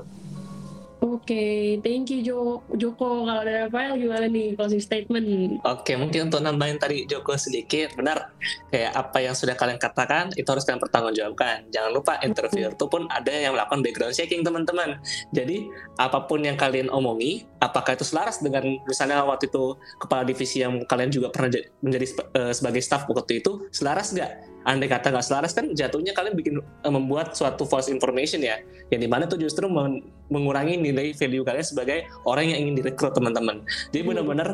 Oke, 1.04 1.84
thank 1.84 2.08
you 2.16 2.24
Jo- 2.24 2.64
Joko. 2.80 3.28
Kalau 3.28 3.43
ada 3.43 3.68
Rafael 3.68 3.99
gimana 3.99 4.24
nih 4.32 4.56
closing 4.56 4.80
statement? 4.80 5.60
Oke, 5.68 5.99
mungkin 5.99 6.32
untuk 6.32 6.39
nambahin 6.39 6.80
tadi 6.80 7.04
Joko 7.04 7.36
sedikit, 7.36 7.91
benar 7.99 8.32
kayak 8.72 8.95
apa 8.95 9.20
yang 9.20 9.36
sudah 9.36 9.51
kalian 9.60 9.76
katakan 9.76 10.32
itu 10.39 10.47
harus 10.47 10.64
kalian 10.64 10.80
pertanggungjawabkan. 10.80 11.68
Jangan 11.76 11.91
lupa 11.91 12.24
interviewer 12.24 12.72
itu 12.72 12.86
pun 12.88 13.04
ada 13.12 13.36
yang 13.36 13.51
melakukan 13.51 13.84
background 13.84 14.16
checking 14.16 14.47
teman-teman. 14.47 14.95
Jadi 15.36 15.68
apa 15.99 16.24
pun 16.24 16.39
yang 16.39 16.56
kalian 16.56 16.88
omongi, 16.88 17.43
apakah 17.60 17.99
itu 17.99 18.08
selaras 18.08 18.39
dengan 18.39 18.64
misalnya 18.88 19.28
waktu 19.28 19.51
itu 19.51 19.76
kepala 19.99 20.24
divisi 20.24 20.64
yang 20.64 20.88
kalian 20.88 21.12
juga 21.12 21.28
pernah 21.36 21.51
ja- 21.51 21.68
menjadi 21.84 22.06
eh, 22.32 22.54
sebagai 22.56 22.80
staff 22.80 23.12
waktu 23.12 23.43
itu, 23.43 23.68
selaras 23.76 24.16
nggak? 24.16 24.53
Andai 24.64 24.88
kata 24.88 25.11
nggak 25.11 25.26
selaras 25.28 25.51
kan 25.51 25.68
jatuhnya 25.76 26.16
kalian 26.16 26.36
bikin 26.39 26.59
eh, 26.59 26.91
membuat 26.91 27.36
suatu 27.36 27.68
false 27.68 27.91
information 27.91 28.39
ya, 28.39 28.59
yang 28.91 29.03
di 29.03 29.09
mana 29.11 29.28
itu 29.28 29.36
justru 29.36 29.68
men- 29.68 30.07
mengurangi 30.32 30.80
nilai 30.80 31.11
value 31.11 31.43
kalian 31.43 31.66
sebagai 31.68 32.07
orang 32.24 32.47
yang 32.47 32.59
ingin 32.68 32.80
direkrut 32.80 33.11
teman-teman. 33.11 33.61
Jadi 33.91 34.01
Hmm. 34.03 34.09
benar-benar 34.16 34.49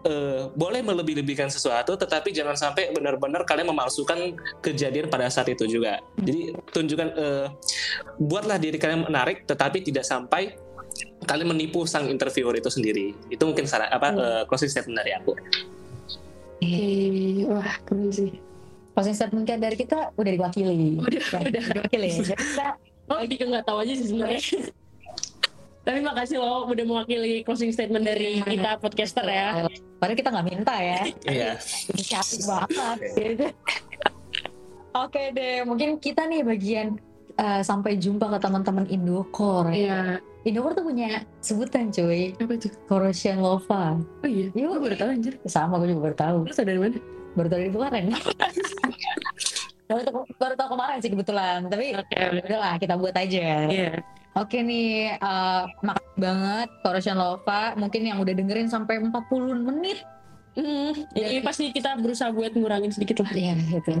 eh, 0.00 0.48
boleh 0.56 0.80
melebih-lebihkan 0.80 1.52
sesuatu, 1.52 1.92
tetapi 1.92 2.32
jangan 2.32 2.56
sampai 2.56 2.88
benar-benar 2.88 3.44
kalian 3.44 3.68
memalsukan 3.68 4.32
kejadian 4.64 5.12
pada 5.12 5.28
saat 5.28 5.52
itu 5.52 5.68
juga. 5.68 6.00
Jadi 6.16 6.56
tunjukkan, 6.72 7.08
eh, 7.20 7.46
buatlah 8.16 8.56
diri 8.56 8.80
kalian 8.80 9.04
menarik, 9.04 9.44
tetapi 9.44 9.84
tidak 9.84 10.08
sampai 10.08 10.56
kalian 11.28 11.52
menipu 11.52 11.84
sang 11.84 12.08
interviewer 12.08 12.56
itu 12.56 12.72
sendiri. 12.72 13.12
Itu 13.28 13.44
mungkin 13.44 13.68
saran 13.68 13.92
apa 13.92 14.08
Hmm. 14.08 14.18
eh, 14.18 14.42
closing 14.48 14.72
statement 14.72 15.04
dari 15.04 15.12
aku. 15.20 15.36
Oke, 16.60 17.44
wah 17.48 17.76
keren 17.84 18.08
sih. 18.08 18.32
Closing 18.90 19.14
statement 19.14 19.44
kayak 19.44 19.60
dari 19.60 19.76
kita 19.76 20.10
udah 20.12 20.32
diwakili. 20.32 20.98
Udah, 20.98 21.22
Ya, 21.22 21.38
udah. 21.42 21.62
diwakili. 21.72 22.08
Jadi 22.20 22.34
kita 22.34 22.68
Oh, 23.10 23.18
lebih 23.18 23.36
ke 23.36 23.44
nggak 23.44 23.64
tahu 23.64 23.78
aja 23.80 23.92
sih 23.92 24.06
sebenarnya. 24.06 24.38
Tapi 25.80 25.98
makasih 25.98 26.36
loh 26.36 26.68
udah 26.68 26.84
mewakili 26.84 27.42
closing 27.42 27.70
statement 27.70 28.04
dari 28.04 28.38
kita 28.38 28.78
podcaster 28.78 29.24
ya. 29.24 29.66
Padahal 29.96 30.14
kita 30.14 30.30
nggak 30.30 30.46
minta 30.46 30.74
ya. 30.76 31.02
Iya. 31.26 31.50
Inisiatif 31.90 32.46
banget. 32.46 32.98
gitu. 33.12 33.46
Oke 34.92 35.30
deh, 35.30 35.62
mungkin 35.62 35.98
kita 35.98 36.26
nih 36.26 36.42
bagian 36.42 36.98
eh, 37.32 37.62
sampai 37.62 37.94
jumpa 37.96 38.26
ke 38.28 38.38
teman-teman 38.38 38.86
Indokor. 38.86 39.70
Iya. 39.70 40.18
Indokor 40.40 40.72
tuh 40.72 40.84
punya 40.84 41.20
sebutan 41.38 41.90
cuy, 41.90 42.32
Apa 42.34 42.52
itu? 42.54 42.70
Corrosion 42.86 43.38
Lova. 43.38 43.98
Oh 44.22 44.28
iya. 44.28 44.48
Yuk, 44.50 44.70
Gue 44.72 44.80
baru 44.80 44.96
tahu 44.96 45.08
anjir. 45.10 45.34
sama 45.44 45.76
gue 45.78 45.90
juga 45.90 46.02
baru 46.06 46.16
tahu. 46.16 46.38
Terus 46.46 46.58
ada 46.58 46.68
dari 46.68 46.80
mana? 46.80 46.98
Baru 47.36 47.46
tahu 47.46 47.58
dari 47.62 47.72
kemarin. 47.72 48.04
baru, 49.90 50.02
tahu, 50.06 50.22
baru 50.38 50.54
tahu 50.54 50.68
kemarin 50.78 50.98
sih 51.02 51.10
kebetulan, 51.10 51.58
tapi 51.66 51.98
Oke. 51.98 52.14
udahlah 52.46 52.74
kita 52.78 52.94
buat 52.94 53.14
aja. 53.14 53.66
Iya. 53.66 53.92
Oke 54.38 54.62
nih, 54.62 55.18
eh, 55.18 55.62
makasih 55.82 56.18
banget 56.18 56.68
Corrosion 56.86 57.18
Lova. 57.18 57.74
Mungkin 57.74 58.06
yang 58.06 58.22
udah 58.22 58.30
dengerin 58.30 58.70
sampai 58.70 59.02
40 59.02 59.66
menit. 59.66 59.98
Hmm, 60.54 60.94
ini 61.14 61.42
pasti 61.42 61.70
kita 61.70 61.98
berusaha 61.98 62.30
buat 62.30 62.54
ngurangin 62.54 62.90
sedikit 62.94 63.22
lah. 63.22 63.30
Iya 63.34 63.54
gitu. 63.58 63.94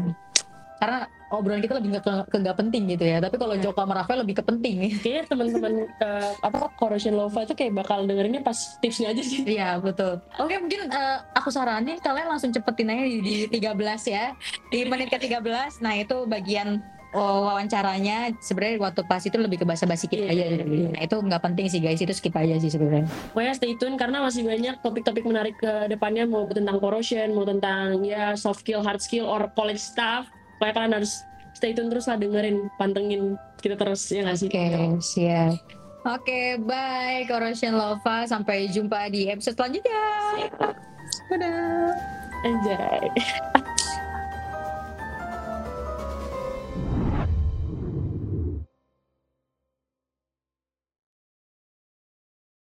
Karena 0.78 1.06
obrolan 1.30 1.62
kita 1.62 1.78
lebih 1.78 2.02
ke, 2.02 2.12
ke 2.26 2.36
nggak 2.42 2.56
penting 2.58 2.82
gitu 2.90 3.04
ya. 3.06 3.22
Tapi 3.22 3.38
kalau 3.38 3.54
Iya. 3.54 3.62
Joko 3.70 3.80
sama 3.82 3.94
Rafael 4.02 4.18
lebih 4.26 4.36
ke 4.40 4.44
penting. 4.44 4.76
Kayaknya 5.02 5.24
teman-teman 5.30 5.72
eh, 5.86 6.30
apa 6.42 6.58
Corrosion 6.76 7.14
Lova 7.14 7.46
itu 7.46 7.54
kayak 7.54 7.72
bakal 7.76 8.04
dengerinnya 8.04 8.42
pas 8.42 8.78
tipsnya 8.82 9.14
aja 9.14 9.22
sih. 9.22 9.46
Iya 9.46 9.78
betul. 9.78 10.18
Oke 10.38 10.54
mungkin 10.58 10.90
eh, 10.90 11.18
aku 11.34 11.48
saranin 11.54 11.96
kalian 12.02 12.28
langsung 12.28 12.50
cepetin 12.50 12.90
aja 12.90 13.04
di, 13.06 13.46
di 13.46 13.58
13 13.62 14.10
ya. 14.10 14.34
Di 14.68 14.84
menit 14.84 15.08
ke 15.08 15.18
13. 15.22 15.82
Nah 15.82 15.94
itu 15.96 16.26
bagian 16.26 16.82
oh, 17.14 17.46
wawancaranya 17.46 18.34
sebenarnya 18.38 18.78
waktu 18.82 19.00
pas 19.06 19.22
itu 19.22 19.36
lebih 19.38 19.62
ke 19.62 19.66
bahasa 19.66 19.86
basi 19.86 20.06
kita 20.06 20.30
aja. 20.30 20.44
Iya. 20.50 20.90
Nah 20.94 21.00
itu 21.02 21.16
nggak 21.18 21.42
penting 21.42 21.66
sih 21.70 21.80
guys. 21.82 22.00
Itu 22.02 22.14
skip 22.14 22.34
aja 22.34 22.58
sih 22.58 22.70
sebenarnya. 22.70 23.06
Pokoknya 23.34 23.54
stay 23.54 23.74
tune 23.78 23.94
karena 23.98 24.22
masih 24.22 24.42
banyak 24.46 24.82
topik-topik 24.82 25.24
menarik 25.26 25.54
ke 25.58 25.90
depannya 25.90 26.26
mau 26.26 26.46
tentang 26.50 26.78
corrosion, 26.78 27.34
mau 27.34 27.46
tentang 27.46 28.02
ya 28.06 28.34
soft 28.34 28.62
skill, 28.62 28.82
hard 28.82 29.02
skill, 29.02 29.26
or 29.26 29.50
college 29.54 29.80
stuff. 29.80 30.26
Pokoknya 30.60 30.74
kalian 30.76 30.94
harus 31.00 31.24
stay 31.56 31.72
tune 31.72 31.88
terus 31.88 32.04
lah 32.04 32.20
dengerin, 32.20 32.68
pantengin 32.76 33.40
kita 33.64 33.80
terus 33.80 34.04
ya 34.12 34.28
nggak 34.28 34.36
sih? 34.36 34.48
Oke 34.52 34.64
siap. 35.00 35.56
Oke 36.04 36.60
bye 36.60 37.24
Corrosion 37.24 37.80
Lova. 37.80 38.28
Sampai 38.28 38.68
jumpa 38.68 39.08
di 39.08 39.32
episode 39.32 39.56
selanjutnya. 39.56 40.04
Dadah. 41.32 41.96
Anjay. 42.44 43.08